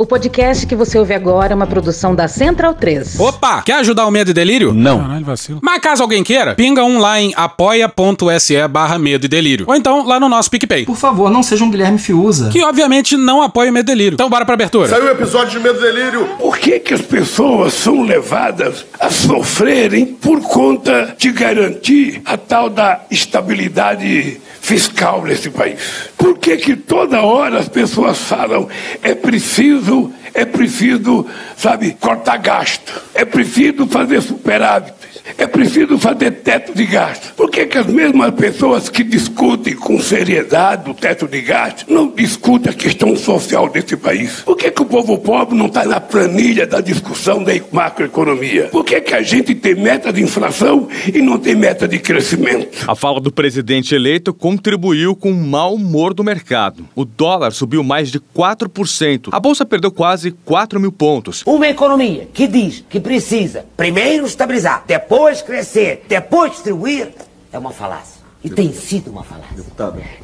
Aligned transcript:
O 0.00 0.06
podcast 0.06 0.64
que 0.64 0.76
você 0.76 0.96
ouve 0.96 1.12
agora 1.12 1.52
é 1.52 1.56
uma 1.56 1.66
produção 1.66 2.14
da 2.14 2.28
Central 2.28 2.72
3. 2.72 3.18
Opa! 3.18 3.62
Quer 3.62 3.80
ajudar 3.80 4.06
o 4.06 4.12
Medo 4.12 4.30
e 4.30 4.32
Delírio? 4.32 4.72
Não. 4.72 5.00
Caralho, 5.00 5.24
vacilo. 5.24 5.58
Mas 5.60 5.80
caso 5.80 6.04
alguém 6.04 6.22
queira, 6.22 6.54
pinga 6.54 6.84
um 6.84 7.00
lá 7.00 7.20
em 7.20 7.32
apoia.se 7.34 8.68
barra 8.68 8.96
Medo 8.96 9.24
e 9.24 9.28
Delírio. 9.28 9.64
Ou 9.68 9.74
então 9.74 10.06
lá 10.06 10.20
no 10.20 10.28
nosso 10.28 10.48
PicPay. 10.52 10.84
Por 10.84 10.94
favor, 10.94 11.28
não 11.32 11.42
seja 11.42 11.64
um 11.64 11.70
Guilherme 11.70 11.98
Fiuza. 11.98 12.48
Que 12.50 12.62
obviamente 12.62 13.16
não 13.16 13.42
apoia 13.42 13.72
o 13.72 13.74
Medo 13.74 13.90
e 13.90 13.92
Delírio. 13.92 14.14
Então 14.14 14.30
bora 14.30 14.44
pra 14.44 14.54
abertura. 14.54 14.88
Saiu 14.88 15.06
o 15.06 15.10
episódio 15.10 15.58
de 15.58 15.58
Medo 15.58 15.80
e 15.80 15.92
Delírio. 15.92 16.28
Por 16.38 16.56
que, 16.56 16.78
que 16.78 16.94
as 16.94 17.02
pessoas 17.02 17.74
são 17.74 18.02
levadas 18.04 18.86
a 19.00 19.10
sofrerem 19.10 20.06
por 20.06 20.40
conta 20.42 21.16
de 21.18 21.32
garantir 21.32 22.22
a 22.24 22.36
tal 22.36 22.70
da 22.70 23.00
estabilidade 23.10 24.40
fiscal 24.60 25.22
nesse 25.24 25.50
país? 25.50 25.78
Por 26.16 26.38
que, 26.38 26.56
que 26.56 26.76
toda 26.76 27.22
hora 27.22 27.58
as 27.58 27.68
pessoas 27.68 28.18
falam 28.18 28.68
é 29.02 29.14
preciso, 29.14 30.12
é 30.34 30.44
preciso, 30.44 31.26
sabe, 31.56 31.96
cortar 31.98 32.38
gasto, 32.38 32.92
é 33.14 33.24
preciso 33.24 33.86
fazer 33.86 34.20
superávit, 34.20 34.97
é 35.36 35.46
preciso 35.46 35.98
fazer 35.98 36.30
teto 36.30 36.74
de 36.74 36.86
gasto. 36.86 37.34
Por 37.34 37.50
que, 37.50 37.66
que 37.66 37.78
as 37.78 37.86
mesmas 37.86 38.32
pessoas 38.34 38.88
que 38.88 39.04
discutem 39.04 39.74
com 39.74 40.00
seriedade 40.00 40.90
o 40.90 40.94
teto 40.94 41.28
de 41.28 41.40
gasto 41.40 41.84
não 41.88 42.08
discutem 42.08 42.72
a 42.72 42.74
questão 42.74 43.14
social 43.16 43.68
desse 43.68 43.96
país? 43.96 44.40
Por 44.40 44.56
que, 44.56 44.70
que 44.70 44.82
o 44.82 44.86
povo 44.86 45.18
pobre 45.18 45.56
não 45.56 45.66
está 45.66 45.84
na 45.84 46.00
planilha 46.00 46.66
da 46.66 46.80
discussão 46.80 47.42
da 47.42 47.52
macroeconomia? 47.70 48.68
Por 48.68 48.84
que, 48.84 49.00
que 49.00 49.14
a 49.14 49.22
gente 49.22 49.54
tem 49.54 49.74
meta 49.74 50.12
de 50.12 50.22
inflação 50.22 50.88
e 51.12 51.20
não 51.20 51.38
tem 51.38 51.54
meta 51.54 51.86
de 51.86 51.98
crescimento? 51.98 52.88
A 52.88 52.94
fala 52.94 53.20
do 53.20 53.32
presidente 53.32 53.94
eleito 53.94 54.32
contribuiu 54.32 55.14
com 55.14 55.30
o 55.30 55.34
mau 55.34 55.74
humor 55.74 56.14
do 56.14 56.24
mercado. 56.24 56.86
O 56.94 57.04
dólar 57.04 57.52
subiu 57.52 57.82
mais 57.82 58.10
de 58.10 58.20
4%. 58.20 59.28
A 59.32 59.40
bolsa 59.40 59.66
perdeu 59.66 59.90
quase 59.90 60.30
4 60.30 60.80
mil 60.80 60.92
pontos. 60.92 61.42
Uma 61.46 61.68
economia 61.68 62.28
que 62.32 62.46
diz 62.46 62.84
que 62.88 63.00
precisa 63.00 63.66
primeiro 63.76 64.26
estabilizar, 64.26 64.84
depois 64.86 65.17
crescer, 65.44 66.04
depois 66.08 66.52
distribuir, 66.52 67.12
é 67.52 67.58
uma 67.58 67.72
falácia. 67.72 68.18
E 68.42 68.48
tem 68.48 68.72
sido 68.72 69.10
uma 69.10 69.24
falácia. 69.24 69.56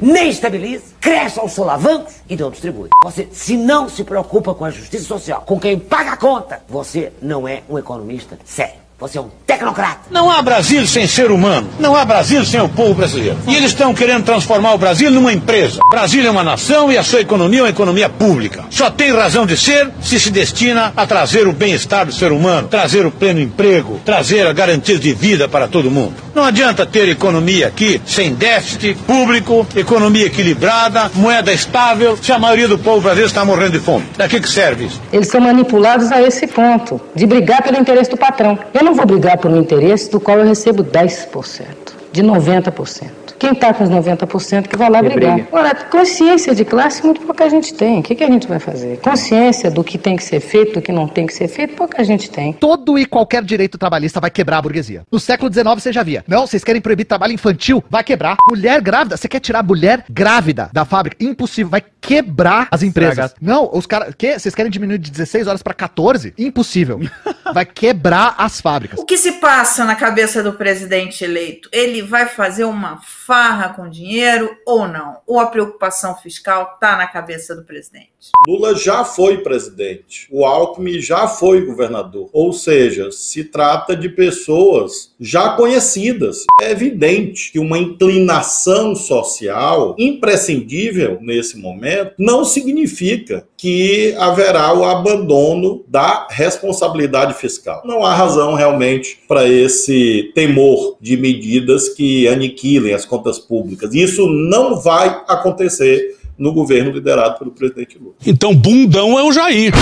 Nem 0.01 0.29
estabiliza, 0.29 0.83
cresce 1.01 1.37
aos 1.37 1.51
solavancos 1.51 2.15
e 2.29 2.35
não 2.37 2.49
distribui. 2.49 2.89
Você, 3.03 3.27
se 3.31 3.57
não 3.57 3.89
se 3.89 4.05
preocupa 4.05 4.53
com 4.53 4.63
a 4.63 4.71
justiça 4.71 5.03
social, 5.03 5.41
com 5.41 5.59
quem 5.59 5.77
paga 5.77 6.11
a 6.11 6.17
conta, 6.17 6.63
você 6.67 7.11
não 7.21 7.45
é 7.45 7.61
um 7.69 7.77
economista 7.77 8.39
sério. 8.45 8.84
Você 8.97 9.17
é 9.17 9.21
um 9.21 9.29
tecnocrata. 9.45 9.99
Não 10.09 10.31
há 10.31 10.41
Brasil 10.41 10.87
sem 10.87 11.05
ser 11.05 11.29
humano. 11.29 11.67
Não 11.77 11.97
há 11.97 12.05
Brasil 12.05 12.45
sem 12.45 12.61
o 12.61 12.69
povo 12.69 12.93
brasileiro. 12.93 13.37
E 13.45 13.53
eles 13.53 13.71
estão 13.71 13.93
querendo 13.93 14.23
transformar 14.23 14.73
o 14.73 14.77
Brasil 14.77 15.11
numa 15.11 15.33
empresa. 15.33 15.81
Brasil 15.89 16.25
é 16.25 16.29
uma 16.29 16.45
nação 16.45 16.89
e 16.89 16.97
a 16.97 17.03
sua 17.03 17.19
economia 17.19 17.59
é 17.59 17.63
uma 17.63 17.69
economia 17.69 18.07
pública. 18.07 18.63
Só 18.69 18.89
tem 18.89 19.11
razão 19.11 19.45
de 19.45 19.57
ser 19.57 19.91
se 20.01 20.17
se 20.17 20.31
destina 20.31 20.93
a 20.95 21.05
trazer 21.05 21.45
o 21.45 21.51
bem-estar 21.51 22.05
do 22.05 22.13
ser 22.13 22.31
humano, 22.31 22.69
trazer 22.69 23.05
o 23.05 23.11
pleno 23.11 23.41
emprego, 23.41 23.99
trazer 24.05 24.47
a 24.47 24.53
garantia 24.53 24.97
de 24.97 25.13
vida 25.13 25.49
para 25.49 25.67
todo 25.67 25.91
mundo. 25.91 26.24
Não 26.35 26.43
adianta 26.43 26.85
ter 26.85 27.07
economia 27.07 27.67
aqui 27.67 28.01
sem 28.05 28.33
déficit 28.33 28.93
público, 29.07 29.65
economia 29.73 30.25
equilibrada, 30.25 31.09
moeda 31.15 31.53
estável, 31.53 32.17
se 32.21 32.29
a 32.33 32.37
maioria 32.37 32.67
do 32.67 32.77
povo 32.77 32.99
brasileiro 32.99 33.29
está 33.29 33.45
morrendo 33.45 33.71
de 33.71 33.79
fome. 33.79 34.05
Da 34.17 34.27
que, 34.27 34.41
que 34.41 34.49
serve 34.49 34.87
isso? 34.87 35.01
Eles 35.13 35.29
são 35.29 35.39
manipulados 35.39 36.11
a 36.11 36.21
esse 36.21 36.45
ponto, 36.45 36.99
de 37.15 37.25
brigar 37.25 37.63
pelo 37.63 37.79
interesse 37.79 38.11
do 38.11 38.17
patrão. 38.17 38.59
Eu 38.73 38.83
não 38.83 38.93
vou 38.93 39.05
brigar 39.05 39.37
por 39.37 39.49
um 39.49 39.61
interesse 39.61 40.11
do 40.11 40.19
qual 40.19 40.37
eu 40.37 40.45
recebo 40.45 40.83
10%, 40.83 41.84
de 42.15 42.23
90%. 42.23 43.11
Quem 43.37 43.51
está 43.51 43.73
com 43.73 43.83
os 43.83 43.89
90% 43.89 44.67
que 44.67 44.77
vai 44.77 44.89
lá 44.89 45.01
brigar. 45.01 45.41
Ora, 45.51 45.75
consciência 45.75 46.55
de 46.55 46.63
classe 46.63 47.03
muito 47.03 47.19
pouca 47.21 47.49
gente 47.49 47.73
tem. 47.73 47.99
O 47.99 48.03
que, 48.03 48.15
que 48.15 48.23
a 48.23 48.27
gente 48.27 48.47
vai 48.47 48.59
fazer? 48.59 48.97
Consciência 49.01 49.69
do 49.69 49.83
que 49.83 49.97
tem 49.97 50.15
que 50.15 50.23
ser 50.23 50.39
feito, 50.39 50.75
do 50.75 50.81
que 50.81 50.93
não 50.93 51.07
tem 51.07 51.27
que 51.27 51.33
ser 51.33 51.49
feito, 51.49 51.75
pouca 51.75 52.01
gente 52.05 52.29
tem. 52.29 52.53
Todo 52.53 52.97
e 52.97 53.05
qualquer 53.05 53.43
direito 53.43 53.77
trabalhista 53.77 54.21
vai 54.21 54.29
quebrar 54.29 54.59
a 54.59 54.61
burguesia. 54.61 55.03
No 55.11 55.19
século 55.19 55.51
XIX 55.51 55.67
você 55.75 55.91
já 55.91 56.03
via. 56.03 56.23
Não, 56.25 56.47
vocês 56.47 56.63
querem 56.63 56.81
proibir 56.81 57.03
trabalho 57.03 57.33
infantil? 57.33 57.83
Vai 57.89 58.03
quebrar. 58.03 58.37
Mulher 58.47 58.79
grávida, 58.79 59.17
você 59.17 59.27
quer 59.27 59.41
tirar 59.41 59.59
a 59.59 59.63
mulher 59.63 60.05
grávida 60.09 60.69
da 60.71 60.85
fábrica? 60.85 61.17
Impossível, 61.19 61.69
vai 61.69 61.83
quebrar 61.99 62.67
as 62.71 62.83
empresas. 62.83 63.33
Não, 63.41 63.69
os 63.73 63.85
caras, 63.85 64.13
que 64.15 64.39
vocês 64.39 64.55
querem 64.55 64.71
diminuir 64.71 64.99
de 64.99 65.11
16 65.11 65.47
horas 65.47 65.61
para 65.61 65.73
14? 65.73 66.33
Impossível. 66.37 67.01
Vai 67.53 67.65
quebrar 67.65 68.35
as 68.37 68.59
fábricas. 68.59 68.99
O 68.99 69.05
que 69.05 69.17
se 69.17 69.33
passa 69.33 69.85
na 69.85 69.95
cabeça 69.95 70.41
do 70.41 70.53
presidente 70.53 71.23
eleito? 71.23 71.69
Ele 71.71 72.01
vai 72.05 72.27
fazer 72.27 72.63
uma 72.63 73.01
farra 73.01 73.73
com 73.73 73.89
dinheiro 73.89 74.57
ou 74.65 74.87
não? 74.87 75.21
Ou 75.25 75.39
a 75.39 75.47
preocupação 75.47 76.15
fiscal 76.15 76.75
está 76.75 76.95
na 76.95 77.07
cabeça 77.07 77.55
do 77.55 77.65
presidente? 77.65 78.14
Lula 78.47 78.75
já 78.75 79.03
foi 79.03 79.39
presidente. 79.39 80.27
O 80.31 80.45
Alckmin 80.45 80.99
já 80.99 81.27
foi 81.27 81.65
governador. 81.65 82.29
Ou 82.31 82.53
seja, 82.53 83.11
se 83.11 83.43
trata 83.43 83.95
de 83.95 84.09
pessoas 84.09 85.11
já 85.19 85.49
conhecidas. 85.49 86.45
É 86.61 86.71
evidente 86.71 87.51
que 87.51 87.59
uma 87.59 87.77
inclinação 87.77 88.95
social 88.95 89.95
imprescindível 89.97 91.17
nesse 91.21 91.57
momento 91.57 92.13
não 92.17 92.45
significa 92.45 93.47
que 93.57 94.13
haverá 94.17 94.73
o 94.73 94.83
abandono 94.83 95.83
da 95.87 96.27
responsabilidade 96.29 97.33
fiscal. 97.33 97.81
Não 97.85 98.05
há 98.05 98.13
razão 98.13 98.53
realmente 98.53 99.19
para 99.27 99.47
esse 99.47 100.31
temor 100.35 100.97
de 101.01 101.17
medidas 101.17 101.89
que 101.89 102.27
aniquilem 102.27 102.93
as 102.93 103.05
contas 103.05 103.39
públicas. 103.39 103.93
Isso 103.93 104.27
não 104.27 104.79
vai 104.79 105.23
acontecer 105.27 106.15
no 106.37 106.53
governo 106.53 106.91
liderado 106.91 107.39
pelo 107.39 107.51
presidente 107.51 107.97
Lula. 107.97 108.15
Então, 108.25 108.53
bundão 108.53 109.17
é 109.17 109.23
o 109.23 109.31
Jair. 109.31 109.73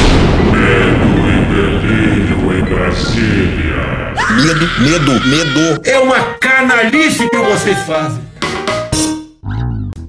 Medo 0.52 1.20
e 1.30 1.46
delírio 1.56 2.60
em 2.60 2.64
Brasília. 2.64 3.54
Medo, 4.36 4.82
medo, 4.82 5.28
medo. 5.28 5.82
É 5.84 6.00
uma 6.00 6.20
canalice 6.36 7.30
que 7.30 7.38
vocês 7.38 7.78
fazem. 7.80 8.22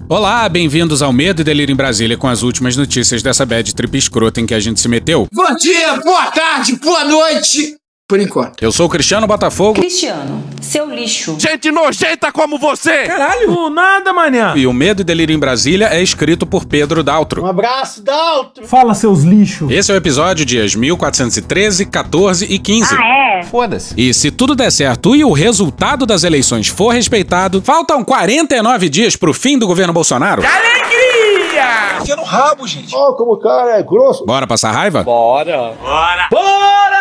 Olá, 0.09 0.47
bem-vindos 0.49 1.01
ao 1.01 1.13
Medo 1.13 1.41
e 1.41 1.45
Delírio 1.45 1.73
em 1.73 1.77
Brasília 1.77 2.17
com 2.17 2.29
as 2.29 2.43
últimas 2.43 2.77
notícias 2.77 3.23
dessa 3.23 3.47
bad 3.47 3.75
trip 3.75 3.97
escrota 3.97 4.41
em 4.41 4.47
que 4.47 4.53
a 4.53 4.61
gente 4.61 4.79
se 4.79 4.87
meteu. 4.87 5.27
Bom 5.33 5.57
dia, 5.57 5.97
boa 5.97 6.31
tarde, 6.31 6.77
boa 6.77 7.05
noite. 7.05 7.75
Por 8.07 8.21
enquanto. 8.21 8.63
Eu 8.63 8.71
sou 8.71 8.85
o 8.85 8.89
Cristiano 8.91 9.27
Botafogo. 9.27 9.81
Cristiano, 9.81 10.45
seu 10.61 10.85
lixo. 10.95 11.37
Gente 11.41 11.71
nojenta 11.71 12.31
como 12.31 12.59
você! 12.59 13.05
Caralho! 13.05 13.71
nada, 13.71 14.13
manhã! 14.13 14.53
E 14.55 14.67
o 14.67 14.75
Medo 14.75 15.01
e 15.01 15.05
Delírio 15.05 15.35
em 15.35 15.39
Brasília 15.39 15.87
é 15.87 16.03
escrito 16.03 16.45
por 16.45 16.67
Pedro 16.67 17.03
Daltro. 17.03 17.43
Um 17.43 17.47
abraço, 17.47 18.03
Daltro! 18.03 18.67
Fala, 18.67 18.93
seus 18.93 19.23
lixos! 19.23 19.71
Esse 19.71 19.91
é 19.91 19.95
o 19.95 19.97
episódio 19.97 20.45
dias 20.45 20.75
1413, 20.75 21.87
14 21.87 22.45
e 22.45 22.59
15. 22.59 22.95
Ah, 22.95 23.39
é? 23.39 23.43
Foda-se. 23.45 23.95
E 23.97 24.13
se 24.13 24.31
tudo 24.31 24.55
der 24.55 24.71
certo 24.71 25.17
e 25.17 25.25
o 25.25 25.33
resultado 25.33 26.05
das 26.05 26.25
eleições 26.25 26.69
for 26.69 26.91
respeitado, 26.91 27.63
faltam 27.63 28.05
49 28.05 28.91
dias 28.91 29.17
pro 29.17 29.33
fim 29.33 29.59
do 29.59 29.67
governo 29.67 29.95
Bolsonaro. 29.95 30.43
Que 30.43 30.49
alegria! 30.49 32.03
Enfia 32.03 32.17
no 32.17 32.25
rabo, 32.25 32.67
gente. 32.67 32.95
Ó, 32.95 33.15
como 33.15 33.33
o 33.33 33.39
cara 33.39 33.79
é 33.79 33.83
grosso. 33.83 34.27
Bora 34.27 34.47
passar 34.47 34.73
raiva? 34.73 35.03
Bora! 35.03 35.73
Bora! 35.81 36.29
Bora! 36.29 36.29
Bora! 36.31 36.94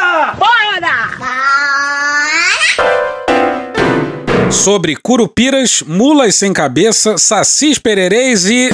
Sobre 4.53 4.95
curupiras, 4.95 5.83
mulas 5.85 6.35
sem 6.35 6.53
cabeça, 6.53 7.17
sacis 7.17 7.79
pererês 7.79 8.45
e. 8.45 8.69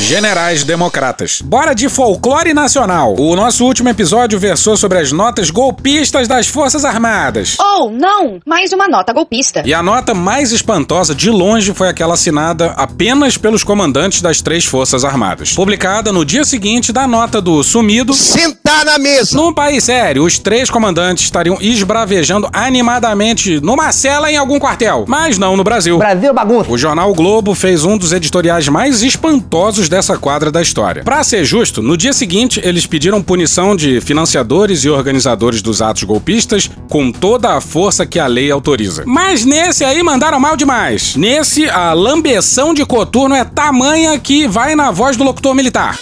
Generais 0.00 0.64
democratas. 0.64 1.40
Bora 1.40 1.72
de 1.72 1.88
folclore 1.88 2.52
nacional. 2.52 3.14
O 3.16 3.36
nosso 3.36 3.64
último 3.64 3.88
episódio 3.88 4.38
versou 4.40 4.76
sobre 4.76 4.98
as 4.98 5.12
notas 5.12 5.50
golpistas 5.50 6.26
das 6.26 6.48
Forças 6.48 6.84
Armadas. 6.84 7.56
Oh, 7.60 7.88
não! 7.90 8.40
Mais 8.44 8.72
uma 8.72 8.88
nota 8.88 9.12
golpista. 9.12 9.62
E 9.64 9.72
a 9.72 9.82
nota 9.82 10.12
mais 10.12 10.50
espantosa 10.50 11.14
de 11.14 11.30
longe 11.30 11.72
foi 11.72 11.88
aquela 11.88 12.14
assinada 12.14 12.72
apenas 12.76 13.36
pelos 13.36 13.62
comandantes 13.62 14.20
das 14.20 14.40
três 14.40 14.64
Forças 14.64 15.04
Armadas. 15.04 15.52
Publicada 15.52 16.12
no 16.12 16.24
dia 16.24 16.44
seguinte 16.44 16.92
da 16.92 17.06
nota 17.06 17.40
do 17.40 17.62
sumido. 17.62 18.12
Sentar 18.12 18.84
na 18.84 18.98
mesa! 18.98 19.36
Num 19.36 19.52
país 19.52 19.84
sério, 19.84 20.24
os 20.24 20.38
três 20.38 20.68
comandantes 20.68 21.24
estariam 21.24 21.58
esbravejando 21.60 22.48
animadamente 22.52 23.60
numa 23.60 23.92
cela 23.92 24.32
em 24.32 24.36
algum 24.36 24.58
quartel. 24.58 25.04
Mas 25.06 25.38
não 25.38 25.56
no 25.56 25.62
Brasil. 25.62 25.98
Brasil 25.98 26.34
bagunça. 26.34 26.70
O 26.70 26.78
jornal 26.78 27.14
Globo 27.14 27.54
fez 27.54 27.84
um 27.84 27.96
dos 27.96 28.12
editoriais 28.12 28.66
mais 28.68 29.02
espantosos 29.02 29.59
dessa 29.88 30.16
quadra 30.16 30.50
da 30.50 30.62
história. 30.62 31.04
Pra 31.04 31.22
ser 31.22 31.44
justo, 31.44 31.82
no 31.82 31.96
dia 31.96 32.12
seguinte 32.12 32.60
eles 32.64 32.86
pediram 32.86 33.22
punição 33.22 33.76
de 33.76 34.00
financiadores 34.00 34.84
e 34.84 34.88
organizadores 34.88 35.60
dos 35.60 35.82
atos 35.82 36.04
golpistas 36.04 36.70
com 36.88 37.12
toda 37.12 37.56
a 37.56 37.60
força 37.60 38.06
que 38.06 38.18
a 38.18 38.26
lei 38.26 38.50
autoriza. 38.50 39.04
Mas 39.06 39.44
nesse 39.44 39.84
aí 39.84 40.02
mandaram 40.02 40.40
mal 40.40 40.56
demais. 40.56 41.14
Nesse, 41.14 41.68
a 41.68 41.92
lambeção 41.92 42.72
de 42.72 42.86
coturno 42.86 43.34
é 43.34 43.44
tamanha 43.44 44.18
que 44.18 44.48
vai 44.48 44.74
na 44.74 44.90
voz 44.90 45.16
do 45.16 45.24
locutor 45.24 45.54
militar. 45.54 45.98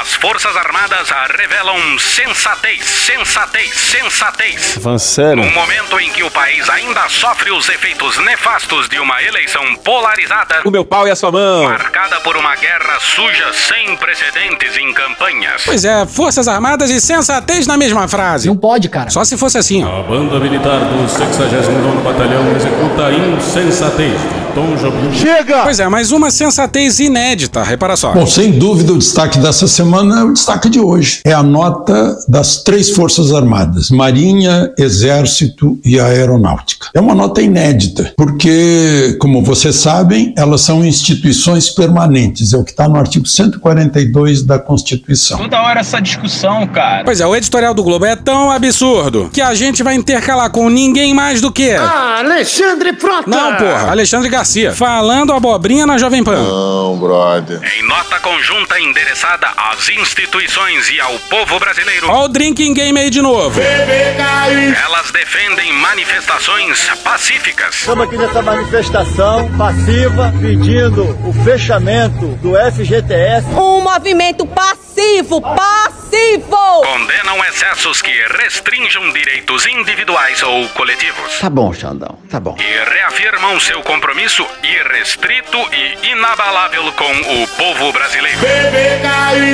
As 0.00 0.14
Forças 0.14 0.56
Armadas 0.56 1.08
revelam 1.38 1.98
sensatez, 1.98 2.84
sensatez, 2.84 3.74
sensatez. 3.74 4.78
Van 4.78 4.98
sério? 4.98 5.44
No 5.44 5.50
momento 5.50 6.00
em 6.00 6.10
que 6.10 6.22
o 6.22 6.30
país 6.30 6.68
ainda 6.70 7.08
sofre 7.08 7.50
os 7.50 7.68
efeitos 7.68 8.16
nefastos 8.18 8.88
de 8.88 8.98
uma 8.98 9.22
eleição 9.22 9.62
polarizada. 9.76 10.62
O 10.64 10.70
meu 10.70 10.84
pau 10.84 11.06
e 11.06 11.10
a 11.10 11.16
sua 11.16 11.30
mão. 11.30 11.64
Marcada 11.64 12.20
por 12.20 12.36
uma 12.36 12.54
guerra 12.56 12.98
suja 13.02 13.52
sem 13.52 13.96
precedentes 13.96 14.76
em 14.76 14.92
campanhas. 14.92 15.62
Pois 15.64 15.84
é, 15.84 16.06
Forças 16.06 16.48
Armadas 16.48 16.90
e 16.90 17.00
sensatez 17.00 17.66
na 17.66 17.76
mesma 17.76 18.06
frase. 18.08 18.48
Não 18.48 18.56
pode, 18.56 18.88
cara. 18.88 19.10
Só 19.10 19.24
se 19.24 19.36
fosse 19.36 19.58
assim, 19.58 19.84
ó. 19.84 20.00
A 20.00 20.02
banda 20.02 20.38
militar 20.38 20.80
do 20.80 21.04
69º 21.04 22.02
Batalhão 22.02 22.56
executa 22.56 23.12
insensatez 23.12 24.20
Tom 24.54 24.76
Jobim. 24.76 25.12
Chega! 25.14 25.62
Pois 25.62 25.80
é, 25.80 25.88
mas 25.88 26.10
uma 26.12 26.30
sensatez 26.30 27.00
inédita, 27.00 27.62
repara 27.62 27.96
só. 27.96 28.12
Bom, 28.12 28.26
sem 28.26 28.52
dúvida 28.52 28.92
o 28.92 28.98
destaque 28.98 29.38
dessa 29.38 29.66
semana 29.66 30.20
é 30.20 30.24
o 30.24 30.32
destaque 30.32 30.68
de 30.68 30.78
hoje. 30.78 31.20
É 31.24 31.32
a 31.32 31.42
nota 31.42 32.16
das 32.28 32.62
três 32.62 32.90
Forças 32.90 33.32
Armadas, 33.32 33.90
Marinha, 33.90 34.72
Exército 34.78 35.78
e 35.84 35.98
Aeronáutica. 35.98 36.88
É 36.94 37.00
uma 37.00 37.14
nota 37.14 37.40
inédita, 37.40 38.12
porque, 38.16 39.16
como 39.20 39.42
vocês 39.42 39.76
sabem, 39.76 40.34
elas 40.36 40.60
são 40.60 40.84
instituições 40.84 41.70
permanentes, 41.70 42.52
é 42.52 42.56
o 42.56 42.64
que 42.64 42.72
está 42.72 42.88
no 42.88 42.96
artigo 42.96 43.26
142 43.26 44.42
da 44.42 44.58
Constituição. 44.58 45.38
Toda 45.38 45.62
hora 45.62 45.80
essa 45.80 46.00
discussão, 46.00 46.66
cara. 46.66 47.04
Pois 47.04 47.20
é, 47.20 47.26
o 47.26 47.34
editorial 47.34 47.72
do 47.74 47.82
Globo 47.82 48.04
é 48.04 48.16
tão 48.16 48.50
absurdo 48.50 49.30
que 49.32 49.40
a 49.40 49.54
gente 49.54 49.82
vai 49.82 49.94
intercalar 49.94 50.50
com 50.50 50.68
ninguém 50.68 51.14
mais 51.14 51.40
do 51.40 51.50
que. 51.50 51.72
Ah, 51.72 52.18
Alexandre 52.18 52.92
Frota! 52.94 53.28
Não, 53.28 53.56
porra, 53.56 53.90
Alexandre 53.90 54.28
Garcia, 54.28 54.41
falando 54.74 55.32
abobrinha 55.32 55.86
na 55.86 55.98
Jovem 55.98 56.22
Pan. 56.22 56.42
Não, 56.42 56.96
brother. 56.98 57.60
Em 57.78 57.82
nota 57.86 58.18
conjunta 58.20 58.78
endereçada 58.80 59.48
às 59.56 59.88
instituições 59.88 60.88
e 60.90 61.00
ao 61.00 61.18
povo 61.30 61.58
brasileiro. 61.58 62.08
Ó 62.10 62.24
o 62.24 62.28
drinking 62.28 62.74
game 62.74 62.98
aí 62.98 63.10
de 63.10 63.20
novo. 63.20 63.60
Elas 63.60 65.10
defendem 65.10 65.72
manifestações 65.74 66.88
pacíficas. 67.02 67.74
Estamos 67.74 68.04
aqui 68.06 68.16
nessa 68.16 68.42
manifestação 68.42 69.50
passiva 69.56 70.32
pedindo 70.40 71.04
o 71.26 71.32
fechamento 71.44 72.26
do 72.42 72.52
FGTS. 72.72 73.46
Um 73.48 73.80
movimento 73.80 74.46
passivo, 74.92 75.40
passivo! 75.40 76.56
Condenam 76.84 77.42
excessos 77.48 78.02
que 78.02 78.10
restringam 78.42 79.10
direitos 79.12 79.66
individuais 79.66 80.42
ou 80.42 80.68
coletivos. 80.70 81.38
Tá 81.40 81.48
bom, 81.48 81.72
Xandão, 81.72 82.18
tá 82.30 82.38
bom. 82.38 82.56
E 82.58 82.90
reafirmam 82.90 83.58
seu 83.60 83.80
compromisso 83.82 84.46
irrestrito 84.62 85.56
e 85.72 86.12
inabalável 86.12 86.92
com 86.92 87.04
o 87.04 87.48
povo 87.48 87.92
brasileiro. 87.92 88.38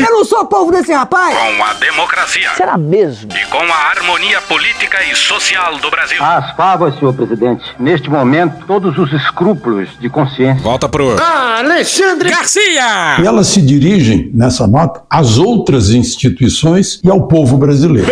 Eu 0.05 0.11
não 0.11 0.25
sou 0.25 0.45
povo 0.47 0.73
desse 0.73 0.93
rapaz! 0.93 1.37
Com 1.37 1.65
a 1.65 1.75
democracia. 1.75 2.51
Será 2.57 2.77
mesmo? 2.77 3.31
E 3.33 3.47
com 3.47 3.63
a 3.63 3.91
harmonia 3.91 4.41
política 4.43 4.99
e 5.05 5.15
social 5.15 5.77
do 5.79 5.91
Brasil. 5.91 6.23
As 6.23 6.57
favas, 6.57 6.99
senhor 6.99 7.15
presidente. 7.15 7.65
Neste 7.79 8.11
momento, 8.11 8.67
todos 8.67 8.99
os 8.99 9.13
escrúpulos 9.13 9.89
de 10.01 10.11
consciência. 10.11 10.63
Volta 10.63 10.89
pro. 10.89 11.17
Ah, 11.21 11.59
Alexandre 11.59 12.31
Garcia! 12.31 13.19
E 13.23 13.27
elas 13.27 13.47
se 13.49 13.63
dirigem, 13.63 14.31
nessa 14.35 14.67
nota, 14.67 15.03
às 15.29 15.37
outras 15.37 15.91
instituições 15.91 17.01
e 17.05 17.11
ao 17.11 17.29
povo 17.29 17.59
brasileiro. 17.59 18.09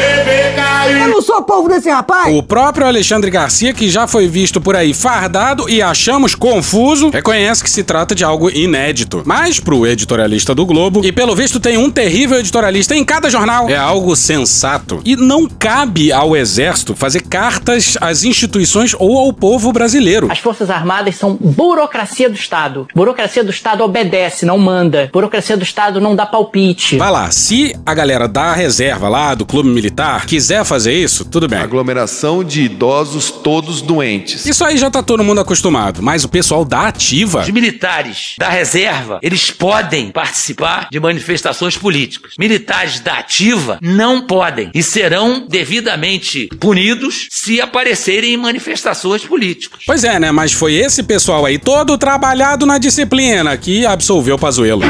Eu 0.88 1.08
não 1.08 1.22
sou 1.22 1.42
povo 1.42 1.68
desse 1.68 1.88
rapaz! 1.88 2.34
O 2.34 2.42
próprio 2.42 2.86
Alexandre 2.86 3.30
Garcia, 3.30 3.72
que 3.72 3.88
já 3.88 4.06
foi 4.06 4.28
visto 4.28 4.60
por 4.60 4.76
aí 4.76 4.92
fardado 4.92 5.68
e 5.68 5.80
achamos 5.80 6.34
confuso, 6.34 7.08
reconhece 7.10 7.64
que 7.64 7.70
se 7.70 7.82
trata 7.82 8.14
de 8.14 8.24
algo 8.24 8.50
inédito. 8.50 9.22
Mas, 9.24 9.58
pro 9.58 9.86
editorialista 9.86 10.54
do 10.54 10.66
Globo, 10.66 11.04
e 11.04 11.10
pelo 11.10 11.34
visto 11.34 11.58
tem 11.58 11.78
um 11.78 11.90
terrível 11.90 12.38
editorialista 12.38 12.94
em 12.94 13.04
cada 13.04 13.30
jornal, 13.30 13.68
é 13.68 13.76
algo 13.76 14.14
sensato. 14.14 15.00
E 15.04 15.16
não 15.16 15.48
cabe 15.48 16.12
ao 16.12 16.36
Exército 16.36 16.94
fazer 16.94 17.22
cartas 17.22 17.96
às 18.00 18.24
instituições 18.24 18.94
ou 18.98 19.18
ao 19.18 19.32
povo 19.32 19.72
brasileiro. 19.72 20.30
As 20.30 20.38
Forças 20.38 20.70
Armadas 20.70 21.16
são 21.16 21.36
burocracia 21.40 22.28
do 22.28 22.36
Estado. 22.36 22.86
Burocracia 22.94 23.42
do 23.42 23.50
Estado 23.50 23.82
obedece, 23.82 24.44
não 24.44 24.58
manda. 24.58 25.08
Burocracia 25.12 25.56
do 25.56 25.62
Estado 25.62 26.00
não 26.00 26.14
dá 26.14 26.26
palpite. 26.26 26.96
Vai 27.06 27.12
lá, 27.12 27.30
se 27.30 27.72
a 27.86 27.94
galera 27.94 28.26
da 28.26 28.52
reserva 28.52 29.08
lá, 29.08 29.32
do 29.32 29.46
clube 29.46 29.68
militar, 29.68 30.26
quiser 30.26 30.64
fazer 30.64 30.92
isso, 30.92 31.24
tudo 31.24 31.46
bem. 31.46 31.60
Aglomeração 31.60 32.42
de 32.42 32.62
idosos 32.62 33.30
todos 33.30 33.80
doentes. 33.80 34.44
Isso 34.44 34.64
aí 34.64 34.76
já 34.76 34.90
tá 34.90 35.04
todo 35.04 35.22
mundo 35.22 35.40
acostumado, 35.40 36.02
mas 36.02 36.24
o 36.24 36.28
pessoal 36.28 36.64
da 36.64 36.88
ativa. 36.88 37.42
Os 37.42 37.50
militares 37.50 38.34
da 38.36 38.48
reserva, 38.48 39.20
eles 39.22 39.52
podem 39.52 40.10
participar 40.10 40.88
de 40.90 40.98
manifestações 40.98 41.76
políticas. 41.76 42.32
Militares 42.36 42.98
da 42.98 43.18
ativa 43.18 43.78
não 43.80 44.26
podem 44.26 44.72
e 44.74 44.82
serão 44.82 45.46
devidamente 45.48 46.48
punidos 46.58 47.28
se 47.30 47.60
aparecerem 47.60 48.34
em 48.34 48.36
manifestações 48.36 49.24
políticas. 49.24 49.84
Pois 49.86 50.02
é, 50.02 50.18
né? 50.18 50.32
Mas 50.32 50.52
foi 50.52 50.74
esse 50.74 51.04
pessoal 51.04 51.46
aí 51.46 51.56
todo 51.56 51.96
trabalhado 51.96 52.66
na 52.66 52.78
disciplina 52.78 53.56
que 53.56 53.86
absolveu 53.86 54.36
Pazuello. 54.36 54.82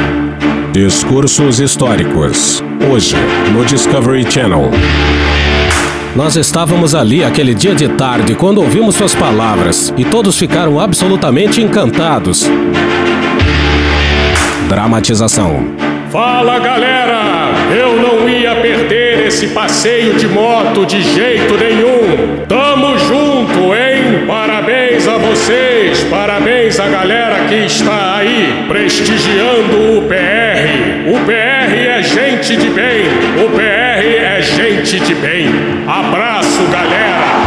Discursos 0.77 1.59
históricos. 1.59 2.63
Hoje, 2.87 3.15
no 3.51 3.65
Discovery 3.65 4.31
Channel. 4.31 4.69
Nós 6.15 6.35
estávamos 6.35 6.93
ali 6.93 7.23
aquele 7.23 7.55
dia 7.55 7.73
de 7.73 7.87
tarde 7.87 8.35
quando 8.35 8.59
ouvimos 8.59 8.93
suas 8.93 9.15
palavras 9.15 9.91
e 9.97 10.05
todos 10.05 10.37
ficaram 10.37 10.79
absolutamente 10.79 11.63
encantados. 11.63 12.47
Dramatização. 14.69 15.65
Fala 16.11 16.59
galera! 16.59 17.17
Eu 17.75 17.99
não 17.99 18.29
ia 18.29 18.55
perder 18.55 19.25
esse 19.25 19.47
passeio 19.47 20.13
de 20.13 20.27
moto 20.27 20.85
de 20.85 21.01
jeito 21.01 21.57
nenhum. 21.57 22.45
Tamo 22.47 22.97
junto, 22.99 23.73
hein? 23.75 24.25
Parabéns 24.25 25.07
a 25.07 25.17
vocês, 25.17 26.03
parabéns 26.05 26.79
à 26.79 26.87
galera 26.87 27.45
que 27.49 27.55
está 27.65 28.17
aí 28.17 28.65
prestigiando 28.67 29.97
o 29.97 30.01
PR. 30.03 30.56
Gente 32.17 32.55
de 32.55 32.69
bem, 32.71 33.05
o 33.45 33.49
PR 33.51 34.03
é 34.03 34.41
gente 34.41 34.99
de 35.01 35.13
bem. 35.13 35.49
Abraço, 35.87 36.63
galera! 36.71 37.46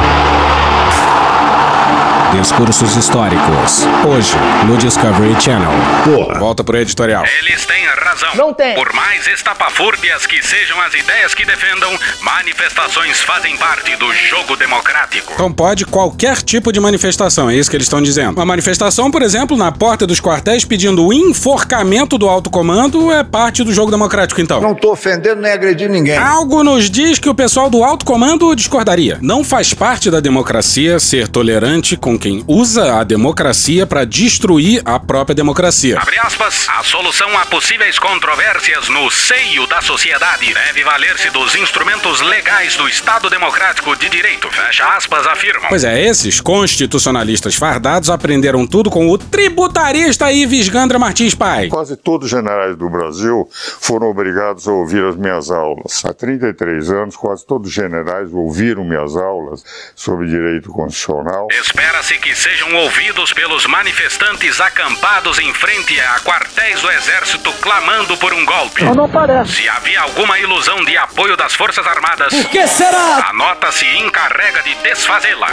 Discursos 2.33 2.97
históricos. 2.97 3.85
Hoje, 4.09 4.37
no 4.65 4.77
Discovery 4.77 5.35
Channel. 5.41 5.71
Porra. 6.05 6.39
Volta 6.39 6.63
pro 6.63 6.77
editorial. 6.77 7.25
Eles 7.43 7.67
têm 7.67 7.81
razão. 8.11 8.31
Não 8.35 8.53
tem. 8.53 8.75
Por 8.75 8.93
mais 8.93 9.27
estapafúrdias 9.27 10.27
que 10.27 10.45
sejam 10.45 10.81
as 10.81 10.93
ideias 10.95 11.35
que 11.35 11.45
defendam, 11.45 11.91
manifestações 12.23 13.21
fazem 13.21 13.57
parte 13.57 13.95
do 13.97 14.13
jogo 14.13 14.57
democrático. 14.57 15.33
Então 15.35 15.53
pode 15.53 15.87
qualquer 15.87 16.43
tipo 16.43 16.73
de 16.73 16.81
manifestação, 16.81 17.49
é 17.49 17.55
isso 17.55 17.71
que 17.71 17.77
eles 17.77 17.87
estão 17.87 18.03
dizendo. 18.03 18.37
Uma 18.37 18.47
manifestação, 18.47 19.11
por 19.11 19.23
exemplo, 19.23 19.57
na 19.57 19.71
porta 19.71 20.07
dos 20.07 20.21
quartéis 20.21 20.65
pedindo 20.65 21.07
o 21.07 21.13
enforcamento 21.13 22.19
do 22.19 22.29
alto 22.29 22.51
comando 22.51 23.13
é 23.13 23.23
parte 23.23 23.63
do 23.63 23.73
jogo 23.73 23.91
democrático, 23.91 24.41
então. 24.41 24.61
Não 24.61 24.75
tô 24.75 24.93
ofendendo 24.93 25.41
nem 25.41 25.53
agredindo 25.53 25.93
ninguém. 25.93 26.17
Algo 26.17 26.65
nos 26.65 26.91
diz 26.91 27.19
que 27.19 27.29
o 27.29 27.35
pessoal 27.35 27.71
do 27.71 27.85
alto 27.85 28.05
comando 28.05 28.55
discordaria. 28.55 29.19
Não 29.21 29.45
faz 29.45 29.73
parte 29.73 30.11
da 30.11 30.21
democracia 30.21 30.99
ser 30.99 31.29
tolerante 31.29 31.97
com 31.97 32.19
quem 32.21 32.45
usa 32.47 33.01
a 33.01 33.03
democracia 33.03 33.87
para 33.87 34.05
destruir 34.05 34.83
a 34.85 35.01
própria 35.01 35.35
democracia. 35.35 35.99
Abre 35.99 36.19
aspas, 36.19 36.69
a 36.69 36.85
solução 36.85 37.37
a 37.39 37.47
possíveis 37.47 37.99
controvérsias 37.99 38.91
no 38.91 39.11
seio 39.11 39.67
da 39.67 39.81
sociedade 39.81 40.53
deve 40.53 40.85
valer-se 40.85 41.31
dos 41.31 41.55
instrumentos 41.55 42.21
legais 42.21 42.77
do 42.77 42.87
Estado 42.87 43.31
Democrático 43.31 43.97
de 43.97 44.11
Direito. 44.11 44.51
Fecha 44.51 44.85
aspas, 44.95 45.27
afirmam. 45.27 45.71
Pois 45.71 45.83
é, 45.83 46.05
esses 46.05 46.43
constitucionalistas 46.43 47.55
fardados 47.55 48.11
aprenderam 48.11 48.67
tudo 48.67 48.91
com 48.91 49.09
o 49.09 49.17
tributarista 49.17 50.31
Ives 50.31 50.69
Gandra 50.69 50.99
Martins 50.99 51.35
Pai. 51.35 51.69
Quase 51.69 51.97
todos 51.97 52.27
os 52.27 52.31
generais 52.31 52.77
do 52.77 52.91
Brasil 52.91 53.49
foram 53.81 54.09
obrigados 54.09 54.69
a 54.69 54.73
ouvir 54.73 55.03
as 55.05 55.17
minhas 55.17 55.51
aulas. 55.51 56.05
Há 56.05 56.13
33 56.13 56.91
anos, 56.91 57.17
quase 57.17 57.47
todos 57.47 57.69
os 57.69 57.75
generais 57.75 58.31
ouviram 58.31 58.85
minhas 58.85 59.17
aulas 59.17 59.65
sobre 59.97 60.29
direito 60.29 60.71
constitucional. 60.71 61.49
Espera-se 61.51 62.10
que 62.19 62.35
sejam 62.35 62.75
ouvidos 62.75 63.33
pelos 63.33 63.67
manifestantes 63.67 64.61
acampados 64.61 65.39
em 65.39 65.53
frente 65.55 65.99
a 66.01 66.21
quartéis 66.21 66.81
do 66.81 66.91
Exército 66.91 67.53
clamando 67.55 68.17
por 68.17 68.33
um 68.33 68.45
golpe. 68.45 68.85
Não, 68.85 68.95
não 68.95 69.09
parece. 69.09 69.53
Se 69.53 69.69
havia 69.69 70.01
alguma 70.01 70.39
ilusão 70.39 70.85
de 70.85 70.97
apoio 70.97 71.37
das 71.37 71.55
Forças 71.55 71.87
Armadas, 71.87 72.33
Por 72.33 72.49
que 72.51 72.67
será? 72.67 73.27
a 73.29 73.33
nota 73.33 73.71
se 73.73 73.87
encarrega 73.99 74.63
de 74.63 74.75
desfazê-la. 74.77 75.49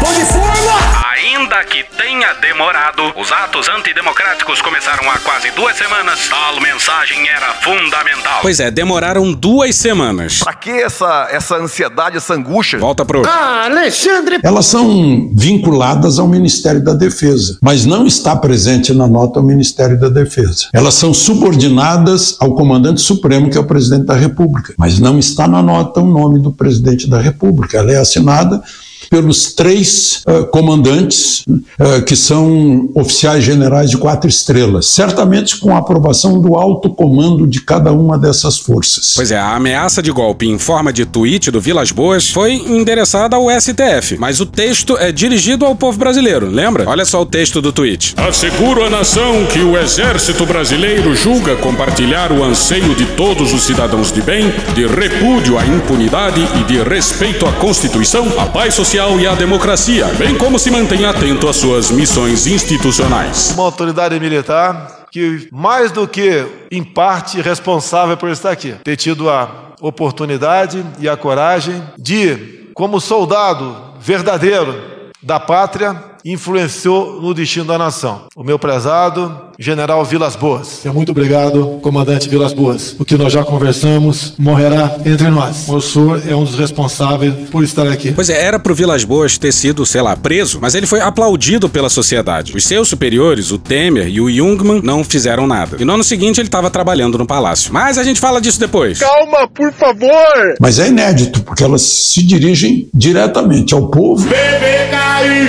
Pão 0.00 0.14
de 0.14 0.24
forma! 0.26 1.15
Ainda 1.26 1.64
que 1.64 1.84
tenha 1.96 2.34
demorado, 2.34 3.02
os 3.16 3.32
atos 3.32 3.68
antidemocráticos 3.68 4.62
começaram 4.62 5.10
há 5.10 5.18
quase 5.18 5.50
duas 5.50 5.76
semanas. 5.76 6.28
Tal 6.28 6.60
mensagem 6.60 7.28
era 7.28 7.52
fundamental. 7.54 8.38
Pois 8.42 8.60
é, 8.60 8.70
demoraram 8.70 9.32
duas 9.32 9.74
semanas. 9.74 10.38
Pra 10.38 10.54
que 10.54 10.70
essa, 10.70 11.28
essa 11.30 11.56
ansiedade, 11.56 12.16
essa 12.16 12.34
angústia? 12.34 12.78
Volta 12.78 13.04
pro. 13.04 13.26
Ah, 13.26 13.64
Alexandre! 13.64 14.38
Elas 14.42 14.66
são 14.66 15.30
vinculadas 15.34 16.18
ao 16.18 16.28
Ministério 16.28 16.82
da 16.82 16.94
Defesa, 16.94 17.58
mas 17.60 17.84
não 17.84 18.06
está 18.06 18.36
presente 18.36 18.94
na 18.94 19.08
nota 19.08 19.40
o 19.40 19.42
Ministério 19.42 19.98
da 19.98 20.08
Defesa. 20.08 20.68
Elas 20.72 20.94
são 20.94 21.12
subordinadas 21.12 22.36
ao 22.38 22.54
comandante 22.54 23.00
supremo, 23.00 23.50
que 23.50 23.58
é 23.58 23.60
o 23.60 23.66
presidente 23.66 24.06
da 24.06 24.14
República, 24.14 24.74
mas 24.78 25.00
não 25.00 25.18
está 25.18 25.48
na 25.48 25.62
nota 25.62 26.00
o 26.00 26.06
nome 26.06 26.40
do 26.40 26.52
presidente 26.52 27.10
da 27.10 27.20
República. 27.20 27.78
Ela 27.78 27.92
é 27.92 27.96
assinada 27.96 28.62
pelos 29.10 29.52
três 29.52 30.22
uh, 30.26 30.46
comandantes 30.46 31.44
uh, 31.46 32.02
que 32.04 32.16
são 32.16 32.88
oficiais 32.94 33.44
generais 33.44 33.90
de 33.90 33.96
quatro 33.96 34.28
estrelas, 34.28 34.86
certamente 34.86 35.58
com 35.58 35.74
a 35.74 35.78
aprovação 35.78 36.40
do 36.40 36.56
alto 36.56 36.90
comando 36.90 37.46
de 37.46 37.60
cada 37.60 37.92
uma 37.92 38.18
dessas 38.18 38.58
forças. 38.58 39.14
Pois 39.14 39.30
é, 39.30 39.38
a 39.38 39.54
ameaça 39.54 40.02
de 40.02 40.10
golpe 40.10 40.46
em 40.46 40.58
forma 40.58 40.92
de 40.92 41.04
tweet 41.04 41.50
do 41.50 41.60
Vilas 41.60 41.92
Boas 41.92 42.30
foi 42.30 42.54
endereçada 42.54 43.36
ao 43.36 43.48
STF, 43.50 44.16
mas 44.18 44.40
o 44.40 44.46
texto 44.46 44.96
é 44.98 45.12
dirigido 45.12 45.64
ao 45.64 45.74
povo 45.74 45.98
brasileiro, 45.98 46.48
lembra? 46.48 46.88
Olha 46.88 47.04
só 47.04 47.20
o 47.22 47.26
texto 47.26 47.60
do 47.60 47.72
tweet. 47.72 48.14
Asseguro 48.16 48.84
à 48.84 48.90
nação 48.90 49.46
que 49.52 49.60
o 49.60 49.78
exército 49.78 50.44
brasileiro 50.46 51.14
julga 51.14 51.56
compartilhar 51.56 52.32
o 52.32 52.42
anseio 52.42 52.94
de 52.94 53.06
todos 53.16 53.52
os 53.52 53.62
cidadãos 53.62 54.12
de 54.12 54.22
bem, 54.22 54.52
de 54.74 54.86
repúdio 54.86 55.58
à 55.58 55.66
impunidade 55.66 56.40
e 56.60 56.64
de 56.64 56.82
respeito 56.82 57.46
à 57.46 57.52
Constituição, 57.52 58.26
à 58.38 58.46
paz 58.46 58.74
social 58.74 58.95
social 58.96 59.20
e 59.20 59.26
à 59.26 59.34
democracia, 59.34 60.06
bem 60.14 60.38
como 60.38 60.58
se 60.58 60.70
mantém 60.70 61.04
atento 61.04 61.46
às 61.46 61.56
suas 61.56 61.90
missões 61.90 62.46
institucionais. 62.46 63.52
Uma 63.52 63.64
autoridade 63.64 64.18
militar 64.18 65.04
que, 65.12 65.48
mais 65.52 65.92
do 65.92 66.08
que 66.08 66.46
em 66.70 66.82
parte 66.82 67.42
responsável 67.42 68.16
por 68.16 68.30
estar 68.30 68.50
aqui, 68.50 68.74
ter 68.82 68.96
tido 68.96 69.28
a 69.28 69.74
oportunidade 69.82 70.82
e 70.98 71.06
a 71.06 71.14
coragem 71.14 71.82
de, 71.98 72.70
como 72.72 72.98
soldado 72.98 73.76
verdadeiro 74.00 74.74
da 75.22 75.38
pátria, 75.38 75.94
influenciou 76.26 77.22
no 77.22 77.32
destino 77.32 77.64
da 77.64 77.78
nação. 77.78 78.22
O 78.34 78.42
meu 78.42 78.58
prezado 78.58 79.46
General 79.58 80.04
Vilas 80.04 80.34
Boas. 80.34 80.82
Muito 80.92 81.12
obrigado, 81.12 81.78
comandante 81.80 82.28
Vilas 82.28 82.52
Boas. 82.52 82.96
O 82.98 83.04
que 83.04 83.16
nós 83.16 83.32
já 83.32 83.44
conversamos 83.44 84.34
morrerá 84.36 84.96
entre 85.06 85.30
nós. 85.30 85.68
O 85.68 85.80
senhor 85.80 86.20
é 86.28 86.34
um 86.34 86.44
dos 86.44 86.56
responsáveis 86.56 87.32
por 87.50 87.62
estar 87.62 87.86
aqui. 87.86 88.12
Pois 88.12 88.28
é, 88.28 88.42
era 88.42 88.58
pro 88.58 88.74
Vilas 88.74 89.04
Boas 89.04 89.38
ter 89.38 89.52
sido, 89.52 89.86
sei 89.86 90.02
lá, 90.02 90.16
preso, 90.16 90.58
mas 90.60 90.74
ele 90.74 90.86
foi 90.86 91.00
aplaudido 91.00 91.68
pela 91.68 91.88
sociedade. 91.88 92.56
Os 92.56 92.64
seus 92.64 92.88
superiores, 92.88 93.52
o 93.52 93.58
Temer 93.58 94.08
e 94.08 94.20
o 94.20 94.30
Jungmann, 94.30 94.80
não 94.82 95.04
fizeram 95.04 95.46
nada. 95.46 95.76
E 95.78 95.84
no 95.84 95.94
ano 95.94 96.04
seguinte 96.04 96.40
ele 96.40 96.48
estava 96.48 96.70
trabalhando 96.70 97.16
no 97.16 97.26
palácio. 97.26 97.72
Mas 97.72 97.98
a 97.98 98.04
gente 98.04 98.20
fala 98.20 98.40
disso 98.40 98.58
depois. 98.58 98.98
Calma, 98.98 99.48
por 99.48 99.72
favor! 99.72 100.54
Mas 100.60 100.78
é 100.78 100.88
inédito, 100.88 101.42
porque 101.42 101.62
elas 101.62 101.82
se 101.82 102.22
dirigem 102.22 102.88
diretamente 102.92 103.72
ao 103.74 103.88
povo 103.88 104.26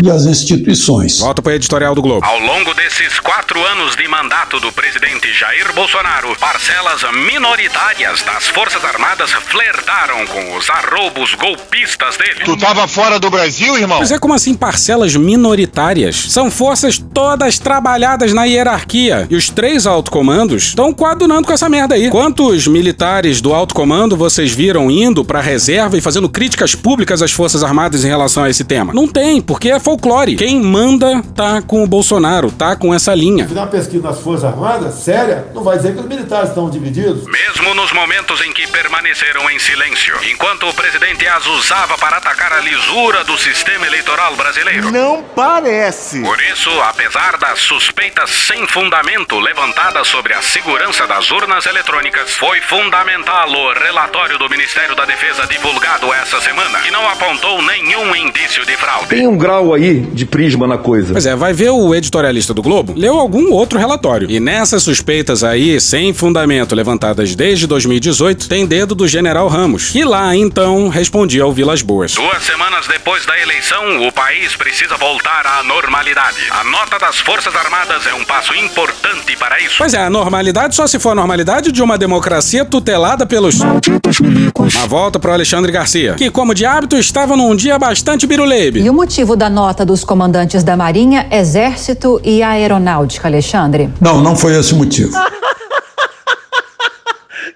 e 0.04 0.10
às 0.10 0.26
instituições. 0.26 0.67
Volta 1.22 1.42
para 1.42 1.54
o 1.54 1.56
editorial 1.56 1.96
do 1.96 2.02
Globo. 2.02 2.26
Ao 2.26 2.40
longo 2.42 2.74
desses 2.74 3.22
quatro 3.22 3.58
anos 3.66 3.96
de 3.96 4.06
mandato 4.06 4.60
do 4.60 4.70
presidente 4.74 5.32
Jair 5.32 5.72
Bolsonaro, 5.74 6.36
parcelas 6.38 7.04
minoritárias 7.14 8.22
das 8.24 8.48
Forças 8.48 8.84
Armadas 8.84 9.32
flertaram 9.32 10.28
com 10.28 10.58
os 10.58 10.70
arroubos 10.70 11.36
golpistas 11.36 12.18
dele. 12.18 12.42
Tu 12.44 12.58
tava 12.58 12.86
fora 12.86 13.18
do 13.18 13.30
Brasil, 13.30 13.78
irmão? 13.78 14.00
Mas 14.00 14.12
é 14.12 14.20
como 14.20 14.34
assim 14.34 14.54
parcelas 14.54 15.16
minoritárias? 15.16 16.34
São 16.34 16.52
forças 16.52 16.98
todas 16.98 17.58
trabalhadas 17.60 18.34
na 18.34 18.44
hierarquia. 18.44 19.26
E 19.30 19.38
os 19.38 19.50
três 19.50 19.88
alto 19.88 20.12
comandos 20.12 20.64
estão 20.64 20.92
coadunando 20.92 21.48
com 21.48 21.54
essa 21.54 21.70
merda 21.70 21.96
aí. 21.96 22.10
Quantos 22.10 22.68
militares 22.68 23.40
do 23.40 23.54
alto 23.54 23.74
comando 23.74 24.18
vocês 24.18 24.52
viram 24.52 24.92
indo 24.92 25.24
pra 25.24 25.40
reserva 25.40 25.98
e 25.98 26.02
fazendo 26.02 26.28
críticas 26.28 26.76
públicas 26.76 27.22
às 27.22 27.32
Forças 27.32 27.64
Armadas 27.64 28.04
em 28.04 28.10
relação 28.10 28.44
a 28.44 28.50
esse 28.50 28.66
tema? 28.66 28.94
Não 28.94 29.08
tem, 29.08 29.42
porque 29.42 29.70
é 29.70 29.80
folclore. 29.80 30.36
Quem 30.36 30.47
manda 30.56 31.22
tá 31.36 31.62
com 31.62 31.84
o 31.84 31.88
Bolsonaro, 31.88 32.52
tá 32.52 32.76
com 32.76 32.94
essa 32.94 33.14
linha 33.14 33.48
pesquisa 33.68 34.08
nas 34.08 34.20
Forças 34.20 34.46
Armadas, 34.46 34.96
séria, 34.96 35.46
não 35.54 35.64
vai 35.64 35.78
dizer 35.78 35.94
que 35.94 36.00
os 36.00 36.06
militares 36.06 36.50
estão 36.50 36.70
divididos. 36.70 37.26
Mesmo 37.26 37.74
nos 37.76 37.92
momentos 37.92 38.42
em 38.42 38.52
que 38.52 38.66
permaneceram 38.68 39.50
em 39.52 39.60
silêncio, 39.60 40.16
enquanto 40.32 40.68
o 40.68 40.74
presidente 40.74 41.28
as 41.28 41.46
usava 41.46 41.98
para 41.98 42.18
atacar 42.18 42.54
a 42.54 42.60
lisura 42.60 43.24
do 43.24 43.38
sistema 43.38 43.86
eleitoral 43.86 44.36
brasileiro. 44.36 44.92
Não 44.92 45.24
parece. 45.36 46.22
Por 46.22 46.42
isso, 46.42 46.70
apesar 46.82 47.38
das 47.38 47.60
suspeitas 47.60 48.30
sem 48.30 48.66
fundamento 48.68 49.40
levantadas 49.40 50.08
sobre 50.08 50.34
a 50.34 50.42
segurança 50.42 51.06
das 51.06 51.30
urnas 51.30 51.66
eletrônicas, 51.66 52.32
foi 52.32 52.60
fundamental 52.62 53.50
o 53.50 53.74
relatório 53.74 54.40
do 54.40 54.50
Ministério 54.50 54.96
da 54.96 55.06
Defesa 55.06 55.46
divulgado 55.48 56.12
essa 56.14 56.42
semana, 56.42 56.80
que 56.80 56.92
não 56.92 57.08
apontou 57.08 57.62
nenhum 57.62 58.16
indício 58.16 58.66
de 58.66 58.76
fraude. 58.78 59.08
Tem 59.08 59.28
um 59.28 59.38
grau 59.38 59.74
aí 59.74 60.02
de 60.02 60.26
prisma 60.38 60.68
na 60.68 60.78
coisa. 60.78 61.14
Pois 61.14 61.26
é, 61.26 61.36
vai 61.36 61.52
ver 61.52 61.72
o 61.72 61.96
editorialista 61.96 62.54
do 62.54 62.62
Globo? 62.62 62.94
Leu 62.96 63.18
algum 63.18 63.52
outro 63.52 63.80
relatório. 63.80 64.30
E 64.30 64.40
nessas 64.40 64.84
suspeitas 64.84 65.44
aí, 65.44 65.82
sem 65.82 66.14
fundamento, 66.14 66.76
levantadas 66.76 67.34
desde 67.34 67.66
2018, 67.66 68.48
tem 68.48 68.64
dedo 68.64 68.94
do 68.94 69.08
general 69.08 69.48
Ramos, 69.48 69.90
que 69.90 70.04
lá 70.04 70.36
então 70.36 70.90
respondia 70.90 71.42
ao 71.42 71.52
Vilas 71.52 71.82
Boas. 71.82 72.14
Duas 72.14 72.44
semanas 72.44 72.86
depois 72.86 73.26
da 73.26 73.36
eleição, 73.40 74.08
o 74.08 74.12
país 74.12 74.56
precisa 74.56 74.96
voltar 74.96 75.44
à 75.48 75.64
normalidade. 75.64 76.38
A 76.52 76.64
nota 76.66 77.00
das 77.00 77.18
Forças 77.18 77.56
Armadas 77.56 78.06
é 78.06 78.14
um 78.14 78.24
passo 78.24 78.54
importante 78.54 79.36
para 79.38 79.60
isso. 79.60 79.78
Pois 79.80 79.96
é, 79.96 80.04
a 80.04 80.10
normalidade 80.10 80.76
só 80.76 80.86
se 80.86 81.00
for 81.00 81.14
a 81.14 81.16
normalidade 81.16 81.72
de 81.72 81.82
uma 81.82 81.98
democracia 81.98 82.64
tutelada 82.64 83.26
pelos. 83.26 83.56
A 83.64 84.86
volta 84.86 85.18
para 85.18 85.34
Alexandre 85.34 85.72
Garcia, 85.72 86.14
que, 86.14 86.30
como 86.30 86.54
de 86.54 86.64
hábito, 86.64 86.96
estava 86.96 87.36
num 87.36 87.56
dia 87.56 87.80
bastante 87.80 88.28
biruleibe. 88.28 88.82
E 88.82 88.90
o 88.90 88.94
motivo 88.94 89.36
da 89.36 89.50
nota 89.50 89.84
dos 89.84 90.04
comandantes 90.04 90.27
da 90.64 90.76
Marinha, 90.78 91.28
Exército 91.32 92.20
e 92.24 92.44
Aeronáutica, 92.44 93.28
Alexandre? 93.28 93.58
Alexandre? 93.58 93.90
Não, 94.00 94.22
não 94.22 94.36
foi 94.36 94.58
esse 94.58 94.74
o 94.74 94.78
motivo. 94.78 95.12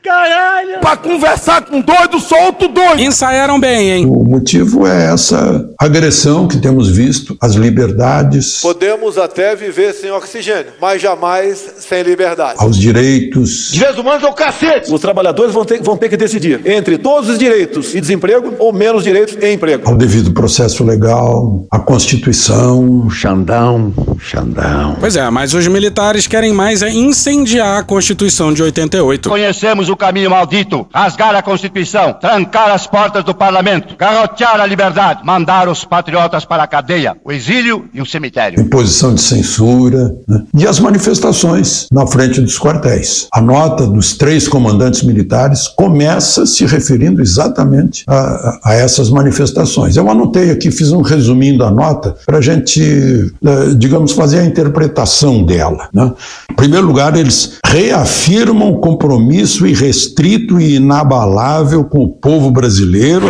Caralho! 0.03 0.79
Pra 0.79 0.97
conversar 0.97 1.61
com 1.61 1.79
doido, 1.79 2.19
solto 2.19 2.67
doido! 2.67 2.99
Ensaiaram 2.99 3.59
bem, 3.59 3.91
hein? 3.91 4.05
O 4.07 4.23
motivo 4.23 4.87
é 4.87 5.11
essa 5.13 5.69
agressão 5.79 6.47
que 6.47 6.57
temos 6.57 6.89
visto 6.89 7.37
às 7.39 7.53
liberdades. 7.53 8.61
Podemos 8.61 9.17
até 9.19 9.55
viver 9.55 9.93
sem 9.93 10.11
oxigênio, 10.11 10.73
mas 10.81 11.01
jamais 11.01 11.75
sem 11.79 12.01
liberdade. 12.01 12.55
Aos 12.57 12.77
direitos. 12.77 13.71
Direitos 13.71 13.99
humanos 13.99 14.23
é 14.23 14.27
o 14.27 14.33
cacete! 14.33 14.91
Os 14.91 14.99
trabalhadores 14.99 15.53
vão 15.53 15.63
ter, 15.63 15.81
vão 15.83 15.95
ter 15.95 16.09
que 16.09 16.17
decidir 16.17 16.61
entre 16.65 16.97
todos 16.97 17.29
os 17.29 17.37
direitos 17.37 17.93
e 17.93 18.01
desemprego 18.01 18.55
ou 18.57 18.73
menos 18.73 19.03
direitos 19.03 19.37
e 19.39 19.53
emprego. 19.53 19.87
Ao 19.87 19.95
devido 19.95 20.31
processo 20.31 20.83
legal, 20.83 21.65
à 21.69 21.77
Constituição. 21.77 23.07
Xandão, 23.09 23.93
Xandão. 24.19 24.95
Pois 24.99 25.15
é, 25.15 25.29
mas 25.29 25.53
os 25.53 25.67
militares 25.67 26.25
querem 26.25 26.53
mais 26.53 26.81
é 26.81 26.89
incendiar 26.89 27.79
a 27.79 27.83
Constituição 27.83 28.51
de 28.51 28.63
88. 28.63 29.29
Conhecemos 29.29 29.90
o 29.91 29.97
caminho 29.97 30.29
maldito, 30.29 30.87
rasgar 30.93 31.35
a 31.35 31.41
Constituição, 31.41 32.13
trancar 32.13 32.71
as 32.71 32.87
portas 32.87 33.23
do 33.23 33.33
parlamento, 33.33 33.95
garrotear 33.95 34.59
a 34.59 34.65
liberdade, 34.65 35.21
mandar 35.23 35.67
os 35.67 35.83
patriotas 35.83 36.45
para 36.45 36.63
a 36.63 36.67
cadeia, 36.67 37.15
o 37.23 37.31
exílio 37.31 37.89
e 37.93 38.01
o 38.01 38.05
cemitério. 38.05 38.59
Imposição 38.59 39.13
de 39.13 39.21
censura 39.21 40.15
né? 40.27 40.43
e 40.55 40.67
as 40.67 40.79
manifestações 40.79 41.87
na 41.91 42.05
frente 42.07 42.41
dos 42.41 42.57
quartéis. 42.57 43.27
A 43.33 43.41
nota 43.41 43.85
dos 43.85 44.17
três 44.17 44.47
comandantes 44.47 45.03
militares 45.03 45.67
começa 45.67 46.45
se 46.45 46.65
referindo 46.65 47.21
exatamente 47.21 48.03
a, 48.07 48.15
a, 48.15 48.59
a 48.65 48.73
essas 48.73 49.09
manifestações. 49.09 49.95
Eu 49.95 50.09
anotei 50.09 50.51
aqui, 50.51 50.71
fiz 50.71 50.91
um 50.91 51.01
resuminho 51.01 51.57
da 51.57 51.71
nota 51.71 52.15
para 52.25 52.37
a 52.37 52.41
gente, 52.41 52.81
eh, 52.81 53.73
digamos, 53.77 54.11
fazer 54.11 54.39
a 54.39 54.45
interpretação 54.45 55.43
dela. 55.43 55.89
Né? 55.93 56.11
Em 56.51 56.55
primeiro 56.55 56.85
lugar, 56.85 57.15
eles 57.15 57.59
reafirmam 57.71 58.69
o 58.69 58.81
compromisso 58.81 59.65
irrestrito 59.65 60.59
e 60.59 60.75
inabalável 60.75 61.85
com 61.85 61.99
o 61.99 62.09
povo 62.09 62.51
brasileiro 62.51 63.29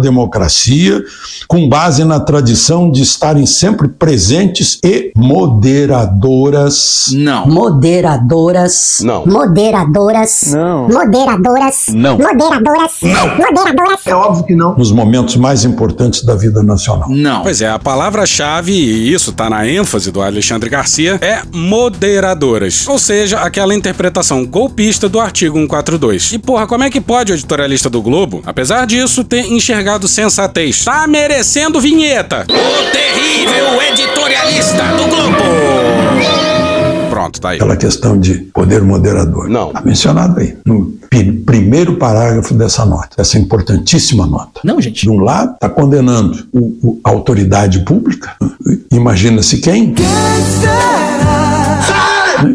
democracia, 0.00 1.02
com 1.46 1.68
base 1.68 2.04
na 2.04 2.20
tradição 2.20 2.90
de 2.90 3.02
estarem 3.02 3.46
sempre 3.46 3.88
presentes 3.88 4.78
e 4.84 5.12
moderadoras. 5.16 7.06
Não. 7.12 7.46
Moderadoras. 7.46 9.00
Não. 9.02 9.26
Moderadoras. 9.26 10.52
Não. 10.52 10.88
Moderadoras. 10.88 11.86
Não. 11.88 12.18
Moderadoras. 12.18 12.92
Não. 13.02 13.36
Moderadoras. 13.36 14.06
É 14.06 14.14
óbvio 14.14 14.44
que 14.44 14.54
não. 14.54 14.76
Nos 14.76 14.92
momentos 14.92 15.36
mais 15.36 15.64
importantes 15.64 16.22
da 16.22 16.34
vida 16.34 16.62
nacional. 16.62 17.08
Não. 17.08 17.42
Pois 17.42 17.60
é, 17.60 17.68
a 17.68 17.78
palavra-chave, 17.78 18.72
e 18.72 19.12
isso 19.12 19.32
tá 19.32 19.48
na 19.48 19.66
ênfase 19.66 20.10
do 20.10 20.22
Alexandre 20.22 20.68
Garcia, 20.68 21.18
é 21.20 21.42
moderadoras. 21.52 22.86
Ou 22.88 22.98
seja, 22.98 23.40
aquela 23.40 23.74
interpretação 23.74 24.44
golpista 24.44 25.08
do 25.08 25.20
artigo 25.20 25.58
142. 25.58 26.32
E 26.32 26.38
porra, 26.38 26.66
como 26.66 26.84
é 26.84 26.90
que 26.90 27.00
pode 27.00 27.32
o 27.32 27.34
editorialista 27.34 27.88
do 27.90 28.02
Globo, 28.02 28.42
apesar 28.44 28.86
disso, 28.86 29.24
ter 29.24 29.46
enxergado 29.46 29.83
homenageado 29.84 30.08
Sensatez. 30.08 30.84
Tá 30.84 31.06
merecendo 31.06 31.78
vinheta. 31.80 32.46
O 32.48 32.90
terrível 32.90 33.82
editorialista 33.82 34.82
do 34.96 35.06
Globo. 35.08 35.44
Pronto, 37.10 37.40
tá 37.40 37.50
aí. 37.50 37.56
Aquela 37.56 37.76
questão 37.76 38.18
de 38.18 38.34
poder 38.52 38.82
moderador. 38.82 39.48
Não. 39.48 39.68
Está 39.68 39.82
mencionado 39.82 40.40
aí, 40.40 40.56
no 40.64 40.92
primeiro 41.46 41.96
parágrafo 41.96 42.54
dessa 42.54 42.84
nota, 42.86 43.20
essa 43.20 43.38
importantíssima 43.38 44.26
nota. 44.26 44.60
Não, 44.64 44.80
gente. 44.80 45.02
De 45.02 45.10
um 45.10 45.18
lado, 45.20 45.52
está 45.54 45.68
condenando 45.68 46.46
o- 46.52 46.76
o- 46.82 47.00
a 47.04 47.10
autoridade 47.10 47.84
pública, 47.84 48.34
imagina-se 48.90 49.58
quem. 49.58 49.94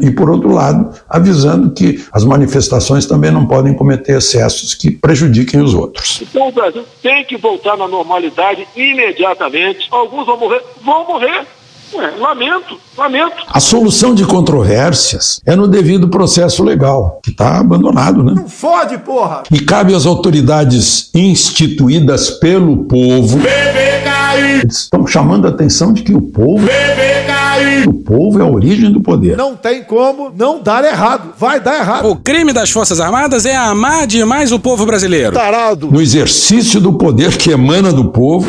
E, 0.01 0.11
por 0.11 0.29
outro 0.29 0.51
lado, 0.51 0.93
avisando 1.09 1.71
que 1.71 2.03
as 2.11 2.23
manifestações 2.23 3.05
também 3.05 3.31
não 3.31 3.45
podem 3.45 3.73
cometer 3.73 4.17
excessos 4.17 4.73
que 4.73 4.91
prejudiquem 4.91 5.61
os 5.61 5.73
outros. 5.73 6.21
Então 6.21 6.47
o 6.47 6.51
Brasil 6.51 6.85
tem 7.01 7.23
que 7.25 7.37
voltar 7.37 7.77
na 7.77 7.87
normalidade 7.87 8.67
imediatamente. 8.75 9.87
Alguns 9.91 10.25
vão 10.25 10.37
morrer, 10.37 10.61
vão 10.83 11.07
morrer. 11.07 11.45
Ué, 11.93 12.11
lamento, 12.19 12.77
lamento. 12.97 13.35
A 13.47 13.59
solução 13.59 14.13
de 14.13 14.25
controvérsias 14.25 15.41
é 15.45 15.55
no 15.55 15.67
devido 15.67 16.07
processo 16.07 16.63
legal, 16.63 17.19
que 17.23 17.31
está 17.31 17.59
abandonado, 17.59 18.23
né? 18.23 18.43
Fode, 18.47 18.97
porra! 18.99 19.43
E 19.51 19.59
cabe 19.59 19.95
às 19.95 20.05
autoridades 20.05 21.09
instituídas 21.15 22.29
pelo 22.29 22.85
povo. 22.85 23.39
Eles 24.61 24.81
estão 24.81 25.07
chamando 25.07 25.47
a 25.47 25.49
atenção 25.49 25.91
de 25.91 26.03
que 26.03 26.13
o 26.13 26.21
povo. 26.21 26.67
O 27.87 27.93
povo 27.93 28.39
é 28.39 28.43
a 28.43 28.47
origem 28.47 28.91
do 28.91 29.01
poder. 29.01 29.35
Não 29.35 29.55
tem 29.55 29.83
como 29.83 30.31
não 30.35 30.61
dar 30.61 30.83
errado. 30.83 31.33
Vai 31.37 31.59
dar 31.59 31.79
errado. 31.79 32.09
O 32.09 32.15
crime 32.15 32.53
das 32.53 32.69
Forças 32.69 32.99
Armadas 32.99 33.45
é 33.45 33.55
amar 33.55 34.05
demais 34.05 34.51
o 34.51 34.59
povo 34.59 34.85
brasileiro. 34.85 35.33
Tarado. 35.33 35.89
No 35.91 36.01
exercício 36.01 36.79
do 36.79 36.93
poder 36.93 37.37
que 37.37 37.51
emana 37.51 37.91
do 37.91 38.05
povo. 38.09 38.47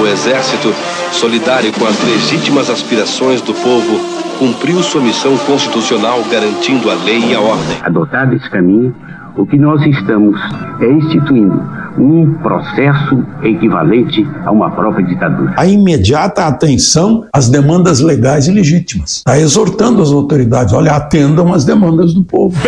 O 0.00 0.06
Exército, 0.06 0.74
solidário 1.12 1.72
com 1.72 1.86
as 1.86 2.02
legítimas 2.04 2.70
aspirações 2.70 3.40
do 3.40 3.54
povo, 3.54 4.00
cumpriu 4.38 4.82
sua 4.82 5.00
missão 5.00 5.36
constitucional 5.38 6.22
garantindo 6.30 6.90
a 6.90 6.94
lei 6.94 7.30
e 7.30 7.34
a 7.34 7.40
ordem. 7.40 7.76
Adotado 7.82 8.34
esse 8.34 8.50
caminho, 8.50 8.94
o 9.36 9.46
que 9.46 9.56
nós 9.56 9.80
estamos 9.86 10.38
é 10.80 10.92
instituindo 10.92 11.62
um 11.98 12.34
processo 12.42 13.22
equivalente 13.42 14.26
a 14.44 14.50
uma 14.50 14.70
própria 14.70 15.04
ditadura. 15.04 15.54
A 15.56 15.66
imediata 15.66 16.46
atenção 16.46 17.26
às 17.32 17.48
demandas 17.48 18.00
legais 18.00 18.46
e 18.48 18.50
legítimas. 18.52 19.18
Está 19.18 19.38
exortando 19.38 20.02
as 20.02 20.10
autoridades, 20.10 20.72
olha, 20.72 20.92
atendam 20.92 21.52
às 21.52 21.64
demandas 21.64 22.14
do 22.14 22.24
povo. 22.24 22.58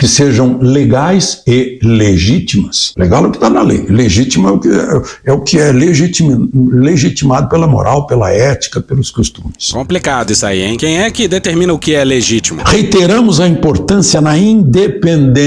Que 0.00 0.08
sejam 0.08 0.58
legais 0.60 1.42
e 1.46 1.78
legítimas. 1.82 2.92
Legal 2.96 3.24
é 3.24 3.28
o 3.28 3.30
que 3.30 3.36
está 3.36 3.50
na 3.50 3.62
lei. 3.62 3.86
Legítimo 3.88 4.48
é 4.48 4.50
o 4.52 4.58
que 4.58 4.68
é, 4.68 5.02
é 5.26 5.32
o 5.32 5.40
que 5.42 5.58
é 5.58 5.70
legitimi- 5.72 6.50
legitimado 6.54 7.48
pela 7.48 7.66
moral, 7.66 8.06
pela 8.06 8.32
ética, 8.32 8.80
pelos 8.80 9.10
costumes. 9.10 9.70
Complicado 9.72 10.30
isso 10.30 10.46
aí, 10.46 10.62
hein? 10.62 10.76
Quem 10.76 11.02
é 11.02 11.10
que 11.10 11.28
determina 11.28 11.72
o 11.72 11.78
que 11.78 11.94
é 11.94 12.02
legítimo? 12.02 12.62
Reiteramos 12.64 13.40
a 13.40 13.46
importância 13.46 14.20
na 14.20 14.36
independência 14.38 15.39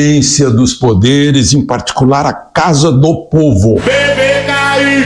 dos 0.55 0.73
poderes, 0.73 1.53
em 1.53 1.65
particular 1.65 2.25
a 2.25 2.33
Casa 2.33 2.91
do 2.91 3.25
Povo, 3.25 3.79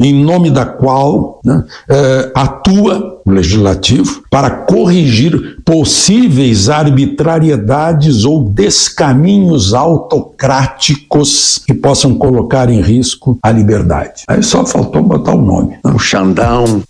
em 0.01 0.13
nome 0.23 0.49
da 0.49 0.65
qual 0.65 1.39
né, 1.43 1.63
eh, 1.89 2.31
atua 2.35 3.21
o 3.25 3.31
Legislativo 3.31 4.23
para 4.29 4.49
corrigir 4.49 5.57
possíveis 5.65 6.69
arbitrariedades 6.69 8.23
ou 8.23 8.43
descaminhos 8.49 9.73
autocráticos 9.73 11.61
que 11.65 11.73
possam 11.73 12.15
colocar 12.15 12.69
em 12.69 12.81
risco 12.81 13.37
a 13.43 13.51
liberdade. 13.51 14.23
Aí 14.27 14.41
só 14.43 14.65
faltou 14.65 15.03
botar 15.03 15.35
o 15.35 15.41
nome. 15.41 15.77
né? 15.83 15.91
O 15.93 15.99
Xandão. 15.99 16.83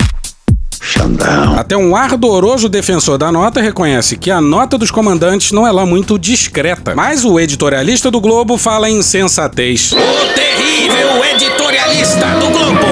Xandão. 0.81 1.57
Até 1.57 1.75
um 1.75 1.95
ardoroso 1.95 2.69
defensor 2.69 3.17
da 3.17 3.31
nota 3.31 3.61
reconhece 3.61 4.17
que 4.17 4.31
a 4.31 4.41
nota 4.41 4.77
dos 4.77 4.91
comandantes 4.91 5.51
não 5.51 5.67
é 5.67 5.71
lá 5.71 5.85
muito 5.85 6.17
discreta. 6.17 6.95
Mas 6.95 7.25
o 7.25 7.39
editorialista 7.39 8.09
do 8.11 8.19
Globo 8.19 8.57
fala 8.57 8.89
em 8.89 9.01
sensatez. 9.01 9.91
O 9.91 10.33
terrível 10.33 11.23
editorialista 11.25 12.25
do 12.39 12.49
Globo. 12.49 12.87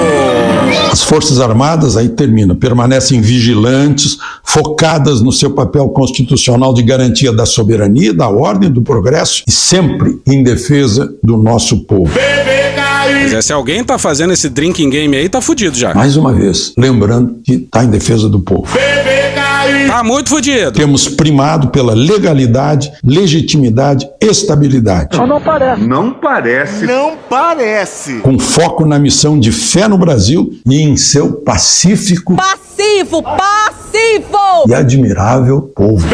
As 0.92 1.04
Forças 1.04 1.39
Armadas, 1.39 1.98
aí 1.98 2.10
termina, 2.10 2.56
permanecem 2.56 3.20
vigilantes, 3.20 4.18
focadas 4.44 5.22
no 5.22 5.32
seu 5.32 5.51
papel 5.51 5.89
constitucional 5.89 6.74
de 6.74 6.84
garantia 6.84 7.34
da 7.34 7.46
soberania, 7.46 8.13
da 8.13 8.30
ordem, 8.30 8.72
do 8.72 8.82
progresso 8.82 9.44
e 9.48 9.51
sempre 9.51 10.22
em 10.25 10.44
defesa 10.44 11.13
do 11.22 11.38
nosso 11.38 11.84
povo. 11.86 12.13
Mas 13.14 13.34
é, 13.34 13.42
se 13.42 13.54
alguém 13.54 13.84
tá 13.84 13.98
fazendo 13.98 14.34
esse 14.34 14.50
drinking 14.50 14.90
game 14.90 15.16
aí, 15.16 15.30
tá 15.30 15.42
fudido 15.42 15.78
já. 15.78 15.94
Mais 15.94 16.16
uma 16.18 16.34
vez, 16.34 16.74
lembrando 16.78 17.40
que 17.44 17.54
está 17.54 17.84
em 17.84 17.90
defesa 17.90 18.30
do 18.30 18.40
povo. 18.40 18.68
Tá 19.88 20.04
muito 20.04 20.30
fudido. 20.30 20.74
Temos 20.74 21.08
primado 21.08 21.70
pela 21.70 21.94
legalidade, 21.94 22.92
legitimidade, 23.04 24.08
estabilidade. 24.22 25.18
não 25.18 25.42
parece. 25.42 25.82
Não 25.82 26.12
parece. 26.12 26.86
Não 26.86 27.18
parece. 27.30 28.20
Com 28.20 28.38
foco 28.38 28.86
na 28.86 29.00
missão 29.00 29.40
de 29.40 29.51
fé 29.51 29.88
no 29.88 29.98
Brasil 29.98 30.51
e 30.68 30.82
em 30.82 30.98
seu 30.98 31.34
pacífico 31.34 32.36
Passivo, 32.36 33.24
passivo! 33.24 34.66
e 34.68 34.74
admirável 34.74 35.62
povo. 35.75 36.06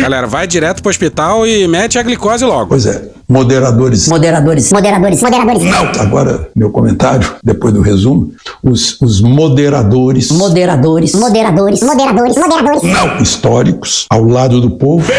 Galera, 0.00 0.26
vai 0.26 0.46
direto 0.46 0.82
pro 0.82 0.90
hospital 0.90 1.46
e 1.46 1.66
mete 1.68 1.98
a 1.98 2.02
glicose 2.02 2.44
logo. 2.44 2.68
Pois 2.68 2.86
é, 2.86 3.10
moderadores. 3.32 4.08
Moderadores. 4.08 4.72
Moderadores. 4.72 5.22
Moderadores. 5.22 5.98
Agora, 5.98 6.48
meu 6.54 6.70
comentário, 6.70 7.28
depois 7.42 7.72
do 7.72 7.80
resumo, 7.80 8.32
os, 8.62 9.00
os 9.00 9.20
moderadores 9.20 10.30
Moderadores. 10.30 11.14
Moderadores. 11.14 11.82
Moderadores. 11.82 12.36
Moderadores. 12.36 12.82
históricos 13.20 14.06
ao 14.10 14.24
lado 14.24 14.60
do 14.60 14.70
povo 14.72 15.10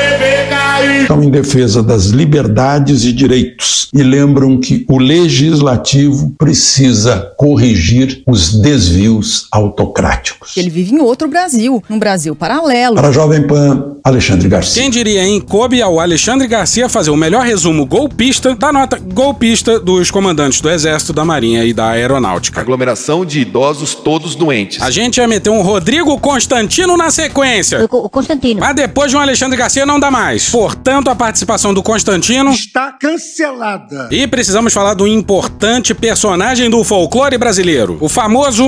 estão 1.02 1.24
em 1.24 1.30
defesa 1.30 1.82
das 1.84 2.06
liberdades 2.06 3.04
e 3.04 3.12
direitos 3.12 3.88
e 3.94 4.02
lembram 4.02 4.60
que 4.60 4.86
o 4.90 4.98
legislativo 4.98 6.34
precisa 6.38 7.34
corrigir 7.38 8.24
os 8.28 8.60
desvios 8.60 9.48
autocráticos. 9.52 10.58
Ele 10.58 10.70
vive 10.70 10.96
em 10.96 11.00
outro 11.00 11.28
Brasil, 11.28 11.84
num 11.88 12.00
Brasil 12.00 12.36
paralelo. 12.36 12.96
Para 12.96 13.10
a 13.10 13.12
Jovem 13.12 13.46
Pan, 13.46 13.94
Alexandre 14.04 14.48
Garcia. 14.48 14.82
Quem 14.82 14.90
diria, 14.90 15.24
hein? 15.24 15.40
Coube 15.40 15.82
ao 15.82 16.00
Alexandre 16.00 16.48
Garcia 16.48 16.90
fazer 16.90 17.12
o 17.12 17.16
melhor 17.16 17.46
resumo 17.46 17.86
golpista 18.04 18.54
da 18.54 18.72
nota 18.72 19.00
golpista 19.00 19.80
dos 19.80 20.12
comandantes 20.12 20.60
do 20.60 20.70
Exército, 20.70 21.14
da 21.14 21.24
Marinha 21.24 21.64
e 21.64 21.74
da 21.74 21.92
Aeronáutica. 21.92 22.60
Aglomeração 22.60 23.26
de 23.26 23.40
idosos 23.40 23.96
todos 23.96 24.36
doentes. 24.36 24.82
A 24.82 24.92
gente 24.92 25.18
ia 25.18 25.28
meter 25.28 25.50
um 25.50 25.62
Rodrigo 25.62 26.20
Constantino 26.20 26.98
na 26.98 27.10
sequência. 27.10 27.88
O 27.90 28.10
Constantino. 28.10 28.60
Mas 28.60 28.76
depois 28.76 29.10
de 29.10 29.18
um 29.18 29.22
Alexandre 29.22 29.58
Garcia 29.58 29.86
não 29.86 30.00
dá 30.00 30.12
mais. 30.12 30.50
Portanto, 30.50 31.10
a 31.10 31.16
participação 31.16 31.74
do 31.74 31.82
Constantino. 31.82 32.52
Está 32.52 32.92
cancelada. 32.92 34.10
E 34.12 34.28
precisamos 34.28 34.74
falar 34.74 34.96
do 34.96 35.08
importante 35.08 35.94
personagem 35.94 36.70
do 36.70 36.84
folclore 36.84 37.38
brasileiro, 37.38 37.98
o 38.02 38.10
famoso. 38.10 38.68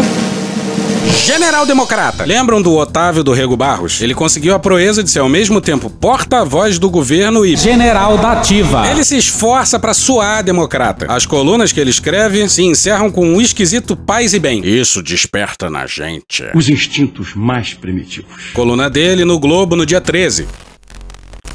General 1.14 1.66
Democrata. 1.66 2.26
Lembram 2.26 2.62
do 2.62 2.74
Otávio 2.76 3.24
do 3.24 3.34
Rego 3.34 3.56
Barros? 3.56 4.02
Ele 4.02 4.14
conseguiu 4.14 4.54
a 4.56 4.60
proeza 4.60 5.04
de 5.04 5.10
ser 5.10 5.20
ao 5.20 5.30
mesmo 5.30 5.62
tempo 5.62 5.90
porta-voz 5.90 6.80
do 6.80 6.90
governo 6.90 7.46
e 7.46 7.56
General 7.56 8.18
da 8.18 8.34
Ativa. 8.34 8.88
ele 8.90 9.04
se 9.04 9.18
esforça 9.18 9.80
pra 9.80 9.94
suar 9.94 10.44
democrata. 10.44 11.06
As 11.10 11.26
colunas 11.26 11.72
que 11.72 11.80
ele 11.80 11.90
escreve 11.90 12.48
se 12.50 12.64
encerram 12.64 13.12
com 13.12 13.26
um 13.28 13.42
esquisito 13.42 13.96
paz 13.96 14.34
e 14.34 14.40
bem. 14.40 14.62
Isso 14.66 15.02
desperta 15.02 15.70
na 15.70 15.86
gente. 15.86 16.44
Os 16.54 16.70
instintos 16.70 17.34
mais 17.36 17.74
primitivos. 17.74 18.52
Coluna 18.54 18.90
dele 18.90 19.26
no 19.26 19.40
Globo 19.40 19.76
no 19.76 19.86
dia 19.86 20.02
13. 20.02 20.48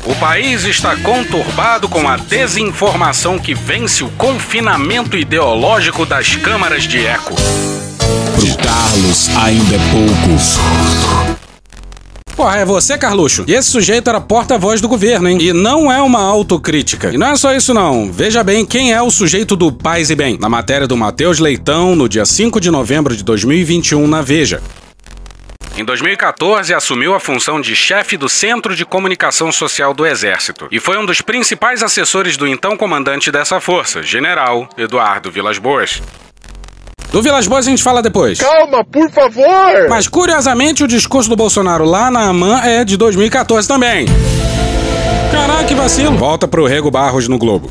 O 0.05 0.15
país 0.15 0.65
está 0.65 0.97
conturbado 0.97 1.89
com 1.89 2.09
a 2.09 2.17
desinformação 2.17 3.39
que 3.39 3.55
vence 3.55 4.03
o 4.03 4.09
confinamento 4.11 5.17
ideológico 5.17 6.07
das 6.07 6.35
câmaras 6.37 6.85
de 6.85 7.05
eco. 7.05 7.35
Carlos 8.63 9.29
ainda 9.37 9.75
é 9.75 9.79
pouco. 9.91 11.41
Porra, 12.35 12.57
é 12.57 12.65
você, 12.65 12.97
Carluxo? 12.97 13.45
E 13.47 13.53
esse 13.53 13.71
sujeito 13.71 14.09
era 14.09 14.19
porta-voz 14.19 14.81
do 14.81 14.89
governo, 14.89 15.29
hein? 15.29 15.37
E 15.41 15.53
não 15.53 15.93
é 15.93 16.01
uma 16.01 16.23
autocrítica. 16.23 17.13
E 17.13 17.19
não 17.19 17.27
é 17.27 17.37
só 17.37 17.55
isso, 17.55 17.75
não. 17.75 18.11
Veja 18.11 18.43
bem 18.43 18.65
quem 18.65 18.95
é 18.95 19.03
o 19.03 19.11
sujeito 19.11 19.55
do 19.55 19.71
Paz 19.71 20.09
e 20.09 20.17
Bem. 20.17 20.39
Na 20.41 20.49
matéria 20.49 20.87
do 20.87 20.97
Matheus 20.97 21.39
Leitão, 21.39 21.95
no 21.95 22.09
dia 22.09 22.25
5 22.25 22.59
de 22.59 22.71
novembro 22.71 23.15
de 23.15 23.23
2021, 23.23 24.07
na 24.07 24.23
Veja. 24.23 24.63
Em 25.77 25.85
2014, 25.85 26.73
assumiu 26.73 27.15
a 27.15 27.21
função 27.21 27.61
de 27.61 27.77
chefe 27.77 28.17
do 28.17 28.29
Centro 28.29 28.75
de 28.75 28.87
Comunicação 28.87 29.53
Social 29.53 29.93
do 29.93 30.07
Exército 30.07 30.67
e 30.71 30.81
foi 30.81 30.99
um 30.99 31.05
dos 31.05 31.21
principais 31.21 31.83
assessores 31.83 32.37
do 32.39 32.47
então 32.47 32.77
comandante 32.77 33.31
dessa 33.31 33.61
força, 33.61 34.03
General 34.03 34.69
Eduardo 34.79 35.31
Vilas 35.31 35.59
Boas. 35.59 36.03
Do 37.13 37.23
Vilas 37.23 37.47
Boas 37.49 37.67
a 37.67 37.71
gente 37.71 37.83
fala 37.83 38.03
depois. 38.03 38.39
Calma, 38.39 38.85
por 38.85 39.11
favor! 39.11 39.89
Mas 39.89 40.07
curiosamente, 40.07 40.85
o 40.85 40.87
discurso 40.87 41.29
do 41.29 41.35
Bolsonaro 41.37 41.85
lá 41.85 42.11
na 42.11 42.29
AMAN 42.29 42.61
é 42.61 42.85
de 42.85 42.97
2014 42.97 43.67
também. 43.67 44.07
Caraca, 45.33 45.65
que 45.65 45.75
vacilo. 45.75 46.17
Volta 46.17 46.47
pro 46.47 46.67
Rego 46.67 46.91
Barros 46.91 47.27
no 47.27 47.39
Globo. 47.39 47.71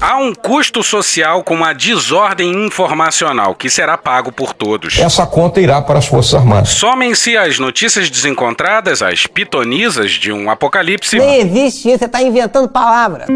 Há 0.00 0.16
um 0.16 0.34
custo 0.34 0.82
social 0.82 1.44
com 1.44 1.62
a 1.62 1.74
desordem 1.74 2.64
informacional 2.64 3.54
que 3.54 3.68
será 3.68 3.98
pago 3.98 4.32
por 4.32 4.54
todos. 4.54 4.98
Essa 4.98 5.26
conta 5.26 5.60
irá 5.60 5.82
para 5.82 5.98
as 5.98 6.06
Forças 6.06 6.34
Armadas. 6.34 6.70
Somem-se 6.70 7.36
as 7.36 7.58
notícias 7.58 8.08
desencontradas, 8.08 9.02
as 9.02 9.26
pitonisas 9.26 10.12
de 10.12 10.32
um 10.32 10.50
apocalipse. 10.50 11.18
Nem 11.18 11.40
existe 11.40 11.90
isso, 11.90 11.98
você 11.98 12.06
está 12.06 12.22
inventando 12.22 12.66
palavra. 12.66 13.26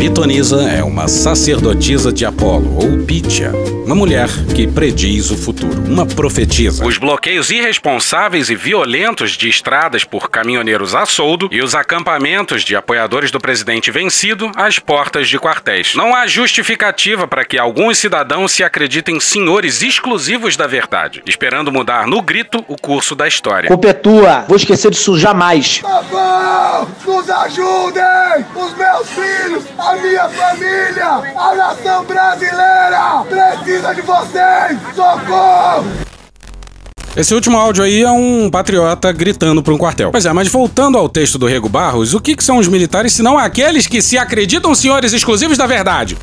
Pitonisa 0.00 0.62
é 0.62 0.82
uma 0.82 1.08
sacerdotisa 1.08 2.10
de 2.10 2.24
Apolo, 2.24 2.74
ou 2.76 3.04
Pitia, 3.04 3.52
uma 3.84 3.94
mulher 3.94 4.28
que 4.54 4.66
prediz 4.66 5.30
o 5.30 5.36
futuro, 5.36 5.78
uma 5.86 6.06
profetisa. 6.06 6.86
Os 6.86 6.96
bloqueios 6.96 7.50
irresponsáveis 7.50 8.48
e 8.48 8.54
violentos 8.54 9.32
de 9.32 9.50
estradas 9.50 10.02
por 10.02 10.30
caminhoneiros 10.30 10.94
a 10.94 11.04
soldo 11.04 11.50
e 11.52 11.60
os 11.60 11.74
acampamentos 11.74 12.64
de 12.64 12.74
apoiadores 12.74 13.30
do 13.30 13.38
presidente 13.38 13.90
vencido 13.90 14.50
às 14.56 14.78
portas 14.78 15.28
de 15.28 15.38
quartéis. 15.70 15.94
Não 15.94 16.14
há 16.14 16.26
justificativa 16.26 17.26
para 17.26 17.44
que 17.44 17.58
alguns 17.58 17.98
cidadãos 17.98 18.52
se 18.52 18.64
acreditem 18.64 19.20
senhores 19.20 19.82
exclusivos 19.82 20.56
da 20.56 20.66
verdade, 20.66 21.22
esperando 21.26 21.70
mudar 21.70 22.06
no 22.06 22.20
grito 22.20 22.64
o 22.68 22.76
curso 22.76 23.14
da 23.14 23.28
história. 23.28 23.68
Culpa 23.68 23.88
é 23.88 23.92
tua, 23.92 24.44
vou 24.48 24.56
esquecer 24.56 24.90
disso 24.90 25.18
jamais. 25.18 25.78
Papão, 25.78 26.88
nos 27.06 27.30
ajudem! 27.30 28.02
Os 28.54 28.74
meus 28.76 29.10
filhos, 29.10 29.64
a 29.78 29.96
minha 29.96 30.28
família, 30.28 31.34
a 31.36 31.54
nação 31.54 32.04
brasileira 32.04 33.24
precisa 33.28 33.94
de 33.94 34.02
vocês! 34.02 34.78
Socorro! 34.94 36.09
Esse 37.16 37.34
último 37.34 37.58
áudio 37.58 37.82
aí 37.82 38.02
é 38.02 38.10
um 38.10 38.48
patriota 38.48 39.10
gritando 39.10 39.62
para 39.62 39.74
um 39.74 39.78
quartel. 39.78 40.12
Pois 40.12 40.26
é, 40.26 40.32
mas 40.32 40.46
voltando 40.46 40.96
ao 40.96 41.08
texto 41.08 41.38
do 41.38 41.46
Rego 41.46 41.68
Barros, 41.68 42.14
o 42.14 42.20
que, 42.20 42.36
que 42.36 42.44
são 42.44 42.58
os 42.58 42.68
militares 42.68 43.12
se 43.12 43.22
não 43.22 43.36
aqueles 43.36 43.88
que 43.88 44.00
se 44.00 44.16
acreditam 44.16 44.74
senhores 44.76 45.12
exclusivos 45.12 45.58
da 45.58 45.66
verdade? 45.66 46.16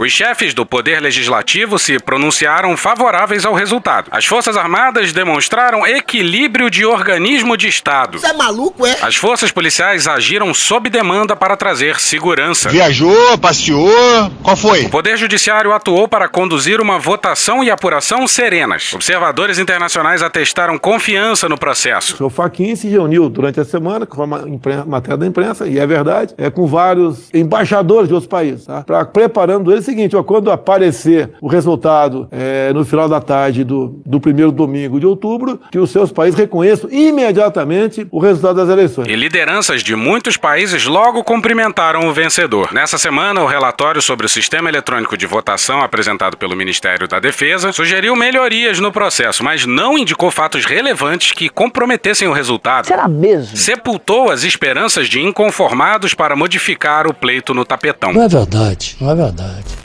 Os 0.00 0.10
chefes 0.10 0.54
do 0.54 0.64
Poder 0.64 0.98
Legislativo 0.98 1.78
se 1.78 1.98
pronunciaram 1.98 2.74
favoráveis 2.74 3.44
ao 3.44 3.52
resultado. 3.52 4.08
As 4.10 4.24
Forças 4.24 4.56
Armadas 4.56 5.12
demonstraram 5.12 5.86
equilíbrio 5.86 6.70
de 6.70 6.86
organismo 6.86 7.54
de 7.54 7.68
Estado. 7.68 8.18
Você 8.18 8.28
é 8.28 8.32
maluco, 8.32 8.86
é? 8.86 8.96
As 9.02 9.14
forças 9.16 9.52
policiais 9.52 10.08
agiram 10.08 10.54
sob 10.54 10.88
demanda 10.88 11.36
para 11.36 11.54
trazer 11.54 12.00
segurança. 12.00 12.70
Viajou, 12.70 13.36
passeou, 13.36 14.30
qual 14.42 14.56
foi? 14.56 14.86
O 14.86 14.88
Poder 14.88 15.18
Judiciário 15.18 15.70
atuou 15.70 16.08
para 16.08 16.30
conduzir 16.30 16.80
uma 16.80 16.98
votação 16.98 17.62
e 17.62 17.70
apuração 17.70 18.26
serenas. 18.26 18.94
Observadores 18.94 19.58
internacionais 19.58 20.22
atestaram 20.22 20.78
confiança 20.78 21.46
no 21.46 21.58
processo. 21.58 22.14
O 22.14 22.16
senhor 22.16 22.30
Fachin 22.30 22.74
se 22.74 22.88
reuniu 22.88 23.28
durante 23.28 23.60
a 23.60 23.66
semana, 23.66 24.06
com 24.06 24.22
a 24.22 24.26
matéria 24.26 25.18
da 25.18 25.26
imprensa, 25.26 25.66
e 25.66 25.78
é 25.78 25.86
verdade, 25.86 26.34
é 26.38 26.48
com 26.48 26.66
vários 26.66 27.28
embaixadores 27.34 28.08
de 28.08 28.14
outros 28.14 28.30
países, 28.30 28.64
tá? 28.64 28.80
Pra, 28.82 29.04
preparando 29.04 29.70
eles 29.70 29.89
seguinte, 29.90 30.16
ó, 30.16 30.22
quando 30.22 30.50
aparecer 30.50 31.30
o 31.40 31.48
resultado 31.48 32.28
é, 32.30 32.72
no 32.72 32.84
final 32.84 33.08
da 33.08 33.20
tarde 33.20 33.64
do, 33.64 34.00
do 34.06 34.20
primeiro 34.20 34.52
domingo 34.52 34.98
de 34.98 35.06
outubro, 35.06 35.60
que 35.70 35.78
os 35.78 35.90
seus 35.90 36.12
países 36.12 36.38
reconheçam 36.38 36.90
imediatamente 36.90 38.06
o 38.10 38.20
resultado 38.20 38.56
das 38.56 38.68
eleições. 38.68 39.08
E 39.08 39.14
lideranças 39.14 39.82
de 39.82 39.94
muitos 39.94 40.36
países 40.36 40.86
logo 40.86 41.22
cumprimentaram 41.24 42.08
o 42.08 42.12
vencedor. 42.12 42.72
Nessa 42.72 42.98
semana, 42.98 43.42
o 43.42 43.46
relatório 43.46 44.00
sobre 44.00 44.26
o 44.26 44.28
sistema 44.28 44.68
eletrônico 44.68 45.16
de 45.16 45.26
votação 45.26 45.80
apresentado 45.80 46.36
pelo 46.36 46.56
Ministério 46.56 47.08
da 47.08 47.18
Defesa 47.18 47.72
sugeriu 47.72 48.14
melhorias 48.14 48.78
no 48.78 48.92
processo, 48.92 49.42
mas 49.44 49.66
não 49.66 49.98
indicou 49.98 50.30
fatos 50.30 50.64
relevantes 50.64 51.32
que 51.32 51.48
comprometessem 51.48 52.28
o 52.28 52.32
resultado. 52.32 52.86
Será 52.86 53.08
mesmo? 53.08 53.56
Sepultou 53.56 54.30
as 54.30 54.44
esperanças 54.44 55.08
de 55.08 55.20
inconformados 55.20 56.14
para 56.14 56.36
modificar 56.36 57.06
o 57.06 57.14
pleito 57.14 57.52
no 57.52 57.64
tapetão. 57.64 58.12
Não 58.12 58.22
é 58.22 58.28
verdade, 58.28 58.96
não 59.00 59.10
é 59.10 59.14
verdade. 59.14 59.79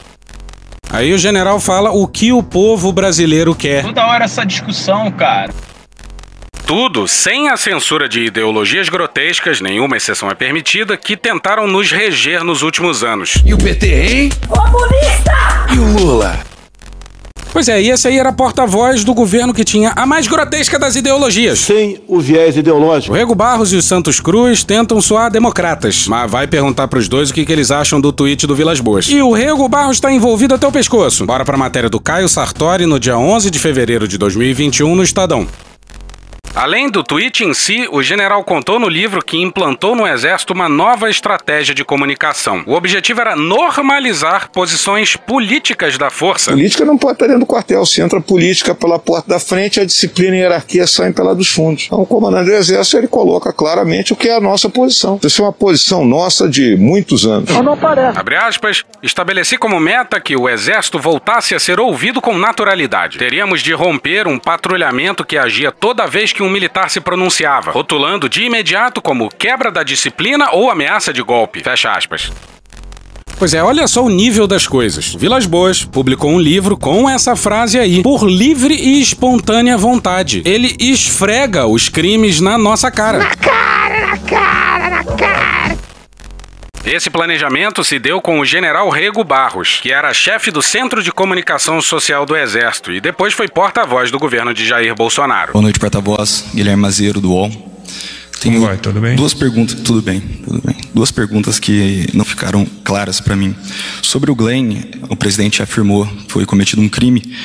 Aí 0.96 1.14
o 1.14 1.18
general 1.18 1.60
fala 1.60 1.92
o 1.92 2.08
que 2.08 2.32
o 2.32 2.42
povo 2.42 2.90
brasileiro 2.90 3.54
quer. 3.54 3.84
Toda 3.84 4.08
hora 4.08 4.24
essa 4.24 4.46
discussão, 4.46 5.12
cara. 5.12 5.54
Tudo 6.66 7.06
sem 7.06 7.50
a 7.50 7.58
censura 7.58 8.08
de 8.08 8.22
ideologias 8.22 8.88
grotescas, 8.88 9.60
nenhuma 9.60 9.98
exceção 9.98 10.32
é 10.32 10.34
permitida, 10.34 10.96
que 10.96 11.18
tentaram 11.18 11.68
nos 11.68 11.92
reger 11.92 12.46
nos 12.46 12.62
últimos 12.62 13.04
anos. 13.04 13.34
E 13.46 13.54
o 13.54 13.58
PT, 13.58 13.88
hein? 13.88 14.30
Comunista! 14.48 15.68
E 15.74 15.78
o 15.78 16.00
Lula? 16.00 16.40
Pois 17.56 17.70
é, 17.70 17.82
e 17.82 17.90
esse 17.90 18.06
aí 18.06 18.20
era 18.20 18.34
porta-voz 18.34 19.06
do 19.06 19.14
governo 19.14 19.54
que 19.54 19.64
tinha 19.64 19.94
a 19.96 20.06
mais 20.06 20.28
grotesca 20.28 20.78
das 20.78 20.98
ideologias. 20.98 21.60
Sem 21.60 22.02
o 22.06 22.20
viés 22.20 22.58
ideológico. 22.58 23.14
O 23.14 23.18
Rego 23.18 23.34
Barros 23.34 23.72
e 23.72 23.78
o 23.78 23.82
Santos 23.82 24.20
Cruz 24.20 24.66
tentam 24.66 25.00
soar 25.00 25.32
democratas, 25.32 26.06
mas 26.06 26.30
vai 26.30 26.48
perguntar 26.48 26.90
pros 26.90 27.08
dois 27.08 27.30
o 27.30 27.34
que, 27.34 27.46
que 27.46 27.54
eles 27.54 27.72
acham 27.72 28.02
do 28.02 28.12
tweet 28.12 28.46
do 28.46 28.54
Vilas 28.54 28.82
Boas. 28.82 29.08
E 29.08 29.22
o 29.22 29.32
Rego 29.32 29.70
Barros 29.70 30.02
tá 30.02 30.12
envolvido 30.12 30.54
até 30.54 30.68
o 30.68 30.72
pescoço. 30.72 31.26
Bora 31.26 31.46
pra 31.46 31.56
matéria 31.56 31.90
do 31.90 31.98
Caio 31.98 32.28
Sartori 32.28 32.86
no 32.86 33.00
dia 33.00 33.18
11 33.18 33.50
de 33.50 33.58
fevereiro 33.58 34.06
de 34.06 34.18
2021 34.18 34.94
no 34.94 35.02
Estadão. 35.02 35.48
Além 36.56 36.90
do 36.90 37.04
tweet 37.04 37.44
em 37.44 37.54
si, 37.54 37.86
o 37.92 38.02
general 38.02 38.42
contou 38.42 38.80
no 38.80 38.88
livro 38.88 39.22
que 39.22 39.38
implantou 39.38 39.94
no 39.94 40.08
Exército 40.08 40.54
uma 40.54 40.70
nova 40.70 41.10
estratégia 41.10 41.76
de 41.76 41.84
comunicação. 41.84 42.64
O 42.66 42.76
objetivo 42.76 43.20
era 43.20 43.36
normalizar 43.36 44.50
posições 44.52 45.18
políticas 45.18 45.98
da 45.98 46.10
força. 46.10 46.52
Política 46.52 46.86
não 46.86 46.98
pode 46.98 47.16
estar 47.16 47.26
dentro 47.26 47.42
do 47.42 47.46
quartel. 47.46 47.86
Se 47.86 48.02
entra 48.02 48.22
política 48.22 48.74
pela 48.74 48.98
porta 48.98 49.28
da 49.28 49.38
frente, 49.38 49.82
a 49.82 49.86
disciplina 49.86 50.34
e 50.34 50.40
a 50.40 50.44
hierarquia 50.44 50.88
saem 50.88 51.12
pela 51.12 51.36
dos 51.36 51.50
fundos. 51.50 51.88
Então, 51.88 52.02
o 52.02 52.06
comandante 52.06 52.46
do 52.46 52.56
Exército 52.56 52.98
ele 53.00 53.08
coloca 53.10 53.52
claramente 53.52 54.14
o 54.14 54.16
que 54.16 54.30
é 54.30 54.38
a 54.38 54.40
nossa 54.40 54.70
posição. 54.70 55.20
Essa 55.22 55.42
é 55.42 55.46
uma 55.46 55.52
posição 55.52 56.06
nossa 56.06 56.48
de 56.48 56.78
muitos 56.78 57.26
anos. 57.26 57.50
Não 57.50 57.76
parece. 57.76 58.18
Abre 58.18 58.38
aspas, 58.38 58.86
estabeleci 59.04 59.58
como 59.58 59.78
meta 59.78 60.22
que 60.22 60.38
o 60.38 60.48
Exército 60.48 61.00
voltasse 61.00 61.54
a 61.54 61.60
ser 61.60 61.82
ouvido 61.82 62.22
com 62.22 62.38
naturalidade. 62.38 63.18
Teríamos 63.18 63.62
de 63.62 63.74
romper 63.74 64.26
um 64.26 64.40
patrulhamento 64.40 65.26
que 65.26 65.38
agia 65.38 65.70
toda 65.70 66.08
vez 66.08 66.32
que 66.32 66.45
um 66.45 66.45
militar 66.50 66.90
se 66.90 67.00
pronunciava, 67.00 67.72
rotulando 67.72 68.30
de 68.30 68.44
imediato 68.44 69.02
como 69.02 69.30
quebra 69.30 69.72
da 69.72 69.84
disciplina 69.84 70.52
ou 70.52 70.70
ameaça 70.70 71.14
de 71.14 71.22
golpe. 71.22 71.64
Fecha 71.64 71.92
aspas. 71.92 72.32
Pois 73.38 73.54
é, 73.54 73.62
olha 73.62 73.86
só 73.88 74.04
o 74.04 74.10
nível 74.10 74.48
das 74.48 74.66
coisas. 74.66 75.14
Vilas 75.14 75.46
Boas 75.46 75.84
publicou 75.84 76.32
um 76.32 76.40
livro 76.40 76.78
com 76.78 77.10
essa 77.10 77.36
frase 77.36 77.78
aí, 77.78 78.02
por 78.02 78.26
livre 78.26 78.74
e 78.74 79.02
espontânea 79.02 79.78
vontade. 79.78 80.42
Ele 80.46 80.76
esfrega 80.80 81.66
os 81.68 81.90
crimes 81.90 82.40
na 82.40 82.58
nossa 82.58 82.90
cara. 82.90 83.18
Na 83.18 83.36
cara, 83.36 84.08
na 84.08 84.18
cara, 84.18 84.90
na 84.90 85.04
cara. 85.04 85.65
Esse 86.86 87.10
planejamento 87.10 87.84
se 87.84 87.98
deu 87.98 88.22
com 88.22 88.40
o 88.40 88.46
general 88.46 88.88
Rego 88.92 89.24
Barros, 89.24 89.80
que 89.82 89.92
era 89.92 90.14
chefe 90.14 90.52
do 90.52 90.62
Centro 90.62 91.02
de 91.02 91.12
Comunicação 91.12 91.82
Social 91.82 92.28
do 92.28 92.38
Exército 92.38 92.92
e 92.92 93.02
depois 93.02 93.34
foi 93.34 93.48
porta-voz 93.48 94.12
do 94.12 94.20
governo 94.20 94.54
de 94.54 94.64
Jair 94.64 94.94
Bolsonaro. 94.94 95.54
Boa 95.54 95.64
noite, 95.64 95.80
porta-voz. 95.80 96.46
Guilherme 96.54 96.84
Mazeiro, 96.84 97.20
do 97.20 97.32
UOL. 97.32 97.50
Tenho 98.40 98.56
Como 98.56 98.68
vai? 98.68 98.78
Tudo 98.78 99.02
bem? 99.02 99.16
Duas 99.16 99.34
perguntas, 99.34 99.80
tudo 99.80 100.00
bem, 100.04 100.22
tudo 100.22 100.62
bem. 100.64 100.76
Duas 100.94 101.10
perguntas 101.10 101.58
que 101.58 102.08
não 102.14 102.24
ficaram 102.24 102.68
claras 102.84 103.20
para 103.20 103.36
mim. 103.36 103.56
Sobre 104.04 104.30
o 104.30 104.36
Glenn, 104.36 104.76
o 105.10 105.16
presidente 105.16 105.64
afirmou 105.64 106.06
que 106.06 106.32
foi 106.32 106.46
cometido 106.46 106.84
um 106.84 106.88
crime. 106.88 107.36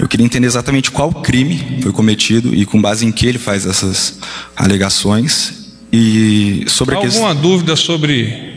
Eu 0.00 0.08
queria 0.08 0.26
entender 0.26 0.48
exatamente 0.48 0.90
qual 0.90 1.12
crime 1.12 1.78
foi 1.82 1.92
cometido 1.92 2.52
e 2.52 2.66
com 2.66 2.82
base 2.82 3.06
em 3.06 3.12
que 3.12 3.28
ele 3.28 3.38
faz 3.38 3.64
essas 3.64 4.18
alegações. 4.56 5.56
E 5.92 6.64
sobre 6.66 6.96
alguma 6.96 7.32
dúvida 7.32 7.76
sobre 7.76 8.47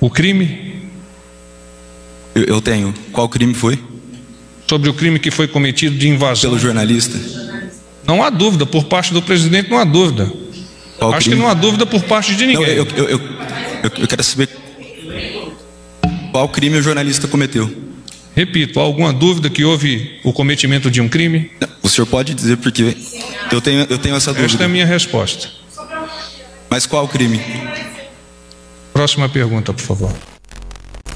o 0.00 0.08
crime? 0.08 0.80
Eu, 2.34 2.44
eu 2.44 2.60
tenho. 2.60 2.94
Qual 3.12 3.28
crime 3.28 3.54
foi? 3.54 3.78
Sobre 4.66 4.88
o 4.88 4.94
crime 4.94 5.18
que 5.18 5.30
foi 5.30 5.46
cometido 5.46 5.96
de 5.96 6.08
invasão. 6.08 6.50
Pelo 6.50 6.58
jornalista? 6.58 7.18
Não 8.06 8.22
há 8.22 8.30
dúvida. 8.30 8.64
Por 8.64 8.84
parte 8.84 9.12
do 9.12 9.20
presidente, 9.20 9.68
não 9.68 9.78
há 9.78 9.84
dúvida. 9.84 10.32
Qual 10.98 11.12
Acho 11.12 11.28
crime? 11.28 11.36
que 11.36 11.42
não 11.42 11.48
há 11.50 11.54
dúvida 11.54 11.86
por 11.86 12.02
parte 12.02 12.34
de 12.34 12.46
ninguém. 12.46 12.66
Não, 12.66 12.72
eu, 12.72 12.86
eu, 12.96 13.08
eu, 13.08 13.20
eu, 13.98 14.08
quero 14.08 14.22
saber 14.22 14.48
qual 16.30 16.48
crime 16.48 16.76
o 16.76 16.82
jornalista 16.82 17.26
cometeu. 17.26 17.70
Repito, 18.36 18.78
há 18.78 18.82
alguma 18.82 19.12
dúvida 19.12 19.50
que 19.50 19.64
houve 19.64 20.20
o 20.22 20.32
cometimento 20.32 20.90
de 20.90 21.00
um 21.00 21.08
crime? 21.08 21.50
O 21.82 21.88
senhor 21.88 22.06
pode 22.06 22.32
dizer 22.34 22.58
porque 22.58 22.96
eu 23.50 23.60
tenho, 23.60 23.86
eu 23.90 23.98
tenho 23.98 24.14
essa 24.14 24.32
dúvida. 24.32 24.52
Esta 24.52 24.62
é 24.62 24.66
a 24.66 24.68
minha 24.68 24.86
resposta. 24.86 25.48
Mas 26.68 26.86
qual 26.86 27.08
crime? 27.08 27.40
Próxima 29.00 29.30
pergunta, 29.30 29.72
por 29.72 29.80
favor. 29.80 30.39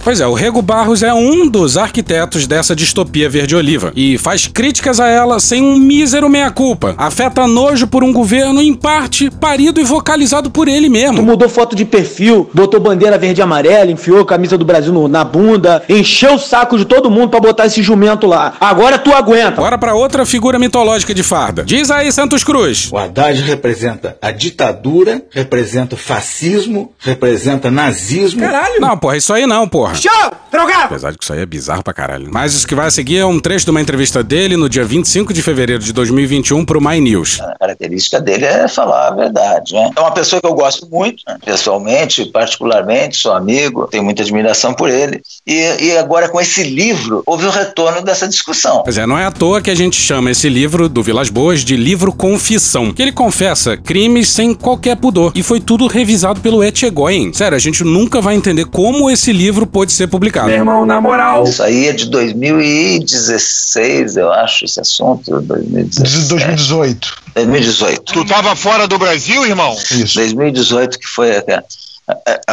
Pois 0.05 0.21
é, 0.21 0.27
o 0.27 0.35
Rego 0.35 0.61
Barros 0.61 1.03
é 1.03 1.15
um 1.15 1.49
dos 1.49 1.79
arquitetos 1.79 2.47
dessa 2.47 2.77
distopia 2.77 3.27
verde-oliva 3.31 3.91
e 3.97 4.19
faz 4.19 4.47
críticas 4.47 5.01
a 5.01 5.09
ela 5.09 5.41
sem 5.41 5.63
um 5.63 5.79
mísero 5.79 6.29
meia-culpa. 6.29 6.95
Afeta 6.99 7.47
nojo 7.47 7.87
por 7.87 8.05
um 8.05 8.13
governo, 8.13 8.61
em 8.61 8.75
parte, 8.75 9.31
parido 9.31 9.81
e 9.81 9.85
vocalizado 9.85 10.51
por 10.51 10.69
ele 10.69 10.91
mesmo. 10.91 11.17
Tu 11.17 11.23
mudou 11.23 11.49
foto 11.49 11.75
de 11.75 11.87
perfil, 11.87 12.51
botou 12.53 12.79
bandeira 12.81 13.17
verde 13.17 13.41
e 13.41 13.43
amarela, 13.43 13.91
enfiou 13.91 14.21
a 14.21 14.27
camisa 14.27 14.59
do 14.59 14.65
Brasil 14.67 14.93
no- 14.93 15.09
na 15.09 15.25
bunda, 15.25 15.83
encheu 15.89 16.35
o 16.35 16.39
saco 16.39 16.77
de 16.77 16.85
todo 16.85 17.11
mundo 17.11 17.31
pra 17.31 17.41
botar 17.41 17.65
esse 17.65 17.83
jumento 17.83 18.27
lá. 18.27 18.59
Agora 18.61 18.99
tu 18.99 19.11
aguenta. 19.11 19.53
Bora 19.63 19.79
pra 19.79 19.95
outra 19.95 20.27
figura 20.27 20.59
mitológica 20.59 21.15
de 21.15 21.23
farda. 21.23 21.65
Diz 21.65 21.91
aí, 21.91 22.13
Santos 22.13 22.45
Cruz. 22.45 22.91
O 22.93 22.99
Haddad 22.99 23.41
representa 23.41 24.19
a 24.21 24.31
ditadura, 24.31 25.23
representa 25.31 25.95
o 25.95 25.99
fascismo, 25.99 26.93
representa 26.99 27.71
nazismo. 27.71 28.41
Caralho! 28.41 28.79
Não, 28.83 28.99
porra, 28.99 29.17
isso 29.17 29.33
aí 29.33 29.47
não, 29.47 29.67
porra. 29.67 29.94
Show! 29.95 30.33
Drogado! 30.51 30.85
Apesar 30.85 31.11
de 31.11 31.19
que 31.19 31.25
isso 31.25 31.33
aí 31.33 31.41
é 31.41 31.47
bizarro 31.47 31.83
pra 31.83 31.93
caralho. 31.93 32.29
Mas 32.33 32.55
isso 32.55 32.67
que 32.67 32.75
vai 32.75 32.87
a 32.87 32.91
seguir 32.91 33.19
é 33.19 33.27
um 33.27 33.41
trecho 33.41 33.65
de 33.65 33.71
uma 33.71 33.81
entrevista 33.81 34.23
dele 34.23 34.57
no 34.57 34.69
dia 34.69 34.85
25 34.85 35.33
de 35.33 35.43
fevereiro 35.43 35.83
de 35.83 35.93
2021 35.93 36.65
pro 36.65 36.81
My 36.81 37.01
News. 37.01 37.41
A 37.41 37.57
característica 37.59 38.21
dele 38.21 38.45
é 38.45 38.69
falar 38.69 39.09
a 39.09 39.11
verdade, 39.15 39.75
né? 39.75 39.91
É 39.97 40.01
uma 40.01 40.13
pessoa 40.13 40.41
que 40.41 40.47
eu 40.47 40.55
gosto 40.55 40.89
muito, 40.89 41.23
né? 41.27 41.39
pessoalmente, 41.45 42.27
particularmente, 42.27 43.17
sou 43.17 43.33
amigo, 43.33 43.87
tenho 43.89 44.05
muita 44.05 44.23
admiração 44.23 44.75
por 44.75 44.89
ele. 44.89 45.21
E, 45.47 45.85
e 45.85 45.99
agora 45.99 46.29
com 46.29 46.41
esse 46.41 46.63
livro, 46.63 47.23
houve 47.27 47.47
o 47.47 47.51
retorno 47.51 48.03
dessa 48.03 48.29
discussão. 48.29 48.83
Pois 48.85 48.99
é, 48.99 49.07
não 49.07 49.19
é 49.19 49.25
à 49.25 49.31
toa 49.31 49.61
que 49.61 49.71
a 49.71 49.75
gente 49.75 50.01
chama 50.01 50.31
esse 50.31 50.49
livro 50.49 50.89
do 50.89 51.03
Vilas 51.03 51.31
Boas 51.31 51.65
de 51.65 51.77
livro 51.77 52.13
confissão, 52.13 52.93
que 52.93 53.03
ele 53.03 53.13
confessa 53.13 53.77
crimes 53.77 54.29
sem 54.29 54.55
qualquer 54.55 54.97
pudor. 54.97 55.33
E 55.35 55.43
foi 55.43 55.61
tudo 55.61 55.87
revisado 55.87 56.41
pelo 56.41 56.63
Etchegoyen. 56.63 57.33
Sério, 57.33 57.57
a 57.57 57.61
gente 57.61 57.83
nunca 57.85 58.21
vai 58.21 58.35
entender 58.35 58.67
como 58.67 59.11
esse 59.11 59.33
livro 59.33 59.67
pôde 59.67 59.84
ser 59.93 60.09
publicado. 60.09 60.49
Meu 60.49 60.57
irmão, 60.57 60.87
na 60.87 61.01
moral. 61.01 61.45
Isso 61.45 61.63
aí 61.63 61.87
é 61.89 61.93
de 61.93 62.11
2016, 62.11 64.17
eu 64.17 64.33
acho, 64.33 64.65
esse 64.65 64.81
assunto. 64.81 65.41
2017. 65.41 66.29
2018. 66.29 67.15
2018. 67.35 68.13
Tu 68.13 68.25
tava 68.25 68.57
fora 68.57 68.89
do 68.89 68.99
Brasil, 68.99 69.45
irmão? 69.45 69.77
Isso. 69.91 70.17
2018 70.17 70.99
que 70.99 71.07
foi 71.07 71.37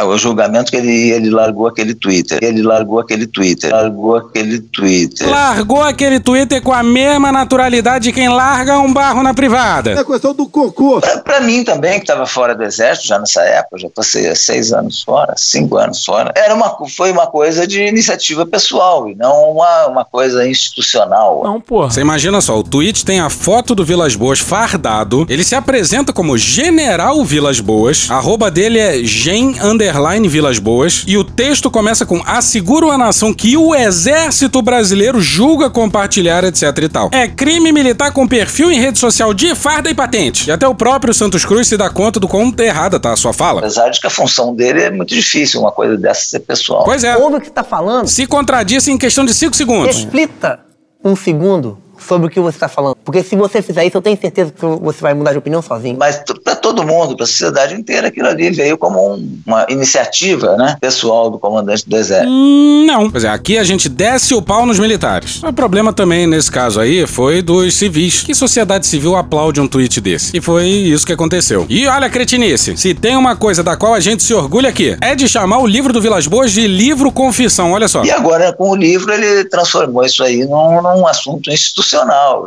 o 0.04 0.16
julgamento 0.16 0.70
que 0.70 0.76
ele, 0.76 1.10
ele 1.10 1.30
largou 1.30 1.66
aquele 1.66 1.94
Twitter. 1.94 2.38
Ele 2.42 2.62
largou 2.62 2.98
aquele 2.98 3.26
Twitter. 3.26 3.70
Largou 3.70 4.16
aquele 4.16 4.60
Twitter. 4.60 5.28
Largou 5.28 5.82
aquele 5.82 6.18
Twitter 6.18 6.62
com 6.62 6.72
a 6.72 6.82
mesma 6.82 7.30
naturalidade 7.30 8.04
de 8.04 8.12
quem 8.12 8.28
larga 8.28 8.78
um 8.78 8.92
barro 8.92 9.22
na 9.22 9.34
privada. 9.34 9.92
É 9.92 10.04
questão 10.04 10.34
do 10.34 10.46
cocô. 10.46 11.00
Pra, 11.00 11.18
pra 11.18 11.40
mim 11.40 11.64
também, 11.64 11.94
que 11.94 12.04
estava 12.04 12.26
fora 12.26 12.54
do 12.54 12.62
exército 12.62 13.08
já 13.08 13.18
nessa 13.18 13.42
época, 13.42 13.78
já 13.78 13.90
passei 13.90 14.34
seis 14.34 14.72
anos 14.72 15.02
fora, 15.02 15.34
cinco 15.36 15.76
anos 15.76 16.04
fora, 16.04 16.32
era 16.34 16.54
uma, 16.54 16.74
foi 16.88 17.12
uma 17.12 17.26
coisa 17.26 17.66
de 17.66 17.82
iniciativa 17.82 18.46
pessoal 18.46 19.08
e 19.08 19.14
não 19.14 19.50
uma, 19.50 19.86
uma 19.86 20.04
coisa 20.04 20.48
institucional. 20.48 21.42
Não, 21.44 21.60
porra. 21.60 21.90
Você 21.90 22.00
imagina 22.00 22.40
só, 22.40 22.58
o 22.58 22.62
tweet 22.62 23.04
tem 23.04 23.20
a 23.20 23.28
foto 23.28 23.74
do 23.74 23.84
Vilas 23.84 24.16
Boas 24.16 24.38
fardado, 24.38 25.26
ele 25.28 25.44
se 25.44 25.54
apresenta 25.54 26.12
como 26.12 26.38
General 26.38 27.22
Vilas 27.24 27.60
Boas, 27.60 28.10
a 28.10 28.16
arroba 28.16 28.50
dele 28.50 28.78
é 28.78 29.02
gen 29.02 29.41
underline 29.62 30.28
Vilas 30.28 30.58
Boas 30.58 31.04
e 31.06 31.16
o 31.16 31.24
texto 31.24 31.70
começa 31.70 32.06
com 32.06 32.22
asseguro 32.26 32.90
a 32.90 32.98
nação 32.98 33.32
que 33.32 33.56
o 33.56 33.74
exército 33.74 34.62
brasileiro 34.62 35.20
julga 35.20 35.70
compartilhar 35.70 36.44
etc 36.44 36.62
e 36.82 36.88
tal. 36.88 37.10
É 37.12 37.28
crime 37.28 37.72
militar 37.72 38.12
com 38.12 38.26
perfil 38.26 38.70
em 38.70 38.78
rede 38.78 38.98
social 38.98 39.34
de 39.34 39.54
farda 39.54 39.90
e 39.90 39.94
patente. 39.94 40.48
E 40.48 40.52
até 40.52 40.66
o 40.66 40.74
próprio 40.74 41.12
Santos 41.12 41.44
Cruz 41.44 41.68
se 41.68 41.76
dá 41.76 41.90
conta 41.90 42.20
do 42.20 42.28
quão 42.28 42.52
errada 42.58 42.98
tá 42.98 43.12
a 43.12 43.16
sua 43.16 43.32
fala. 43.32 43.60
Apesar 43.60 43.88
de 43.88 44.00
que 44.00 44.06
a 44.06 44.10
função 44.10 44.54
dele 44.54 44.82
é 44.82 44.90
muito 44.90 45.14
difícil, 45.14 45.60
uma 45.60 45.72
coisa 45.72 45.96
dessa 45.96 46.22
ser 46.22 46.40
pessoal. 46.40 46.84
Pois 46.84 47.04
é. 47.04 47.16
Ouve 47.16 47.36
o 47.36 47.40
que 47.40 47.50
tá 47.50 47.64
falando. 47.64 48.06
Se 48.06 48.26
contradisse 48.26 48.90
em 48.90 48.98
questão 48.98 49.24
de 49.24 49.34
5 49.34 49.56
segundos. 49.56 50.04
Reflita 50.04 50.60
um 51.04 51.16
segundo 51.16 51.81
sobre 52.06 52.26
o 52.26 52.30
que 52.30 52.40
você 52.40 52.56
está 52.56 52.68
falando. 52.68 52.96
Porque 53.04 53.22
se 53.22 53.36
você 53.36 53.62
fizer 53.62 53.84
isso, 53.84 53.96
eu 53.96 54.02
tenho 54.02 54.18
certeza 54.20 54.52
que 54.52 54.64
você 54.64 55.00
vai 55.00 55.14
mudar 55.14 55.32
de 55.32 55.38
opinião 55.38 55.62
sozinho. 55.62 55.96
Mas 55.98 56.22
para 56.42 56.56
todo 56.56 56.84
mundo, 56.84 57.16
para 57.16 57.24
a 57.24 57.26
sociedade 57.26 57.74
inteira, 57.74 58.08
aquilo 58.08 58.28
ali 58.28 58.50
veio 58.50 58.76
como 58.76 59.14
um, 59.14 59.40
uma 59.46 59.66
iniciativa 59.68 60.56
né, 60.56 60.76
pessoal 60.80 61.30
do 61.30 61.38
comandante 61.38 61.88
do 61.88 61.96
Exército. 61.96 62.30
Hum, 62.30 62.84
não. 62.86 63.10
Pois 63.10 63.24
é, 63.24 63.28
aqui 63.28 63.58
a 63.58 63.64
gente 63.64 63.88
desce 63.88 64.34
o 64.34 64.42
pau 64.42 64.66
nos 64.66 64.78
militares. 64.78 65.42
O 65.42 65.52
problema 65.52 65.92
também, 65.92 66.26
nesse 66.26 66.50
caso 66.50 66.80
aí, 66.80 67.06
foi 67.06 67.42
dos 67.42 67.74
civis. 67.74 68.22
Que 68.22 68.34
sociedade 68.34 68.86
civil 68.86 69.16
aplaude 69.16 69.60
um 69.60 69.68
tweet 69.68 70.00
desse? 70.00 70.36
E 70.36 70.40
foi 70.40 70.66
isso 70.66 71.06
que 71.06 71.12
aconteceu. 71.12 71.66
E 71.68 71.86
olha 71.86 72.06
a 72.06 72.10
cretinice. 72.10 72.76
Se 72.76 72.94
tem 72.94 73.16
uma 73.16 73.36
coisa 73.36 73.62
da 73.62 73.76
qual 73.76 73.94
a 73.94 74.00
gente 74.00 74.22
se 74.22 74.34
orgulha 74.34 74.68
aqui, 74.68 74.96
é 75.00 75.14
de 75.14 75.28
chamar 75.28 75.58
o 75.58 75.66
livro 75.66 75.92
do 75.92 76.00
Vilas 76.00 76.26
Boas 76.26 76.52
de 76.52 76.66
livro 76.66 77.10
confissão. 77.12 77.72
Olha 77.72 77.88
só. 77.88 78.04
E 78.04 78.10
agora, 78.10 78.52
com 78.52 78.70
o 78.70 78.76
livro, 78.76 79.12
ele 79.12 79.44
transformou 79.44 80.04
isso 80.04 80.22
aí 80.22 80.44
num, 80.44 80.82
num 80.82 81.06
assunto 81.06 81.50
institucional 81.50 81.91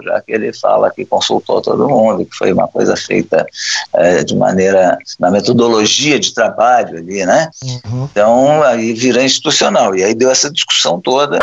já 0.04 0.22
que 0.22 0.32
ele 0.32 0.52
fala 0.54 0.92
que 0.92 1.06
consultou 1.06 1.62
todo 1.62 1.88
mundo, 1.88 2.26
que 2.26 2.36
foi 2.36 2.52
uma 2.52 2.68
coisa 2.68 2.96
feita 2.96 3.46
é, 3.94 4.24
de 4.24 4.36
maneira, 4.36 4.98
na 5.20 5.32
metodologia 5.32 6.20
de 6.20 6.34
trabalho 6.34 6.98
ali, 6.98 7.26
né? 7.26 7.50
Uhum. 7.64 8.08
Então, 8.12 8.64
aí 8.64 8.94
vira 8.94 9.24
institucional. 9.24 9.96
E 9.96 10.04
aí 10.04 10.14
deu 10.14 10.30
essa 10.30 10.52
discussão 10.52 11.00
toda 11.00 11.40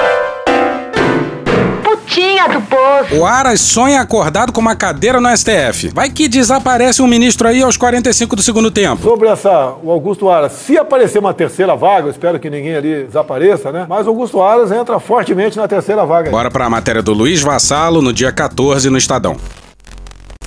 do 1.97 2.61
poço. 2.63 3.17
O 3.17 3.27
Aras 3.27 3.61
sonha 3.61 4.01
acordado 4.01 4.53
com 4.53 4.61
uma 4.61 4.75
cadeira 4.77 5.21
no 5.21 5.29
STF. 5.37 5.91
Vai 5.95 6.11
que 6.11 6.29
desaparece 6.29 7.03
um 7.03 7.07
ministro 7.07 7.49
aí 7.49 7.63
aos 7.63 7.77
45 7.77 8.37
do 8.37 8.43
segundo 8.43 8.71
tempo. 8.71 9.03
Sobre 9.03 9.29
essa, 9.29 9.75
o 9.83 9.91
Augusto 9.91 10.29
Aras, 10.29 10.53
se 10.53 10.77
aparecer 10.77 11.19
uma 11.19 11.35
terceira 11.35 11.75
vaga, 11.77 12.07
eu 12.07 12.11
espero 12.11 12.39
que 12.39 12.51
ninguém 12.51 12.75
ali 12.75 13.05
desapareça, 13.05 13.73
né? 13.73 13.87
Mas 13.89 14.07
o 14.07 14.11
Augusto 14.11 14.43
Aras 14.43 14.71
entra 14.73 14.99
fortemente 14.99 15.57
na 15.57 15.69
terceira 15.69 16.05
vaga. 16.05 16.31
Bora 16.31 16.51
pra 16.51 16.69
matéria 16.69 17.03
do 17.03 17.13
Luiz 17.13 17.41
Vassalo 17.41 18.03
no 18.03 18.13
dia 18.13 18.33
14 18.33 18.89
no 18.91 18.99
Estadão. 18.99 19.37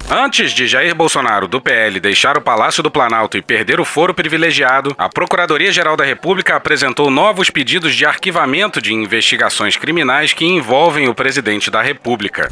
Antes 0.09 0.51
de 0.51 0.67
Jair 0.67 0.93
Bolsonaro, 0.93 1.47
do 1.47 1.59
PL, 1.59 1.99
deixar 1.99 2.37
o 2.37 2.41
Palácio 2.41 2.83
do 2.83 2.91
Planalto 2.91 3.37
e 3.37 3.41
perder 3.41 3.79
o 3.79 3.85
foro 3.85 4.13
privilegiado, 4.13 4.93
a 4.99 5.09
Procuradoria-Geral 5.09 5.97
da 5.97 6.03
República 6.03 6.55
apresentou 6.55 7.09
novos 7.09 7.49
pedidos 7.49 7.95
de 7.95 8.05
arquivamento 8.05 8.79
de 8.79 8.93
investigações 8.93 9.75
criminais 9.75 10.31
que 10.31 10.45
envolvem 10.45 11.07
o 11.07 11.15
presidente 11.15 11.71
da 11.71 11.81
República. 11.81 12.51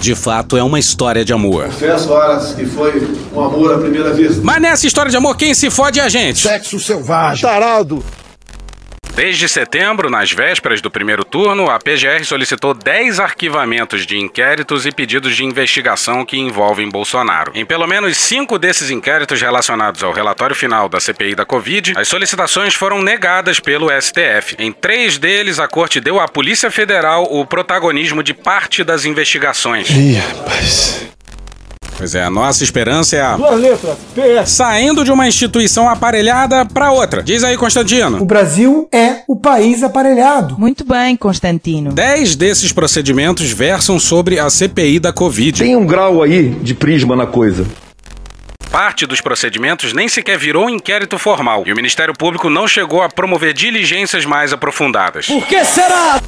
De 0.00 0.14
fato, 0.14 0.56
é 0.56 0.62
uma 0.62 0.78
história 0.78 1.24
de 1.24 1.32
amor. 1.32 1.64
Confesso, 1.64 2.14
Aras, 2.14 2.54
que 2.54 2.64
foi 2.66 3.02
um 3.34 3.40
amor 3.40 3.74
à 3.74 3.78
primeira 3.78 4.12
vista. 4.12 4.40
Mas 4.44 4.62
nessa 4.62 4.86
história 4.86 5.10
de 5.10 5.16
amor, 5.16 5.36
quem 5.36 5.52
se 5.54 5.70
fode 5.70 5.98
é 5.98 6.04
a 6.04 6.08
gente. 6.08 6.38
Sexo 6.38 6.78
selvagem. 6.78 7.42
Tarado. 7.42 8.04
Desde 9.18 9.48
setembro, 9.48 10.08
nas 10.08 10.30
vésperas 10.30 10.80
do 10.80 10.92
primeiro 10.92 11.24
turno, 11.24 11.68
a 11.68 11.76
PGR 11.80 12.24
solicitou 12.24 12.72
10 12.72 13.18
arquivamentos 13.18 14.06
de 14.06 14.16
inquéritos 14.16 14.86
e 14.86 14.92
pedidos 14.92 15.34
de 15.34 15.44
investigação 15.44 16.24
que 16.24 16.38
envolvem 16.38 16.88
Bolsonaro. 16.88 17.50
Em 17.52 17.66
pelo 17.66 17.84
menos 17.88 18.16
cinco 18.16 18.60
desses 18.60 18.90
inquéritos 18.90 19.40
relacionados 19.40 20.04
ao 20.04 20.12
relatório 20.12 20.54
final 20.54 20.88
da 20.88 21.00
CPI 21.00 21.34
da 21.34 21.44
Covid, 21.44 21.94
as 21.96 22.06
solicitações 22.06 22.74
foram 22.74 23.02
negadas 23.02 23.58
pelo 23.58 23.88
STF. 23.90 24.54
Em 24.56 24.70
três 24.70 25.18
deles, 25.18 25.58
a 25.58 25.66
corte 25.66 25.98
deu 25.98 26.20
à 26.20 26.28
Polícia 26.28 26.70
Federal 26.70 27.24
o 27.28 27.44
protagonismo 27.44 28.22
de 28.22 28.32
parte 28.32 28.84
das 28.84 29.04
investigações. 29.04 29.90
Ih, 29.90 30.14
rapaz. 30.14 31.08
Pois 31.98 32.14
é, 32.14 32.22
a 32.22 32.30
nossa 32.30 32.62
esperança 32.62 33.16
é 33.16 33.20
a. 33.20 33.36
Duas 33.36 33.60
letras, 33.60 33.96
PS. 34.14 34.50
Saindo 34.52 35.04
de 35.04 35.10
uma 35.10 35.26
instituição 35.26 35.88
aparelhada 35.88 36.64
para 36.64 36.92
outra. 36.92 37.24
Diz 37.24 37.42
aí, 37.42 37.56
Constantino. 37.56 38.22
O 38.22 38.24
Brasil 38.24 38.88
é 38.92 39.22
o 39.26 39.34
país 39.34 39.82
aparelhado. 39.82 40.56
Muito 40.56 40.84
bem, 40.84 41.16
Constantino. 41.16 41.92
Dez 41.92 42.36
desses 42.36 42.72
procedimentos 42.72 43.50
versam 43.50 43.98
sobre 43.98 44.38
a 44.38 44.48
CPI 44.48 45.00
da 45.00 45.12
Covid. 45.12 45.60
Tem 45.60 45.74
um 45.74 45.84
grau 45.84 46.22
aí 46.22 46.50
de 46.50 46.72
prisma 46.72 47.16
na 47.16 47.26
coisa. 47.26 47.66
Parte 48.70 49.04
dos 49.04 49.20
procedimentos 49.20 49.92
nem 49.92 50.08
sequer 50.08 50.38
virou 50.38 50.70
inquérito 50.70 51.18
formal 51.18 51.64
e 51.66 51.72
o 51.72 51.76
Ministério 51.76 52.14
Público 52.14 52.48
não 52.48 52.68
chegou 52.68 53.02
a 53.02 53.08
promover 53.08 53.52
diligências 53.52 54.24
mais 54.24 54.52
aprofundadas. 54.52 55.26
Por 55.26 55.44
que 55.46 55.64
será? 55.64 56.20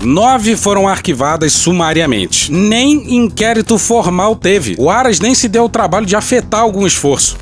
Nove 0.00 0.56
foram 0.56 0.86
arquivadas 0.86 1.52
sumariamente. 1.52 2.52
Nem 2.52 3.16
inquérito 3.16 3.78
formal 3.78 4.36
teve. 4.36 4.76
O 4.78 4.90
Aras 4.90 5.20
nem 5.20 5.34
se 5.34 5.48
deu 5.48 5.64
o 5.64 5.68
trabalho 5.68 6.06
de 6.06 6.14
afetar 6.14 6.60
algum 6.60 6.86
esforço. 6.86 7.38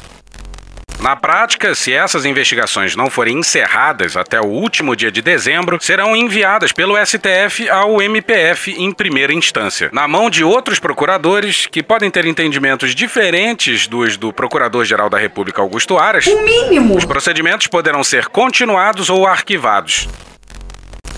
Na 1.05 1.15
prática, 1.15 1.75
se 1.75 1.93
essas 1.93 2.25
investigações 2.25 2.97
não 2.97 3.11
forem 3.11 3.39
encerradas 3.39 4.17
até 4.17 4.41
o 4.41 4.47
último 4.47 4.97
dia 4.97 5.13
de 5.13 5.21
dezembro, 5.21 5.79
serão 5.79 6.17
enviadas 6.17 6.73
pelo 6.73 6.95
STF 6.97 7.69
ao 7.69 8.01
MPF 8.01 8.73
em 8.73 8.91
primeira 8.91 9.35
instância, 9.35 9.91
na 9.93 10.09
mão 10.09 10.31
de 10.31 10.43
outros 10.43 10.79
procuradores 10.79 11.67
que 11.67 11.83
podem 11.83 12.11
ter 12.11 12.25
entendimentos 12.25 12.95
diferentes 12.95 13.87
dos 13.87 14.17
do 14.17 14.33
Procurador-Geral 14.33 15.11
da 15.11 15.19
República 15.19 15.61
Augusto 15.61 15.99
Aras. 15.99 16.27
O 16.27 16.43
mínimo! 16.43 16.97
Os 16.97 17.05
procedimentos 17.05 17.67
poderão 17.67 18.03
ser 18.03 18.29
continuados 18.29 19.11
ou 19.11 19.27
arquivados. 19.27 20.09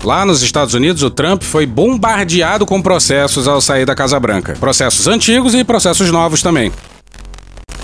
Lá 0.07 0.23
nos 0.23 0.41
Estados 0.41 0.73
Unidos, 0.73 1.03
o 1.03 1.09
Trump 1.09 1.43
foi 1.43 1.65
bombardeado 1.65 2.65
com 2.65 2.81
processos 2.81 3.45
ao 3.45 3.59
sair 3.59 3.85
da 3.85 3.93
Casa 3.93 4.17
Branca. 4.17 4.55
Processos 4.57 5.05
antigos 5.05 5.53
e 5.53 5.65
processos 5.65 6.09
novos 6.09 6.41
também. 6.41 6.71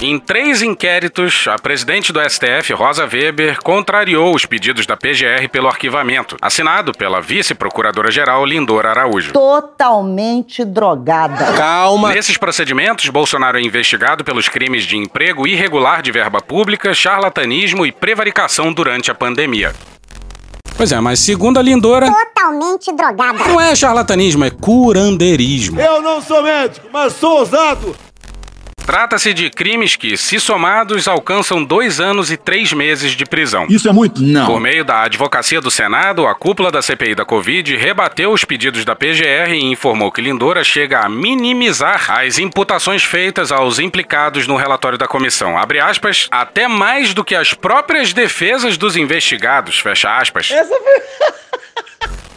Em 0.01 0.17
três 0.17 0.61
inquéritos, 0.61 1.45
a 1.49 1.57
presidente 1.57 2.13
do 2.13 2.21
STF, 2.21 2.71
Rosa 2.71 3.03
Weber, 3.03 3.61
contrariou 3.61 4.33
os 4.33 4.45
pedidos 4.45 4.85
da 4.85 4.95
PGR 4.95 5.49
pelo 5.51 5.67
arquivamento, 5.67 6.37
assinado 6.41 6.93
pela 6.93 7.19
vice-procuradora-geral 7.19 8.45
Lindora 8.45 8.91
Araújo. 8.91 9.33
Totalmente 9.33 10.63
drogada. 10.63 11.51
Calma. 11.57 12.13
Nesses 12.13 12.37
procedimentos, 12.37 13.09
Bolsonaro 13.09 13.57
é 13.57 13.61
investigado 13.61 14.23
pelos 14.23 14.47
crimes 14.47 14.85
de 14.85 14.95
emprego 14.95 15.45
irregular 15.45 16.01
de 16.01 16.13
verba 16.13 16.39
pública, 16.39 16.93
charlatanismo 16.93 17.85
e 17.85 17.91
prevaricação 17.91 18.71
durante 18.71 19.11
a 19.11 19.13
pandemia. 19.13 19.73
Pois 20.75 20.91
é, 20.91 20.99
mas 20.99 21.19
segundo 21.19 21.59
a 21.59 21.61
Lindora. 21.61 22.07
Totalmente 22.11 22.91
drogada. 22.91 23.37
Não 23.47 23.61
é 23.61 23.75
charlatanismo, 23.75 24.43
é 24.43 24.49
curandeirismo. 24.49 25.79
Eu 25.79 26.01
não 26.01 26.21
sou 26.21 26.41
médico, 26.41 26.87
mas 26.91 27.13
sou 27.13 27.39
ousado. 27.39 27.95
Trata-se 28.85 29.33
de 29.33 29.49
crimes 29.49 29.95
que, 29.95 30.17
se 30.17 30.39
somados, 30.39 31.07
alcançam 31.07 31.63
dois 31.63 31.99
anos 31.99 32.31
e 32.31 32.37
três 32.37 32.73
meses 32.73 33.13
de 33.13 33.25
prisão. 33.25 33.65
Isso 33.69 33.87
é 33.87 33.93
muito? 33.93 34.21
Não. 34.21 34.45
Por 34.45 34.59
meio 34.59 34.83
da 34.83 35.03
advocacia 35.03 35.61
do 35.61 35.71
Senado, 35.71 36.27
a 36.27 36.35
cúpula 36.35 36.69
da 36.69 36.81
CPI 36.81 37.15
da 37.15 37.25
Covid 37.25 37.75
rebateu 37.77 38.31
os 38.31 38.43
pedidos 38.43 38.83
da 38.83 38.95
PGR 38.95 39.53
e 39.53 39.63
informou 39.63 40.11
que 40.11 40.21
Lindora 40.21 40.63
chega 40.63 40.99
a 40.99 41.09
minimizar 41.09 42.11
as 42.11 42.37
imputações 42.39 43.03
feitas 43.03 43.51
aos 43.51 43.79
implicados 43.79 44.47
no 44.47 44.57
relatório 44.57 44.97
da 44.97 45.07
comissão. 45.07 45.57
Abre 45.57 45.79
aspas, 45.79 46.27
até 46.29 46.67
mais 46.67 47.13
do 47.13 47.23
que 47.23 47.35
as 47.35 47.53
próprias 47.53 48.11
defesas 48.11 48.77
dos 48.77 48.97
investigados. 48.97 49.79
Fecha 49.79 50.17
aspas. 50.17 50.51
Essa 50.51 50.75
foi... 50.75 52.13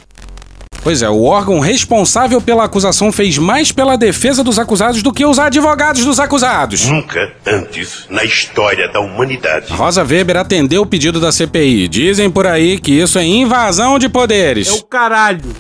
Pois 0.87 1.03
é, 1.03 1.11
o 1.11 1.25
órgão 1.25 1.59
responsável 1.59 2.41
pela 2.41 2.63
acusação 2.63 3.11
fez 3.11 3.39
mais 3.39 3.73
pela 3.73 3.99
defesa 3.99 4.45
dos 4.45 4.57
acusados 4.57 5.03
do 5.03 5.13
que 5.13 5.27
os 5.27 5.37
advogados 5.37 6.05
dos 6.05 6.21
acusados. 6.21 6.87
Nunca 6.87 7.33
antes 7.45 8.07
na 8.09 8.23
história 8.23 8.89
da 8.93 9.01
humanidade. 9.01 9.73
Rosa 9.73 10.05
Weber 10.05 10.37
atendeu 10.37 10.83
o 10.83 10.87
pedido 10.87 11.19
da 11.19 11.33
CPI. 11.33 11.89
Dizem 11.89 12.31
por 12.31 12.47
aí 12.47 12.79
que 12.79 12.93
isso 12.93 13.19
é 13.19 13.25
invasão 13.25 13.99
de 13.99 14.09
poderes. 14.09 14.69
É 14.69 14.73
o 14.75 14.85
caralho. 14.85 15.57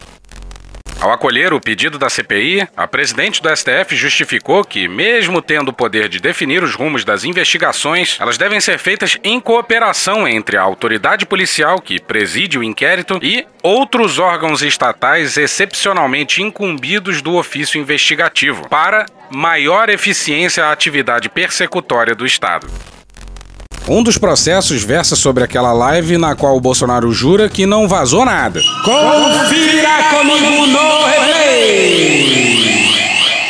Ao 1.06 1.12
acolher 1.12 1.54
o 1.54 1.60
pedido 1.60 2.00
da 2.00 2.10
CPI, 2.10 2.66
a 2.76 2.84
presidente 2.88 3.40
do 3.40 3.48
STF 3.56 3.94
justificou 3.94 4.64
que, 4.64 4.88
mesmo 4.88 5.40
tendo 5.40 5.68
o 5.68 5.72
poder 5.72 6.08
de 6.08 6.18
definir 6.18 6.64
os 6.64 6.74
rumos 6.74 7.04
das 7.04 7.22
investigações, 7.22 8.16
elas 8.18 8.36
devem 8.36 8.60
ser 8.60 8.76
feitas 8.76 9.16
em 9.22 9.40
cooperação 9.40 10.26
entre 10.26 10.56
a 10.56 10.62
autoridade 10.62 11.24
policial 11.24 11.80
que 11.80 12.00
preside 12.00 12.58
o 12.58 12.62
inquérito 12.64 13.20
e 13.22 13.46
outros 13.62 14.18
órgãos 14.18 14.62
estatais 14.62 15.36
excepcionalmente 15.36 16.42
incumbidos 16.42 17.22
do 17.22 17.36
ofício 17.36 17.80
investigativo, 17.80 18.68
para 18.68 19.06
maior 19.30 19.88
eficiência 19.88 20.64
à 20.64 20.72
atividade 20.72 21.28
persecutória 21.28 22.16
do 22.16 22.26
Estado. 22.26 22.66
Um 23.88 24.02
dos 24.02 24.18
processos 24.18 24.82
versa 24.82 25.14
sobre 25.14 25.44
aquela 25.44 25.72
live 25.72 26.18
na 26.18 26.34
qual 26.34 26.56
o 26.56 26.60
Bolsonaro 26.60 27.12
jura 27.12 27.48
que 27.48 27.64
não 27.64 27.86
vazou 27.86 28.24
nada. 28.24 28.60
Confira 28.84 30.10
comigo 30.10 30.66
no 30.66 31.06
replay! 31.06 32.66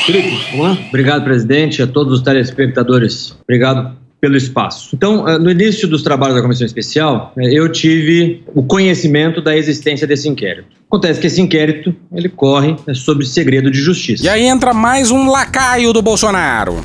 Felipe, 0.04 0.38
vamos 0.50 0.66
lá? 0.66 0.78
Obrigado, 0.88 1.24
presidente, 1.24 1.82
a 1.82 1.86
todos 1.86 2.18
os 2.18 2.20
telespectadores. 2.22 3.34
Obrigado 3.44 3.96
pelo 4.20 4.36
espaço. 4.36 4.90
Então, 4.94 5.24
no 5.38 5.50
início 5.50 5.88
dos 5.88 6.02
trabalhos 6.02 6.36
da 6.36 6.42
comissão 6.42 6.66
especial, 6.66 7.32
eu 7.38 7.72
tive 7.72 8.44
o 8.54 8.62
conhecimento 8.62 9.40
da 9.40 9.56
existência 9.56 10.06
desse 10.06 10.28
inquérito. 10.28 10.68
Acontece 10.86 11.18
que 11.18 11.28
esse 11.28 11.40
inquérito 11.40 11.94
ele 12.12 12.28
corre 12.28 12.76
sobre 12.94 13.24
segredo 13.24 13.70
de 13.70 13.80
justiça. 13.80 14.24
E 14.24 14.28
aí 14.28 14.42
entra 14.42 14.74
mais 14.74 15.10
um 15.10 15.30
lacaio 15.30 15.94
do 15.94 16.02
Bolsonaro. 16.02 16.84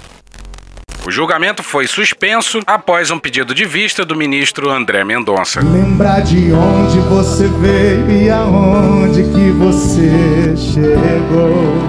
O 1.03 1.09
julgamento 1.09 1.63
foi 1.63 1.87
suspenso 1.87 2.59
após 2.67 3.09
um 3.09 3.17
pedido 3.17 3.55
de 3.55 3.65
vista 3.65 4.05
do 4.05 4.15
ministro 4.15 4.69
André 4.69 5.03
Mendonça. 5.03 5.59
Lembrar 5.59 6.21
de 6.21 6.53
onde 6.53 6.99
você 6.99 7.47
veio 7.47 8.11
e 8.11 8.29
aonde 8.29 9.23
que 9.23 9.49
você 9.49 10.55
chegou. 10.55 11.81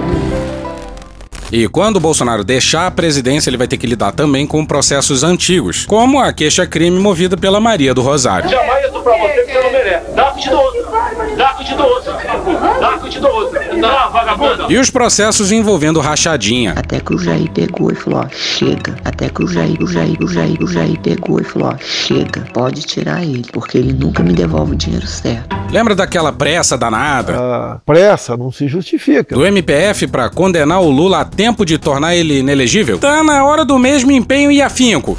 E 1.51 1.67
quando 1.67 1.97
o 1.97 1.99
Bolsonaro 1.99 2.43
deixar 2.43 2.87
a 2.87 2.91
presidência, 2.91 3.51
ele 3.51 3.57
vai 3.57 3.67
ter 3.67 3.77
que 3.77 3.85
lidar 3.85 4.13
também 4.13 4.47
com 4.47 4.65
processos 4.65 5.23
antigos, 5.23 5.85
como 5.85 6.19
a 6.19 6.33
queixa-crime 6.33 6.99
movida 6.99 7.37
pela 7.37 7.59
Maria 7.59 7.93
do 7.93 8.01
Rosário. 8.01 8.49
Jamais 8.49 8.92
pra 9.03 9.17
você 9.17 9.43
que 9.43 9.53
você 9.53 9.61
não 9.61 9.71
merece. 9.71 10.11
Dá 10.13 10.31
que 10.31 10.41
te 10.41 10.49
dou 10.49 10.63
outra. 10.63 11.35
Dá 11.35 11.53
que 11.53 11.65
te 11.65 11.75
dou 11.75 11.87
outra. 11.87 12.13
Dá 12.79 12.97
que 12.97 13.09
te 13.09 13.19
dou 13.19 13.31
outra. 13.31 13.75
Dá, 13.79 14.07
vagabunda. 14.07 14.65
E 14.69 14.77
os 14.77 14.89
processos 14.89 15.51
envolvendo 15.51 15.99
rachadinha. 15.99 16.73
Até 16.75 16.99
que 16.99 17.13
o 17.13 17.17
Jair 17.17 17.51
pegou 17.51 17.91
e 17.91 17.95
falou, 17.95 18.21
ó, 18.21 18.27
chega. 18.29 18.95
Até 19.03 19.29
que 19.29 19.43
o 19.43 19.47
Jair, 19.47 19.77
o 19.81 19.87
Jair, 19.87 20.17
o 20.21 20.27
Jair, 20.27 20.57
o 20.61 20.67
Jair 20.67 20.99
pegou 20.99 21.39
e 21.39 21.43
falou, 21.43 21.69
ó, 21.69 21.77
chega. 21.77 22.41
Pode 22.53 22.81
tirar 22.81 23.23
ele, 23.23 23.45
porque 23.51 23.77
ele 23.77 23.93
nunca 23.93 24.23
me 24.23 24.33
devolve 24.33 24.73
o 24.73 24.75
dinheiro 24.75 25.05
certo. 25.05 25.55
Lembra 25.69 25.95
daquela 25.95 26.31
pressa 26.31 26.77
danada? 26.77 27.35
A 27.35 27.79
pressa 27.85 28.37
não 28.37 28.51
se 28.51 28.67
justifica. 28.67 29.35
Do 29.35 29.45
MPF 29.45 30.07
para 30.07 30.29
condenar 30.29 30.81
o 30.81 30.89
Lula 30.89 31.21
a 31.21 31.25
tempo 31.25 31.65
de 31.65 31.77
tornar 31.77 32.15
ele 32.15 32.39
inelegível? 32.39 32.99
Tá 32.99 33.23
na 33.23 33.43
hora 33.43 33.65
do 33.65 33.77
mesmo 33.77 34.11
empenho 34.11 34.51
e 34.51 34.61
afinco. 34.61 35.17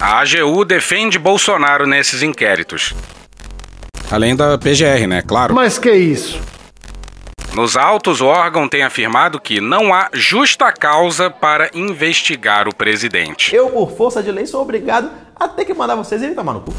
A 0.00 0.20
AGU 0.20 0.64
defende 0.64 1.18
Bolsonaro 1.18 1.86
nesses 1.86 2.22
inquéritos. 2.22 2.94
Além 4.10 4.36
da 4.36 4.58
PGR, 4.58 5.06
né? 5.06 5.22
Claro. 5.22 5.54
Mas 5.54 5.78
que 5.78 5.92
isso? 5.92 6.40
Nos 7.54 7.76
autos, 7.76 8.20
o 8.20 8.26
órgão 8.26 8.68
tem 8.68 8.82
afirmado 8.82 9.40
que 9.40 9.60
não 9.60 9.94
há 9.94 10.10
justa 10.12 10.72
causa 10.72 11.30
para 11.30 11.70
investigar 11.72 12.66
o 12.68 12.74
presidente. 12.74 13.54
Eu, 13.54 13.70
por 13.70 13.92
força 13.92 14.22
de 14.22 14.32
lei, 14.32 14.44
sou 14.44 14.60
obrigado 14.60 15.10
a 15.36 15.46
ter 15.46 15.64
que 15.64 15.72
mandar 15.72 15.94
vocês 15.94 16.20
irem 16.20 16.34
tomar 16.34 16.54
no 16.54 16.62
cu. 16.62 16.74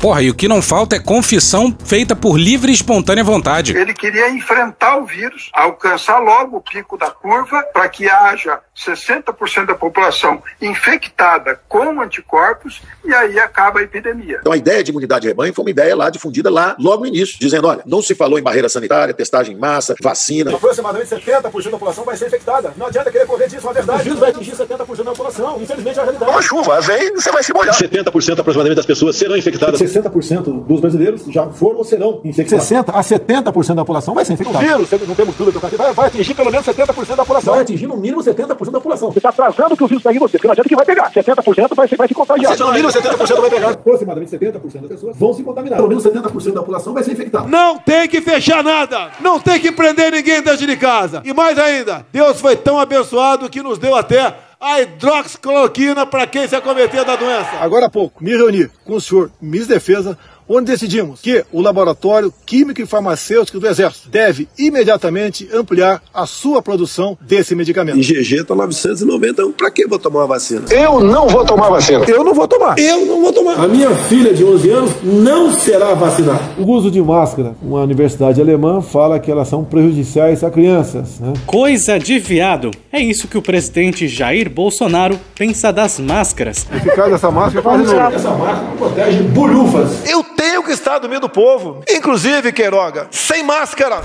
Porra, 0.00 0.22
e 0.22 0.30
o 0.30 0.34
que 0.34 0.46
não 0.46 0.62
falta 0.62 0.94
é 0.94 1.00
confissão 1.00 1.76
feita 1.84 2.14
por 2.14 2.38
livre 2.38 2.70
e 2.70 2.74
espontânea 2.74 3.24
vontade. 3.24 3.76
Ele 3.76 3.92
queria 3.92 4.30
enfrentar 4.30 4.96
o 4.98 5.04
vírus, 5.04 5.50
alcançar 5.52 6.20
logo 6.20 6.58
o 6.58 6.60
pico 6.60 6.96
da 6.96 7.10
curva 7.10 7.64
para 7.72 7.88
que 7.88 8.08
haja 8.08 8.60
60% 8.76 9.66
da 9.66 9.74
população 9.74 10.40
infectada 10.62 11.60
com 11.68 12.00
anticorpos 12.00 12.80
e 13.04 13.12
aí 13.12 13.40
acaba 13.40 13.80
a 13.80 13.82
epidemia. 13.82 14.38
Então 14.40 14.52
a 14.52 14.56
ideia 14.56 14.84
de 14.84 14.92
imunidade 14.92 15.22
de 15.22 15.28
rebanho 15.28 15.52
foi 15.52 15.64
uma 15.64 15.70
ideia 15.70 15.96
lá 15.96 16.10
difundida 16.10 16.48
lá 16.48 16.76
logo 16.78 17.02
no 17.02 17.08
início, 17.08 17.36
dizendo, 17.40 17.66
olha, 17.66 17.82
não 17.84 18.00
se 18.00 18.14
falou 18.14 18.38
em 18.38 18.42
barreira 18.42 18.68
sanitária, 18.68 19.12
testagem 19.12 19.56
em 19.56 19.58
massa, 19.58 19.96
vacina. 20.00 20.54
Aproximadamente 20.54 21.08
70% 21.12 21.64
da 21.64 21.70
população 21.70 22.04
vai 22.04 22.16
ser 22.16 22.28
infectada. 22.28 22.72
Não 22.76 22.86
adianta 22.86 23.10
querer 23.10 23.26
correr 23.26 23.48
disso, 23.48 23.66
é 23.66 23.68
uma 23.68 23.74
verdade. 23.74 24.00
O 24.00 24.04
vírus 24.04 24.18
vai 24.20 24.30
atingir 24.30 24.52
70% 24.52 24.96
da 24.96 25.10
população. 25.10 25.60
Infelizmente 25.60 25.98
é 25.98 26.02
a 26.02 26.04
realidade. 26.04 26.30
Uma 26.30 26.42
chuva, 26.42 26.80
vem, 26.80 27.12
você 27.14 27.32
vai 27.32 27.42
se 27.42 27.52
molhar. 27.52 27.74
70% 27.74 28.38
aproximadamente 28.38 28.76
das 28.76 28.86
pessoas 28.86 29.16
serão 29.16 29.36
infectadas. 29.36 29.87
60% 29.88 30.64
dos 30.64 30.80
brasileiros 30.80 31.24
já 31.28 31.46
foram 31.46 31.78
ou 31.78 31.84
serão 31.84 32.20
infectados. 32.24 32.64
60 32.64 32.92
a 32.92 33.00
70% 33.00 33.74
da 33.74 33.82
população 33.82 34.14
vai 34.14 34.24
ser 34.24 34.34
infectada. 34.34 34.58
Vírus, 34.58 34.90
não 35.06 35.14
temos 35.14 35.34
dúvida, 35.34 35.58
vai, 35.58 35.92
vai 35.92 36.06
atingir 36.06 36.34
pelo 36.34 36.50
menos 36.50 36.66
70% 36.66 37.16
da 37.16 37.16
população. 37.16 37.54
Vai 37.54 37.62
atingir 37.62 37.86
no 37.86 37.96
mínimo 37.96 38.22
70% 38.22 38.46
da 38.46 38.54
população. 38.54 39.10
Você 39.10 39.18
está 39.18 39.28
atrasando 39.30 39.76
que 39.76 39.84
o 39.84 39.86
vírus 39.86 40.02
pegue 40.02 40.18
você, 40.18 40.32
porque 40.38 40.46
não 40.46 40.52
adianta 40.52 40.68
que 40.68 40.76
vai 40.76 40.84
pegar. 40.84 41.10
70% 41.12 41.74
vai, 41.74 41.88
vai 41.88 42.08
se 42.08 42.14
contagiar. 42.14 42.58
No 42.58 42.72
mínimo 42.72 42.88
70% 42.88 43.40
vai 43.40 43.50
pegar. 43.50 43.70
Aproximadamente 43.70 44.36
70% 44.36 44.80
das 44.80 44.88
pessoas 44.88 45.16
vão 45.16 45.32
se 45.32 45.42
contaminar. 45.42 45.76
Pelo 45.76 45.88
menos 45.88 46.04
70% 46.04 46.52
da 46.52 46.60
população 46.60 46.94
vai 46.94 47.02
ser 47.02 47.12
infectada. 47.12 47.48
Não 47.48 47.78
tem 47.78 48.08
que 48.08 48.20
fechar 48.20 48.62
nada. 48.62 49.10
Não 49.20 49.40
tem 49.40 49.60
que 49.60 49.72
prender 49.72 50.12
ninguém 50.12 50.42
dentro 50.42 50.66
de 50.66 50.76
casa. 50.76 51.22
E 51.24 51.32
mais 51.32 51.58
ainda, 51.58 52.06
Deus 52.12 52.40
foi 52.40 52.56
tão 52.56 52.78
abençoado 52.78 53.48
que 53.48 53.62
nos 53.62 53.78
deu 53.78 53.94
até 53.94 54.34
a 54.60 54.80
hidroxicloroquina 54.80 56.04
para 56.06 56.26
quem 56.26 56.46
se 56.48 56.56
acometer 56.56 57.04
da 57.04 57.16
doença. 57.16 57.50
Agora 57.60 57.86
há 57.86 57.90
pouco, 57.90 58.22
me 58.22 58.32
reuni 58.32 58.68
com 58.84 58.94
o 58.94 59.00
senhor 59.00 59.30
de 59.40 59.64
Defesa, 59.64 60.18
onde 60.48 60.72
decidimos 60.72 61.20
que 61.20 61.44
o 61.52 61.60
Laboratório 61.60 62.32
Químico 62.46 62.80
e 62.80 62.86
Farmacêutico 62.86 63.60
do 63.60 63.66
Exército 63.66 64.08
deve 64.08 64.48
imediatamente 64.58 65.48
ampliar 65.52 66.02
a 66.12 66.26
sua 66.26 66.62
produção 66.62 67.16
desse 67.20 67.54
medicamento. 67.54 67.98
IgG 67.98 68.40
está 68.40 68.54
991. 68.54 69.52
Para 69.52 69.70
que 69.70 69.86
vou 69.86 69.98
tomar 69.98 70.20
uma 70.20 70.26
vacina? 70.26 70.62
Eu 70.70 71.00
não 71.00 71.28
vou 71.28 71.44
tomar 71.44 71.68
vacina. 71.68 72.04
Eu 72.06 72.24
não 72.24 72.34
vou 72.34 72.48
tomar. 72.48 72.78
Eu 72.78 73.04
não 73.04 73.20
vou 73.20 73.32
tomar. 73.32 73.60
A 73.60 73.68
minha 73.68 73.90
filha 73.90 74.32
de 74.32 74.44
11 74.44 74.70
anos 74.70 74.90
não 75.02 75.52
será 75.52 75.94
vacinada. 75.94 76.40
O 76.58 76.64
uso 76.70 76.90
de 76.90 77.02
máscara, 77.02 77.54
uma 77.62 77.82
universidade 77.82 78.40
alemã 78.40 78.80
fala 78.80 79.18
que 79.18 79.30
elas 79.30 79.48
são 79.48 79.64
prejudiciais 79.64 80.42
a 80.42 80.50
crianças. 80.50 81.20
Né? 81.20 81.32
Coisa 81.46 81.98
de 81.98 82.18
viado. 82.18 82.70
É 82.92 83.00
isso 83.00 83.28
que 83.28 83.36
o 83.36 83.42
presidente 83.42 84.08
Jair 84.08 84.48
Bolsonaro 84.48 85.18
pensa 85.34 85.72
das 85.72 85.98
máscaras. 85.98 86.66
A 86.70 86.76
eficácia 86.76 87.12
dessa 87.12 87.30
máscara 87.30 87.62
faz 87.62 87.92
Essa 88.14 88.30
máscara 88.30 88.76
protege 88.78 89.22
bolhufas. 89.22 90.08
Eu 90.08 90.24
tenho 90.38 90.62
que 90.62 90.70
estar 90.70 91.00
do 91.00 91.08
meio 91.08 91.20
do 91.20 91.28
povo. 91.28 91.82
Inclusive, 91.90 92.52
Queiroga, 92.52 93.08
sem 93.10 93.42
máscara. 93.42 94.04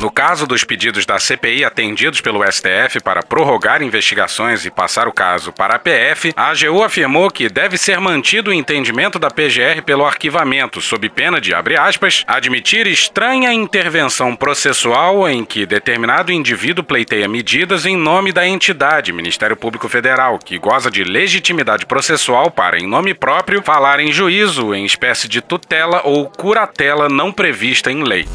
No 0.00 0.12
caso 0.12 0.46
dos 0.46 0.62
pedidos 0.62 1.04
da 1.04 1.18
CPI 1.18 1.64
atendidos 1.64 2.20
pelo 2.20 2.40
STF 2.48 3.00
para 3.02 3.20
prorrogar 3.20 3.82
investigações 3.82 4.64
e 4.64 4.70
passar 4.70 5.08
o 5.08 5.12
caso 5.12 5.52
para 5.52 5.74
a 5.74 5.78
PF, 5.78 6.32
a 6.36 6.50
AGU 6.50 6.84
afirmou 6.84 7.28
que 7.28 7.48
deve 7.48 7.76
ser 7.76 7.98
mantido 7.98 8.50
o 8.50 8.54
entendimento 8.54 9.18
da 9.18 9.28
PGR 9.28 9.82
pelo 9.84 10.06
arquivamento, 10.06 10.80
sob 10.80 11.08
pena 11.08 11.40
de, 11.40 11.52
abre 11.52 11.76
aspas, 11.76 12.22
admitir 12.28 12.86
estranha 12.86 13.52
intervenção 13.52 14.36
processual 14.36 15.28
em 15.28 15.44
que 15.44 15.66
determinado 15.66 16.30
indivíduo 16.30 16.84
pleiteia 16.84 17.26
medidas 17.26 17.84
em 17.84 17.96
nome 17.96 18.30
da 18.30 18.46
entidade, 18.46 19.12
Ministério 19.12 19.56
Público 19.56 19.88
Federal, 19.88 20.38
que 20.38 20.58
goza 20.58 20.92
de 20.92 21.02
legitimidade 21.02 21.84
processual 21.86 22.52
para, 22.52 22.78
em 22.78 22.86
nome 22.86 23.14
próprio, 23.14 23.64
falar 23.64 23.98
em 23.98 24.12
juízo 24.12 24.72
em 24.72 24.84
espécie 24.84 25.26
de 25.26 25.40
tutela 25.40 26.02
ou 26.04 26.30
curatela 26.30 27.08
não 27.08 27.32
prevista 27.32 27.90
em 27.90 28.04
lei. 28.04 28.28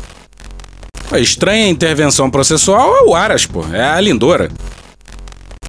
A 1.14 1.20
estranha 1.20 1.70
intervenção 1.70 2.28
processual 2.28 2.98
é 2.98 3.02
o 3.04 3.14
Aras, 3.14 3.46
pô. 3.46 3.64
É 3.72 3.84
a 3.84 4.02
Lindora. 4.02 4.50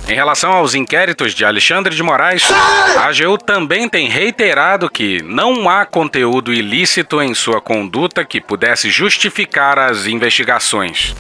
Em 0.09 0.15
relação 0.15 0.51
aos 0.51 0.75
inquéritos 0.75 1.35
de 1.35 1.45
Alexandre 1.45 1.95
de 1.95 2.03
Moraes, 2.03 2.51
a 2.51 3.09
AGU 3.09 3.37
também 3.37 3.87
tem 3.87 4.09
reiterado 4.09 4.89
que 4.89 5.23
não 5.23 5.69
há 5.69 5.85
conteúdo 5.85 6.51
ilícito 6.51 7.21
em 7.21 7.35
sua 7.35 7.61
conduta 7.61 8.25
que 8.25 8.41
pudesse 8.41 8.89
justificar 8.89 9.79
as 9.79 10.07
investigações. 10.07 11.15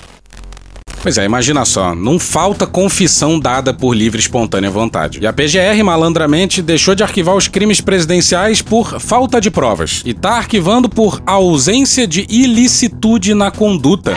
Pois 1.04 1.18
é, 1.18 1.24
imagina 1.26 1.66
só, 1.66 1.94
não 1.94 2.18
falta 2.18 2.66
confissão 2.66 3.38
dada 3.38 3.74
por 3.74 3.92
livre 3.92 4.18
e 4.18 4.22
espontânea 4.22 4.70
vontade. 4.70 5.18
E 5.20 5.26
a 5.26 5.34
PGR 5.34 5.84
malandramente 5.84 6.62
deixou 6.62 6.94
de 6.94 7.02
arquivar 7.02 7.36
os 7.36 7.46
crimes 7.46 7.78
presidenciais 7.78 8.62
por 8.62 8.98
falta 8.98 9.38
de 9.38 9.50
provas 9.50 10.00
e 10.06 10.14
tá 10.14 10.38
arquivando 10.38 10.88
por 10.88 11.20
ausência 11.26 12.06
de 12.06 12.26
ilicitude 12.30 13.34
na 13.34 13.50
conduta. 13.50 14.14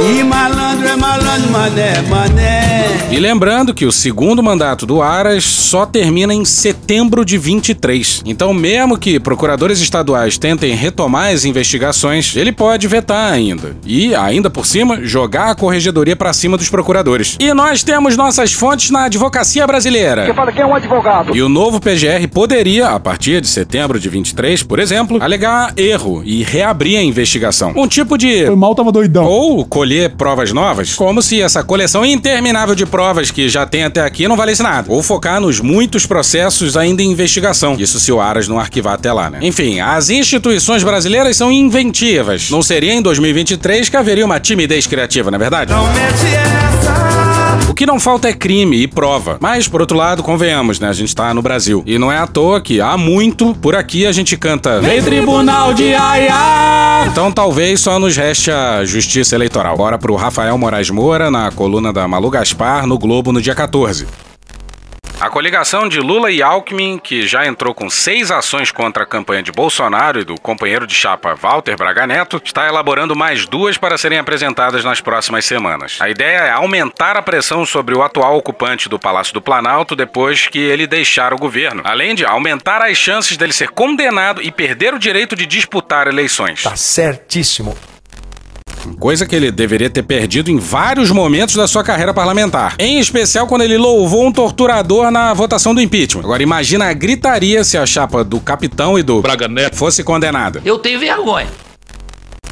E 0.00 0.22
malandro 0.24 0.88
é 0.88 0.96
malandro, 0.96 1.50
mané, 1.50 2.00
mané. 2.08 2.86
E 3.10 3.18
lembrando 3.18 3.74
que 3.74 3.84
o 3.84 3.92
segundo 3.92 4.42
mandato 4.42 4.86
do 4.86 5.02
Aras 5.02 5.44
só 5.44 5.84
termina 5.84 6.32
em 6.32 6.44
setembro 6.46 7.24
de 7.24 7.36
23. 7.36 8.22
Então, 8.24 8.54
mesmo 8.54 8.96
que 8.96 9.20
procuradores 9.20 9.80
estaduais 9.80 10.38
tentem 10.38 10.74
retomar 10.74 11.34
as 11.34 11.44
investigações, 11.44 12.34
ele 12.36 12.52
pode 12.52 12.88
vetar 12.88 13.30
ainda. 13.30 13.76
E, 13.84 14.14
ainda 14.14 14.48
por 14.48 14.64
cima, 14.64 15.04
jogar 15.04 15.50
a 15.50 15.54
corregedoria 15.54 15.89
para 16.16 16.32
cima 16.32 16.56
dos 16.56 16.68
procuradores. 16.68 17.36
E 17.40 17.52
nós 17.52 17.82
temos 17.82 18.16
nossas 18.16 18.52
fontes 18.52 18.90
na 18.90 19.04
advocacia 19.04 19.66
brasileira. 19.66 20.26
Você 20.26 20.34
fala 20.34 20.52
que 20.52 20.60
é 20.60 20.66
um 20.66 20.74
advogado. 20.74 21.36
E 21.36 21.42
o 21.42 21.48
novo 21.48 21.80
PGR 21.80 22.26
poderia, 22.32 22.88
a 22.88 23.00
partir 23.00 23.40
de 23.40 23.48
setembro 23.48 23.98
de 23.98 24.08
23, 24.08 24.62
por 24.62 24.78
exemplo, 24.78 25.18
alegar 25.20 25.72
erro 25.76 26.22
e 26.24 26.42
reabrir 26.42 26.98
a 26.98 27.02
investigação. 27.02 27.72
Um 27.76 27.88
tipo 27.88 28.16
de. 28.16 28.46
Foi 28.46 28.56
mal, 28.56 28.74
tava 28.74 28.92
doidão. 28.92 29.24
Ou 29.24 29.64
colher 29.64 30.10
provas 30.10 30.52
novas, 30.52 30.94
como 30.94 31.20
se 31.22 31.40
essa 31.40 31.62
coleção 31.62 32.04
interminável 32.04 32.74
de 32.74 32.86
provas 32.86 33.30
que 33.30 33.48
já 33.48 33.66
tem 33.66 33.84
até 33.84 34.02
aqui 34.02 34.28
não 34.28 34.36
valesse 34.36 34.62
nada. 34.62 34.90
Ou 34.90 35.02
focar 35.02 35.40
nos 35.40 35.60
muitos 35.60 36.06
processos 36.06 36.76
ainda 36.76 37.02
em 37.02 37.10
investigação. 37.10 37.76
Isso 37.78 37.98
se 37.98 38.12
o 38.12 38.20
Aras 38.20 38.48
não 38.48 38.58
arquivar 38.58 38.94
até 38.94 39.12
lá, 39.12 39.30
né? 39.30 39.38
Enfim, 39.42 39.80
as 39.80 40.10
instituições 40.10 40.82
brasileiras 40.82 41.36
são 41.36 41.50
inventivas. 41.50 42.50
Não 42.50 42.62
seria 42.62 42.92
em 42.92 43.02
2023 43.02 43.88
que 43.88 43.96
haveria 43.96 44.24
uma 44.24 44.38
timidez 44.40 44.86
criativa, 44.86 45.30
não 45.30 45.36
é 45.36 45.38
verdade? 45.38 45.72
Não. 45.72 45.79
O 47.68 47.74
que 47.74 47.86
não 47.86 47.98
falta 47.98 48.28
é 48.28 48.32
crime 48.32 48.82
e 48.82 48.86
prova. 48.86 49.38
Mas, 49.40 49.66
por 49.68 49.80
outro 49.80 49.96
lado, 49.96 50.22
convenhamos, 50.22 50.78
né? 50.80 50.88
A 50.88 50.92
gente 50.92 51.14
tá 51.14 51.32
no 51.32 51.40
Brasil. 51.40 51.82
E 51.86 51.98
não 51.98 52.10
é 52.12 52.18
à 52.18 52.26
toa 52.26 52.60
que 52.60 52.80
há 52.80 52.96
muito 52.96 53.54
por 53.54 53.74
aqui 53.74 54.06
a 54.06 54.12
gente 54.12 54.36
canta 54.36 54.80
Vem 54.80 55.02
Tribunal 55.02 55.72
de 55.72 55.94
Aia! 55.94 57.06
Então 57.06 57.32
talvez 57.32 57.80
só 57.80 57.98
nos 57.98 58.16
reste 58.16 58.50
a 58.50 58.84
justiça 58.84 59.34
eleitoral. 59.34 59.76
Bora 59.76 59.98
pro 59.98 60.14
Rafael 60.16 60.56
Moraes 60.58 60.90
Moura 60.90 61.30
na 61.30 61.50
coluna 61.50 61.92
da 61.92 62.06
Malu 62.06 62.28
Gaspar 62.30 62.86
no 62.86 62.98
Globo 62.98 63.32
no 63.32 63.40
dia 63.40 63.54
14. 63.54 64.29
A 65.20 65.28
coligação 65.28 65.86
de 65.86 66.00
Lula 66.00 66.30
e 66.30 66.42
Alckmin, 66.42 66.98
que 66.98 67.26
já 67.26 67.44
entrou 67.46 67.74
com 67.74 67.90
seis 67.90 68.30
ações 68.30 68.72
contra 68.72 69.02
a 69.02 69.06
campanha 69.06 69.42
de 69.42 69.52
Bolsonaro 69.52 70.18
e 70.18 70.24
do 70.24 70.34
companheiro 70.40 70.86
de 70.86 70.94
chapa 70.94 71.34
Walter 71.34 71.76
Braga 71.76 72.06
Neto, 72.06 72.40
está 72.42 72.66
elaborando 72.66 73.14
mais 73.14 73.44
duas 73.44 73.76
para 73.76 73.98
serem 73.98 74.18
apresentadas 74.18 74.82
nas 74.82 75.02
próximas 75.02 75.44
semanas. 75.44 75.98
A 76.00 76.08
ideia 76.08 76.38
é 76.38 76.50
aumentar 76.50 77.18
a 77.18 77.22
pressão 77.22 77.66
sobre 77.66 77.94
o 77.94 78.02
atual 78.02 78.38
ocupante 78.38 78.88
do 78.88 78.98
Palácio 78.98 79.34
do 79.34 79.42
Planalto 79.42 79.94
depois 79.94 80.48
que 80.48 80.58
ele 80.58 80.86
deixar 80.86 81.34
o 81.34 81.38
governo, 81.38 81.82
além 81.84 82.14
de 82.14 82.24
aumentar 82.24 82.80
as 82.80 82.96
chances 82.96 83.36
dele 83.36 83.52
ser 83.52 83.68
condenado 83.68 84.40
e 84.40 84.50
perder 84.50 84.94
o 84.94 84.98
direito 84.98 85.36
de 85.36 85.44
disputar 85.44 86.08
eleições. 86.08 86.62
Tá 86.62 86.76
certíssimo. 86.76 87.76
Coisa 88.98 89.26
que 89.26 89.34
ele 89.34 89.50
deveria 89.50 89.90
ter 89.90 90.02
perdido 90.02 90.50
em 90.50 90.58
vários 90.58 91.10
momentos 91.10 91.54
da 91.54 91.66
sua 91.66 91.84
carreira 91.84 92.14
parlamentar. 92.14 92.74
Em 92.78 92.98
especial 92.98 93.46
quando 93.46 93.62
ele 93.62 93.78
louvou 93.78 94.26
um 94.26 94.32
torturador 94.32 95.10
na 95.10 95.32
votação 95.34 95.74
do 95.74 95.80
impeachment. 95.80 96.22
Agora 96.22 96.42
imagina 96.42 96.86
a 96.86 96.92
gritaria 96.92 97.64
se 97.64 97.76
a 97.76 97.86
chapa 97.86 98.22
do 98.24 98.40
capitão 98.40 98.98
e 98.98 99.02
do 99.02 99.20
Braga 99.20 99.48
Neto. 99.48 99.76
fosse 99.76 100.02
condenada. 100.04 100.60
Eu 100.64 100.78
tenho 100.78 100.98
vergonha. 100.98 101.48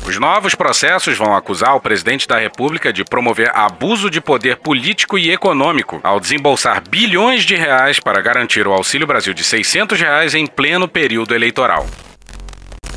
Os 0.08 0.18
novos 0.18 0.54
processos 0.54 1.18
vão 1.18 1.36
acusar 1.36 1.76
o 1.76 1.80
presidente 1.80 2.26
da 2.26 2.38
República 2.38 2.90
de 2.90 3.04
promover 3.04 3.50
abuso 3.54 4.08
de 4.08 4.22
poder 4.22 4.56
político 4.56 5.18
e 5.18 5.30
econômico 5.30 6.00
ao 6.02 6.18
desembolsar 6.18 6.82
bilhões 6.88 7.44
de 7.44 7.54
reais 7.54 8.00
para 8.00 8.22
garantir 8.22 8.66
o 8.66 8.72
Auxílio 8.72 9.06
Brasil 9.06 9.34
de 9.34 9.44
600 9.44 10.00
reais 10.00 10.34
em 10.34 10.46
pleno 10.46 10.88
período 10.88 11.34
eleitoral. 11.34 11.86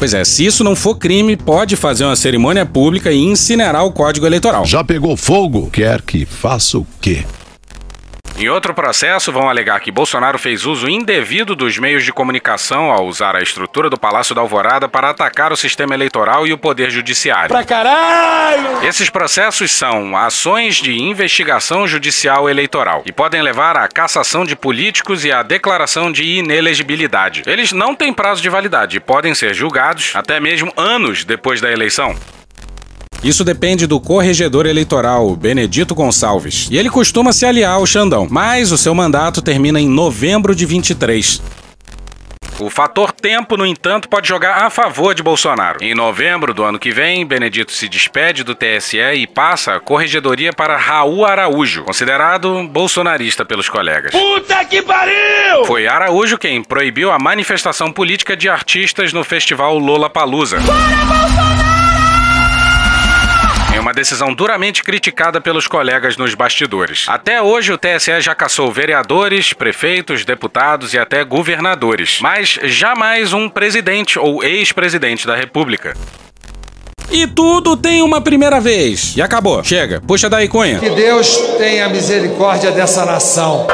Pois 0.02 0.16
é, 0.16 0.26
se 0.26 0.44
isso 0.44 0.64
não 0.64 0.76
for 0.76 0.96
crime, 0.96 1.38
pode 1.38 1.76
fazer 1.76 2.06
uma 2.06 2.16
cerimônia 2.16 2.66
pública 2.66 3.12
e 3.12 3.20
incinerar 3.20 3.86
o 3.86 3.92
Código 3.92 4.26
Eleitoral. 4.26 4.66
Já 4.66 4.84
pegou 4.84 5.16
fogo? 5.16 5.70
Quer 5.72 6.02
que 6.02 6.26
faça 6.26 6.80
o 6.80 6.88
quê? 7.00 7.24
Em 8.42 8.50
outro 8.50 8.74
processo, 8.74 9.32
vão 9.32 9.48
alegar 9.48 9.80
que 9.82 9.92
Bolsonaro 9.92 10.40
fez 10.40 10.66
uso 10.66 10.90
indevido 10.90 11.56
dos 11.56 11.78
meios 11.78 12.04
de 12.04 12.12
comunicação 12.12 12.90
ao 12.90 13.06
usar 13.06 13.36
a 13.36 13.40
estrutura 13.40 13.88
do 13.88 14.00
Palácio 14.00 14.34
da 14.34 14.42
Alvorada 14.42 14.90
para 14.90 15.12
atacar 15.12 15.54
o 15.54 15.56
sistema 15.56 15.94
eleitoral 15.94 16.48
e 16.48 16.52
o 16.52 16.58
poder 16.58 16.90
judiciário. 16.90 17.50
Pra 17.50 17.64
caralho! 17.64 18.84
Esses 18.84 19.12
processos 19.12 19.72
são 19.72 20.18
ações 20.18 20.78
de 20.78 20.92
investigação 21.00 21.88
judicial 21.88 22.50
eleitoral 22.50 23.04
e 23.06 23.12
podem 23.12 23.44
levar 23.44 23.78
à 23.78 23.88
cassação 23.88 24.44
de 24.44 24.56
políticos 24.56 25.24
e 25.24 25.32
à 25.32 25.44
declaração 25.44 26.12
de 26.12 26.24
inelegibilidade. 26.24 27.44
Eles 27.46 27.72
não 27.72 27.94
têm 27.94 28.12
prazo 28.12 28.42
de 28.42 28.50
validade 28.50 28.98
e 28.98 29.00
podem 29.00 29.36
ser 29.36 29.54
julgados 29.54 30.14
até 30.16 30.40
mesmo 30.40 30.74
anos 30.76 31.24
depois 31.24 31.62
da 31.62 31.72
eleição. 31.72 32.16
Isso 33.24 33.44
depende 33.44 33.86
do 33.86 34.00
corregedor 34.00 34.66
eleitoral, 34.66 35.36
Benedito 35.36 35.94
Gonçalves. 35.94 36.68
E 36.72 36.78
ele 36.78 36.90
costuma 36.90 37.32
se 37.32 37.46
aliar 37.46 37.74
ao 37.74 37.86
Xandão, 37.86 38.28
mas 38.30 38.72
o 38.72 38.78
seu 38.78 38.96
mandato 38.96 39.42
termina 39.44 39.80
em 39.80 39.88
novembro 39.88 40.56
de 40.56 40.66
23. 40.66 41.42
O 42.60 42.70
fator 42.70 43.12
tempo, 43.12 43.58
no 43.58 43.66
entanto, 43.66 44.08
pode 44.08 44.28
jogar 44.28 44.64
a 44.64 44.70
favor 44.70 45.16
de 45.16 45.24
Bolsonaro. 45.24 45.84
Em 45.84 45.96
novembro 45.96 46.54
do 46.54 46.64
ano 46.64 46.78
que 46.78 46.92
vem, 46.92 47.26
Benedito 47.26 47.72
se 47.72 47.90
despede 47.90 48.44
do 48.44 48.54
TSE 48.54 49.00
e 49.00 49.26
passa 49.26 49.76
a 49.76 49.80
corregedoria 49.80 50.54
para 50.54 50.78
Raul 50.78 51.26
Araújo, 51.26 51.84
considerado 51.84 52.68
bolsonarista 52.68 53.44
pelos 53.44 53.68
colegas. 53.68 54.12
Puta 54.12 54.64
que 54.66 54.82
pariu! 54.82 55.66
Foi 55.66 55.88
Araújo 55.88 56.38
quem 56.38 56.64
proibiu 56.64 57.12
a 57.12 57.18
manifestação 57.18 57.92
política 57.92 58.38
de 58.38 58.48
artistas 58.48 59.12
no 59.12 59.24
festival 59.24 59.80
Lollapalooza. 59.80 60.58
Em 60.58 61.91
uma 63.82 63.94
decisão 63.94 64.34
duramente 64.34 64.84
criticada 64.84 65.42
pelos 65.42 65.68
colegas 65.68 66.16
nos 66.16 66.34
bastidores. 66.36 67.06
Até 67.08 67.42
hoje, 67.42 67.74
o 67.74 67.78
TSE 67.78 68.22
já 68.22 68.36
caçou 68.36 68.72
vereadores, 68.72 69.54
prefeitos, 69.54 70.24
deputados 70.24 70.94
e 70.94 71.00
até 71.00 71.24
governadores, 71.24 72.20
mas 72.22 72.60
jamais 72.64 73.34
um 73.34 73.50
presidente 73.50 74.18
ou 74.18 74.44
ex-presidente 74.44 75.26
da 75.28 75.36
República. 75.36 75.94
E 77.12 77.28
tudo 77.28 77.76
tem 77.76 78.02
uma 78.02 78.22
primeira 78.22 78.62
vez. 78.62 79.18
E 79.18 79.22
acabou. 79.22 79.62
Chega. 79.64 80.00
Puxa 80.00 80.30
daí, 80.30 80.48
Cunha. 80.48 80.80
Que 80.80 80.90
Deus 80.92 81.36
tenha 81.58 81.90
misericórdia 81.90 82.72
dessa 82.72 83.06
nação. 83.06 83.68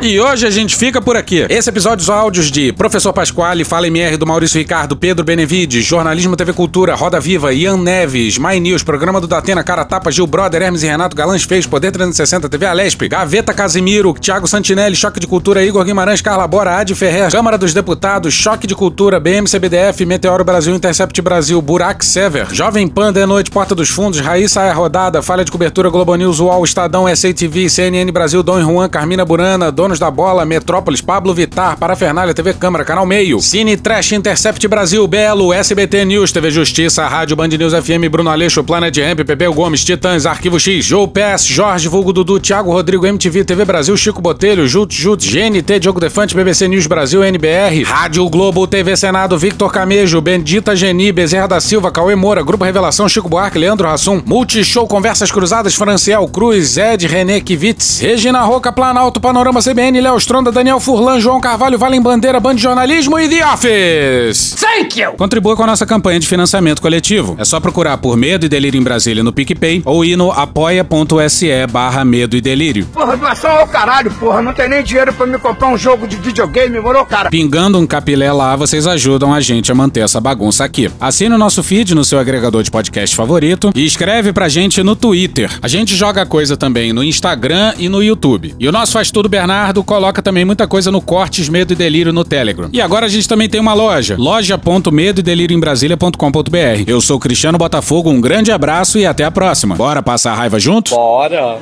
E 0.00 0.20
hoje 0.20 0.46
a 0.46 0.50
gente 0.50 0.76
fica 0.76 1.02
por 1.02 1.16
aqui. 1.16 1.44
Esse 1.48 1.68
episódio 1.68 2.04
são 2.04 2.14
áudios 2.14 2.52
de 2.52 2.72
Professor 2.72 3.12
Pasquale, 3.12 3.64
Fala 3.64 3.88
MR 3.88 4.16
do 4.16 4.24
Maurício 4.24 4.56
Ricardo, 4.56 4.96
Pedro 4.96 5.24
Benevides, 5.24 5.84
Jornalismo 5.84 6.36
TV 6.36 6.52
Cultura, 6.52 6.94
Roda 6.94 7.18
Viva, 7.18 7.52
Ian 7.52 7.78
Neves, 7.78 8.38
My 8.38 8.60
News, 8.60 8.84
Programa 8.84 9.20
do 9.20 9.26
Datena, 9.26 9.64
Cara 9.64 9.84
Tapa, 9.84 10.12
Gil 10.12 10.28
Brother, 10.28 10.62
Hermes 10.62 10.84
e 10.84 10.86
Renato, 10.86 11.16
Galãs 11.16 11.42
Fez, 11.42 11.66
Poder 11.66 11.90
360, 11.90 12.48
TV 12.48 12.66
Alesp, 12.66 13.08
Gaveta 13.08 13.52
Casimiro, 13.52 14.14
Thiago 14.14 14.46
Santinelli, 14.46 14.94
Choque 14.94 15.18
de 15.18 15.26
Cultura, 15.26 15.64
Igor 15.64 15.84
Guimarães, 15.84 16.22
Carla 16.22 16.46
Bora, 16.46 16.78
Adi 16.78 16.94
Ferrer, 16.94 17.32
Câmara 17.32 17.58
dos 17.58 17.74
Deputados, 17.74 18.32
Choque 18.32 18.68
de 18.68 18.76
Cultura, 18.76 19.18
BMCBDF, 19.18 20.06
Meteoro 20.06 20.44
Brasil, 20.44 20.76
Intercept 20.76 21.20
Brasil, 21.20 21.60
Burak 21.60 22.04
Sever, 22.04 22.46
Jovem 22.54 22.86
Pan, 22.86 23.12
De 23.12 23.26
Noite, 23.26 23.50
Porta 23.50 23.74
dos 23.74 23.88
Fundos, 23.88 24.20
Raíssa 24.20 24.62
é 24.62 24.70
Rodada, 24.70 25.22
Falha 25.22 25.44
de 25.44 25.50
Cobertura, 25.50 25.90
Globo 25.90 26.14
News, 26.14 26.38
UOL, 26.38 26.64
Estadão, 26.64 27.04
SATV, 27.12 27.68
CNN 27.68 28.12
Brasil, 28.12 28.44
Dom 28.44 28.62
Juan, 28.62 28.88
Carmina 28.88 29.24
Burana, 29.24 29.72
Donos 29.88 29.98
da 29.98 30.10
Bola, 30.10 30.44
Metrópolis, 30.44 31.00
Pablo 31.00 31.32
Vitar, 31.32 31.78
Parafernália, 31.78 32.34
TV 32.34 32.52
Câmara, 32.52 32.84
Canal 32.84 33.06
Meio, 33.06 33.40
Cine 33.40 33.74
Trash, 33.74 34.12
Intercept 34.12 34.68
Brasil, 34.68 35.06
Belo, 35.08 35.50
SBT 35.50 36.04
News, 36.04 36.30
TV 36.30 36.50
Justiça, 36.50 37.06
Rádio 37.06 37.34
Band 37.34 37.48
News 37.48 37.72
FM, 37.72 38.06
Bruno 38.10 38.28
Aleixo, 38.28 38.62
Planet 38.62 38.94
Ramp, 38.98 39.24
Pepeu 39.24 39.54
Gomes, 39.54 39.82
Titãs, 39.82 40.26
Arquivo 40.26 40.60
X, 40.60 40.84
Joe 40.84 41.08
Pass, 41.08 41.48
Jorge 41.48 41.88
Vulgo 41.88 42.12
Dudu, 42.12 42.38
Thiago 42.38 42.70
Rodrigo, 42.70 43.06
MTV, 43.06 43.44
TV 43.44 43.64
Brasil, 43.64 43.96
Chico 43.96 44.20
Botelho, 44.20 44.68
Jut 44.68 44.94
Jut, 44.94 45.24
GNT, 45.24 45.80
Diogo 45.80 45.98
Defante, 45.98 46.34
BBC 46.34 46.68
News 46.68 46.86
Brasil, 46.86 47.24
NBR, 47.24 47.82
Rádio 47.84 48.28
Globo, 48.28 48.66
TV 48.66 48.94
Senado, 48.94 49.38
Victor 49.38 49.72
Camejo, 49.72 50.20
Bendita 50.20 50.76
Geni, 50.76 51.12
Bezerra 51.12 51.48
da 51.48 51.60
Silva, 51.60 51.90
Cauê 51.90 52.14
Moura, 52.14 52.42
Grupo 52.42 52.64
Revelação, 52.64 53.08
Chico 53.08 53.26
Buarque, 53.26 53.58
Leandro 53.58 53.88
Rassum, 53.88 54.20
Multishow, 54.26 54.86
Conversas 54.86 55.32
Cruzadas, 55.32 55.74
Franciel 55.74 56.28
Cruz, 56.28 56.76
Ed, 56.76 57.06
René 57.06 57.40
Kivitz, 57.40 58.00
Regina 58.00 58.42
Roca, 58.42 58.70
Planalto, 58.70 59.18
Panorama 59.18 59.62
CBN, 59.62 59.77
CBN, 59.78 60.00
Léo 60.00 60.16
Stronda, 60.16 60.50
Daniel 60.50 60.80
Furlan, 60.80 61.20
João 61.20 61.40
Carvalho, 61.40 61.78
Valem 61.78 62.02
Bandeira, 62.02 62.40
Band 62.40 62.56
de 62.56 62.62
Jornalismo 62.62 63.16
e 63.16 63.28
The 63.28 63.46
Office. 63.46 64.56
Thank 64.58 65.00
you! 65.00 65.12
Contribua 65.12 65.54
com 65.54 65.62
a 65.62 65.68
nossa 65.68 65.86
campanha 65.86 66.18
de 66.18 66.26
financiamento 66.26 66.82
coletivo. 66.82 67.36
É 67.38 67.44
só 67.44 67.60
procurar 67.60 67.96
por 67.98 68.16
Medo 68.16 68.44
e 68.44 68.48
Delírio 68.48 68.80
em 68.80 68.82
Brasília 68.82 69.22
no 69.22 69.32
PicPay 69.32 69.82
ou 69.84 70.04
ir 70.04 70.16
no 70.16 70.32
apoia.se 70.32 71.48
barra 71.70 72.04
Medo 72.04 72.36
e 72.36 72.40
Delírio. 72.40 72.86
Porra, 72.86 73.16
doação 73.16 73.52
ao 73.52 73.68
caralho, 73.68 74.10
porra. 74.10 74.42
Não 74.42 74.52
tem 74.52 74.68
nem 74.68 74.82
dinheiro 74.82 75.12
pra 75.12 75.24
me 75.26 75.38
comprar 75.38 75.68
um 75.68 75.78
jogo 75.78 76.08
de 76.08 76.16
videogame, 76.16 76.80
morou, 76.80 77.06
cara? 77.06 77.30
Pingando 77.30 77.78
um 77.78 77.86
capilé 77.86 78.32
lá, 78.32 78.56
vocês 78.56 78.84
ajudam 78.84 79.32
a 79.32 79.40
gente 79.40 79.70
a 79.70 79.76
manter 79.76 80.00
essa 80.00 80.20
bagunça 80.20 80.64
aqui. 80.64 80.90
Assine 81.00 81.36
o 81.36 81.38
nosso 81.38 81.62
feed 81.62 81.94
no 81.94 82.04
seu 82.04 82.18
agregador 82.18 82.64
de 82.64 82.70
podcast 82.72 83.14
favorito 83.14 83.70
e 83.76 83.86
escreve 83.86 84.32
pra 84.32 84.48
gente 84.48 84.82
no 84.82 84.96
Twitter. 84.96 85.56
A 85.62 85.68
gente 85.68 85.94
joga 85.94 86.26
coisa 86.26 86.56
também 86.56 86.92
no 86.92 87.04
Instagram 87.04 87.74
e 87.78 87.88
no 87.88 88.02
YouTube. 88.02 88.56
E 88.58 88.66
o 88.66 88.72
nosso 88.72 88.94
Faz 88.94 89.12
Tudo 89.12 89.28
Bernardo 89.28 89.67
coloca 89.84 90.22
também 90.22 90.44
muita 90.44 90.66
coisa 90.66 90.90
no 90.90 91.00
Cortes 91.00 91.48
Medo 91.48 91.72
e 91.72 91.76
Delírio 91.76 92.12
no 92.12 92.24
Telegram. 92.24 92.68
E 92.72 92.80
agora 92.80 93.06
a 93.06 93.08
gente 93.08 93.28
também 93.28 93.48
tem 93.48 93.60
uma 93.60 93.74
loja, 93.74 94.16
loja.medo 94.18 95.20
e 95.20 95.22
delírio 95.22 95.56
em 95.56 95.60
Brasília.com.br. 95.60 96.84
Eu 96.86 97.00
sou 97.00 97.18
Cristiano 97.18 97.58
Botafogo, 97.58 98.10
um 98.10 98.20
grande 98.20 98.50
abraço 98.52 98.98
e 98.98 99.06
até 99.06 99.24
a 99.24 99.30
próxima. 99.30 99.74
Bora 99.74 100.02
passar 100.02 100.32
a 100.32 100.34
raiva 100.34 100.58
juntos? 100.58 100.92
Bora! 100.92 101.58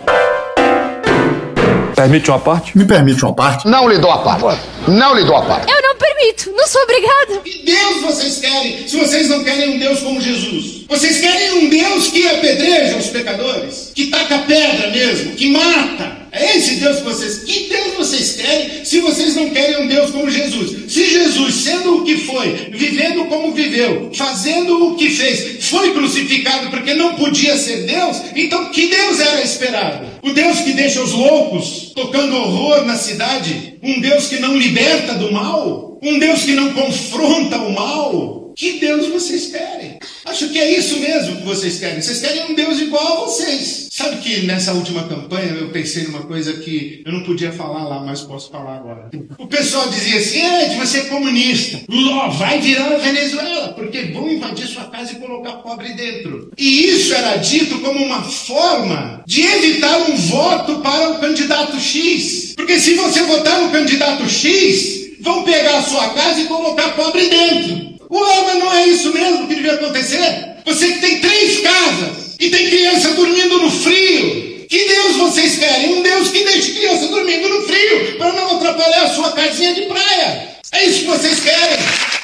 Permite 1.96 2.30
uma 2.30 2.38
parte? 2.38 2.76
Me 2.76 2.84
permite 2.84 3.24
uma 3.24 3.32
parte? 3.32 3.66
Não 3.66 3.88
lhe 3.88 3.98
dou 3.98 4.10
a 4.10 4.18
parte. 4.18 4.60
Não 4.86 5.14
lhe 5.14 5.24
dou 5.24 5.34
a 5.34 5.42
parte. 5.42 5.72
Eu 5.72 5.82
não 5.82 5.96
permito, 5.96 6.52
não 6.54 6.66
sou 6.66 6.82
obrigada. 6.82 7.40
Que 7.42 7.64
Deus 7.64 8.02
vocês 8.02 8.38
querem 8.38 8.86
se 8.86 8.98
vocês 8.98 9.30
não 9.30 9.42
querem 9.42 9.76
um 9.76 9.78
Deus 9.78 10.00
como 10.00 10.20
Jesus? 10.20 10.84
Vocês 10.88 11.18
querem 11.20 11.64
um 11.64 11.70
Deus 11.70 12.08
que 12.08 12.28
apedreja 12.28 12.98
os 12.98 13.06
pecadores? 13.06 13.92
Que 13.94 14.08
taca 14.08 14.38
pedra 14.40 14.90
mesmo? 14.90 15.32
Que 15.36 15.50
mata? 15.50 16.25
É 16.36 16.58
esse 16.58 16.76
Deus 16.76 16.98
que 16.98 17.04
vocês. 17.04 17.38
Que 17.38 17.68
Deus 17.68 17.94
vocês 17.94 18.32
querem 18.32 18.84
se 18.84 19.00
vocês 19.00 19.34
não 19.34 19.50
querem 19.50 19.82
um 19.82 19.88
Deus 19.88 20.10
como 20.10 20.30
Jesus? 20.30 20.92
Se 20.92 21.06
Jesus, 21.06 21.54
sendo 21.54 21.96
o 21.96 22.04
que 22.04 22.18
foi, 22.18 22.68
vivendo 22.70 23.24
como 23.24 23.52
viveu, 23.52 24.10
fazendo 24.14 24.86
o 24.86 24.96
que 24.96 25.08
fez, 25.08 25.64
foi 25.64 25.94
crucificado 25.94 26.70
porque 26.70 26.94
não 26.94 27.14
podia 27.14 27.56
ser 27.56 27.86
Deus, 27.86 28.20
então 28.34 28.70
que 28.70 28.86
Deus 28.86 29.18
era 29.18 29.42
esperado? 29.42 30.06
O 30.22 30.32
Deus 30.32 30.60
que 30.60 30.72
deixa 30.72 31.02
os 31.02 31.12
loucos 31.12 31.92
tocando 31.94 32.36
horror 32.36 32.84
na 32.84 32.96
cidade? 32.96 33.78
Um 33.82 34.00
Deus 34.00 34.28
que 34.28 34.38
não 34.38 34.56
liberta 34.56 35.14
do 35.14 35.32
mal? 35.32 35.98
Um 36.02 36.18
Deus 36.18 36.42
que 36.42 36.52
não 36.52 36.74
confronta 36.74 37.56
o 37.56 37.72
mal? 37.72 38.52
Que 38.54 38.78
Deus 38.78 39.08
vocês 39.08 39.48
querem? 39.48 39.98
Acho 40.24 40.48
que 40.48 40.58
é 40.58 40.78
isso 40.78 40.98
mesmo 40.98 41.36
que 41.36 41.44
vocês 41.44 41.78
querem. 41.78 42.00
Vocês 42.00 42.20
querem 42.20 42.50
um 42.50 42.54
Deus 42.54 42.80
igual 42.80 43.24
a 43.24 43.26
vocês. 43.26 43.85
Sabe 43.96 44.18
que 44.18 44.42
nessa 44.42 44.74
última 44.74 45.04
campanha 45.04 45.54
eu 45.54 45.70
pensei 45.70 46.02
numa 46.02 46.24
coisa 46.24 46.52
que 46.52 47.02
eu 47.02 47.10
não 47.10 47.22
podia 47.22 47.50
falar 47.50 47.82
lá, 47.88 48.00
mas 48.00 48.20
posso 48.20 48.50
falar 48.50 48.76
agora. 48.76 49.08
O 49.38 49.46
pessoal 49.46 49.88
dizia 49.88 50.18
assim: 50.18 50.38
Ed, 50.38 50.76
você 50.76 50.98
é 50.98 51.04
comunista. 51.04 51.80
Ló, 51.88 52.28
vai 52.28 52.60
virar 52.60 52.92
a 52.92 52.98
Venezuela, 52.98 53.68
porque 53.68 54.12
vão 54.12 54.30
invadir 54.30 54.66
sua 54.66 54.84
casa 54.84 55.12
e 55.12 55.14
colocar 55.18 55.62
pobre 55.62 55.94
dentro. 55.94 56.52
E 56.58 56.88
isso 56.90 57.14
era 57.14 57.36
dito 57.36 57.78
como 57.78 58.04
uma 58.04 58.22
forma 58.22 59.22
de 59.26 59.40
evitar 59.40 59.96
um 60.10 60.14
voto 60.14 60.80
para 60.80 61.12
o 61.12 61.18
candidato 61.18 61.80
X. 61.80 62.52
Porque 62.54 62.78
se 62.78 62.96
você 62.96 63.22
votar 63.22 63.62
no 63.62 63.70
candidato 63.70 64.28
X, 64.28 65.16
vão 65.22 65.42
pegar 65.42 65.78
a 65.78 65.82
sua 65.82 66.10
casa 66.10 66.42
e 66.42 66.44
colocar 66.44 66.90
pobre 66.90 67.30
dentro. 67.30 67.96
Ué, 68.10 68.44
mas 68.44 68.58
não 68.58 68.74
é 68.74 68.88
isso 68.88 69.10
mesmo 69.14 69.48
que 69.48 69.54
devia 69.54 69.72
acontecer? 69.72 70.56
Você 70.66 70.92
que 70.92 71.00
tem 71.00 71.20
três 71.22 71.60
casas 71.60 72.25
e 72.38 72.50
tem 72.50 72.70
criança 72.70 73.12
dormindo 73.14 73.58
no 73.58 73.70
frio. 73.70 74.66
Que 74.68 74.84
Deus 74.88 75.16
vocês 75.16 75.58
querem? 75.58 75.94
Um 75.94 76.02
Deus 76.02 76.30
que 76.30 76.44
deixe 76.44 76.72
criança 76.72 77.06
dormindo 77.08 77.48
no 77.48 77.62
frio 77.62 78.18
para 78.18 78.32
não 78.32 78.56
atrapalhar 78.56 79.04
a 79.04 79.14
sua 79.14 79.32
casinha 79.32 79.74
de 79.74 79.82
praia. 79.82 80.56
É 80.72 80.86
isso 80.86 81.00
que 81.00 81.06
vocês 81.06 81.40
querem. 81.40 82.15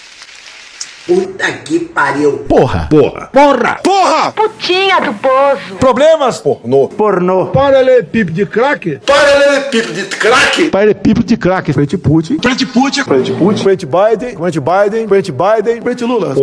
Puta 1.07 1.51
que 1.65 1.81
pariu. 1.81 2.39
Porra. 2.49 2.87
Porra. 2.89 3.27
Porra. 3.33 3.81
Porra. 3.83 4.33
Putinha 4.33 5.01
do 5.01 5.13
poço. 5.15 5.75
Problemas? 5.81 6.39
Pornô. 6.39 6.87
Pornô. 6.87 7.47
Paralelepípedo 7.47 8.33
de 8.33 8.47
crack? 8.47 9.01
Paralelepípedo 9.05 9.93
de 9.95 10.05
crack? 10.05 10.69
Paralelepípedo 10.71 11.27
de 11.27 11.37
crack. 11.37 11.73
Frente 11.73 11.99
Putin. 11.99 12.39
Frente 12.41 12.67
Putin. 12.67 13.03
Frente 13.03 13.33
Putin. 13.33 13.63
Frente 13.65 13.87
Biden. 13.87 14.37
Frente 14.37 14.61
Biden. 14.61 15.09
Frente 15.09 15.33
Biden. 15.33 15.83
Frente 15.83 16.05
Lula. 16.05 16.37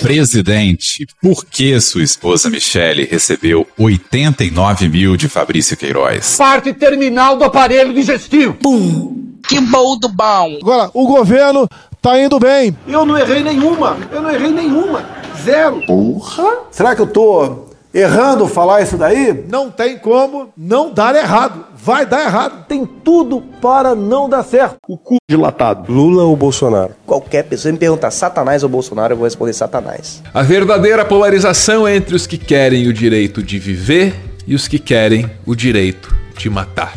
Presidente, 0.00 1.06
por 1.20 1.44
que 1.44 1.78
sua 1.80 2.02
esposa 2.02 2.48
Michele 2.48 3.04
recebeu 3.04 3.66
89 3.78 4.88
mil 4.88 5.14
de 5.14 5.28
Fabrício 5.28 5.76
Queiroz? 5.76 6.36
Parte 6.38 6.72
terminal 6.72 7.36
do 7.36 7.44
aparelho 7.44 7.92
digestivo. 7.92 8.54
Pum. 8.54 9.20
Que 9.46 9.60
bom 9.60 9.98
do 9.98 10.08
bom. 10.08 10.58
Agora, 10.62 10.90
o 10.94 11.06
governo 11.06 11.68
tá 12.00 12.18
indo 12.18 12.38
bem. 12.38 12.76
Eu 12.86 13.04
não 13.04 13.16
errei 13.16 13.42
nenhuma. 13.42 13.96
Eu 14.10 14.22
não 14.22 14.30
errei 14.30 14.50
nenhuma. 14.50 15.04
Zero. 15.42 15.82
Porra. 15.86 16.58
Será 16.70 16.94
que 16.94 17.02
eu 17.02 17.06
tô 17.06 17.70
errando 17.92 18.46
falar 18.46 18.82
isso 18.82 18.96
daí? 18.96 19.44
Não 19.48 19.70
tem 19.70 19.98
como 19.98 20.52
não 20.56 20.92
dar 20.92 21.14
errado. 21.14 21.64
Vai 21.74 22.06
dar 22.06 22.24
errado. 22.24 22.66
Tem 22.66 22.84
tudo 22.86 23.42
para 23.60 23.94
não 23.94 24.28
dar 24.28 24.42
certo. 24.42 24.76
O 24.88 24.96
cu 24.96 25.16
dilatado. 25.28 25.92
Lula 25.92 26.24
ou 26.24 26.36
Bolsonaro? 26.36 26.92
Qualquer 27.06 27.44
pessoa 27.44 27.72
me 27.72 27.78
perguntar 27.78 28.10
Satanás 28.10 28.62
ou 28.62 28.68
Bolsonaro, 28.68 29.14
eu 29.14 29.16
vou 29.16 29.24
responder 29.24 29.52
Satanás. 29.52 30.22
A 30.32 30.42
verdadeira 30.42 31.04
polarização 31.04 31.86
é 31.86 31.96
entre 31.96 32.14
os 32.14 32.26
que 32.26 32.38
querem 32.38 32.86
o 32.86 32.92
direito 32.92 33.42
de 33.42 33.58
viver 33.58 34.14
e 34.46 34.54
os 34.54 34.68
que 34.68 34.78
querem 34.78 35.30
o 35.46 35.54
direito 35.54 36.14
de 36.36 36.48
matar. 36.50 36.96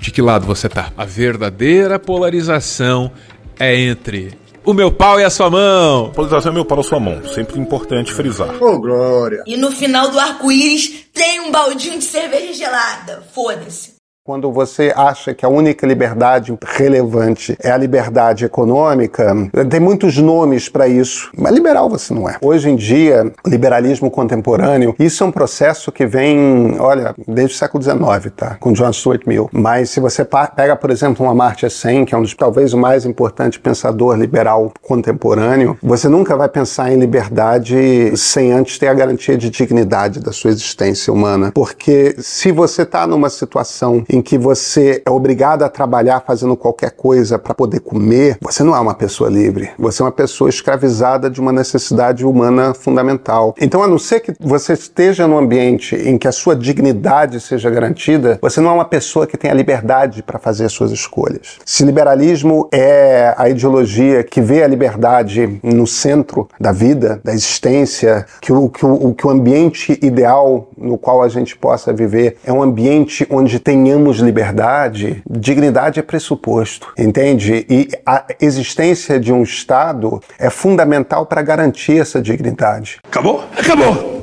De 0.00 0.10
que 0.10 0.22
lado 0.22 0.46
você 0.46 0.68
tá? 0.68 0.92
A 0.96 1.04
verdadeira 1.04 1.98
polarização 1.98 3.10
é 3.58 3.76
entre 3.76 4.36
o 4.64 4.74
meu 4.74 4.92
pau 4.92 5.18
e 5.18 5.24
a 5.24 5.30
sua 5.30 5.50
mão. 5.50 6.10
Polarização 6.10 6.52
é 6.52 6.54
meu 6.54 6.64
pau 6.64 6.78
e 6.78 6.80
a 6.80 6.84
sua 6.84 7.00
mão. 7.00 7.22
Sempre 7.26 7.58
importante 7.58 8.12
frisar. 8.12 8.62
Ô, 8.62 8.72
oh, 8.72 8.78
Glória. 8.78 9.42
E 9.46 9.56
no 9.56 9.70
final 9.70 10.10
do 10.10 10.18
arco-íris 10.18 11.06
tem 11.12 11.40
um 11.40 11.50
baldinho 11.50 11.98
de 11.98 12.04
cerveja 12.04 12.52
gelada. 12.52 13.22
Foda-se. 13.32 13.97
Quando 14.28 14.52
você 14.52 14.92
acha 14.94 15.32
que 15.32 15.42
a 15.42 15.48
única 15.48 15.86
liberdade 15.86 16.54
relevante 16.62 17.56
é 17.62 17.70
a 17.70 17.78
liberdade 17.78 18.44
econômica, 18.44 19.34
tem 19.70 19.80
muitos 19.80 20.18
nomes 20.18 20.68
para 20.68 20.86
isso, 20.86 21.30
mas 21.34 21.54
liberal 21.54 21.88
você 21.88 22.12
não 22.12 22.28
é. 22.28 22.36
Hoje 22.42 22.68
em 22.68 22.76
dia, 22.76 23.32
liberalismo 23.46 24.10
contemporâneo, 24.10 24.94
isso 24.98 25.24
é 25.24 25.26
um 25.26 25.32
processo 25.32 25.90
que 25.90 26.04
vem, 26.04 26.76
olha, 26.78 27.14
desde 27.26 27.54
o 27.54 27.56
século 27.56 27.82
XIX, 27.82 28.30
tá? 28.36 28.56
Com 28.60 28.74
John 28.74 28.92
Stuart 28.92 29.22
Mill. 29.26 29.48
Mas 29.50 29.88
se 29.88 29.98
você 29.98 30.26
pega, 30.54 30.76
por 30.76 30.90
exemplo, 30.90 31.24
um 31.24 31.30
Amartya 31.30 31.70
Sen, 31.70 32.04
que 32.04 32.14
é 32.14 32.18
um 32.18 32.20
dos 32.20 32.34
talvez 32.34 32.74
o 32.74 32.78
mais 32.78 33.06
importante 33.06 33.58
pensador 33.58 34.14
liberal 34.14 34.74
contemporâneo, 34.82 35.78
você 35.82 36.06
nunca 36.06 36.36
vai 36.36 36.50
pensar 36.50 36.92
em 36.92 36.98
liberdade 36.98 38.14
sem 38.14 38.52
antes 38.52 38.78
ter 38.78 38.88
a 38.88 38.94
garantia 38.94 39.38
de 39.38 39.48
dignidade 39.48 40.20
da 40.20 40.32
sua 40.32 40.50
existência 40.50 41.10
humana. 41.10 41.50
Porque 41.54 42.14
se 42.18 42.52
você 42.52 42.82
está 42.82 43.06
numa 43.06 43.30
situação 43.30 44.04
em 44.06 44.17
que 44.22 44.38
você 44.38 45.02
é 45.04 45.10
obrigado 45.10 45.62
a 45.62 45.68
trabalhar 45.68 46.22
fazendo 46.26 46.56
qualquer 46.56 46.90
coisa 46.90 47.38
para 47.38 47.54
poder 47.54 47.80
comer, 47.80 48.38
você 48.40 48.62
não 48.62 48.74
é 48.74 48.80
uma 48.80 48.94
pessoa 48.94 49.30
livre. 49.30 49.70
Você 49.78 50.02
é 50.02 50.04
uma 50.04 50.12
pessoa 50.12 50.50
escravizada 50.50 51.30
de 51.30 51.40
uma 51.40 51.52
necessidade 51.52 52.24
humana 52.24 52.74
fundamental. 52.74 53.54
Então, 53.60 53.82
a 53.82 53.88
não 53.88 53.98
ser 53.98 54.20
que 54.20 54.32
você 54.40 54.72
esteja 54.72 55.26
num 55.26 55.38
ambiente 55.38 55.96
em 55.96 56.18
que 56.18 56.28
a 56.28 56.32
sua 56.32 56.54
dignidade 56.54 57.40
seja 57.40 57.70
garantida, 57.70 58.38
você 58.40 58.60
não 58.60 58.70
é 58.70 58.72
uma 58.74 58.84
pessoa 58.84 59.26
que 59.26 59.36
tem 59.36 59.50
a 59.50 59.54
liberdade 59.54 60.22
para 60.22 60.38
fazer 60.38 60.64
as 60.64 60.72
suas 60.72 60.90
escolhas. 60.90 61.58
Se 61.64 61.84
liberalismo 61.84 62.68
é 62.72 63.34
a 63.36 63.48
ideologia 63.48 64.22
que 64.22 64.40
vê 64.40 64.62
a 64.62 64.66
liberdade 64.66 65.60
no 65.62 65.86
centro 65.86 66.48
da 66.60 66.72
vida, 66.72 67.20
da 67.24 67.32
existência, 67.32 68.26
que 68.40 68.52
o, 68.52 68.68
que 68.68 68.84
o, 68.84 69.14
que 69.14 69.26
o 69.26 69.30
ambiente 69.30 69.98
ideal 70.02 70.68
no 70.76 70.96
qual 70.96 71.22
a 71.22 71.28
gente 71.28 71.56
possa 71.56 71.92
viver 71.92 72.36
é 72.44 72.52
um 72.52 72.62
ambiente 72.62 73.26
onde 73.30 73.58
tenhamos 73.58 73.97
liberdade, 74.18 75.22
dignidade 75.28 76.00
é 76.00 76.02
pressuposto, 76.02 76.92
entende? 76.98 77.66
E 77.68 77.88
a 78.06 78.24
existência 78.40 79.18
de 79.18 79.32
um 79.32 79.42
Estado 79.42 80.20
é 80.38 80.50
fundamental 80.50 81.26
para 81.26 81.42
garantir 81.42 82.00
essa 82.00 82.20
dignidade. 82.20 82.98
Acabou? 83.04 83.44
Acabou! 83.56 84.17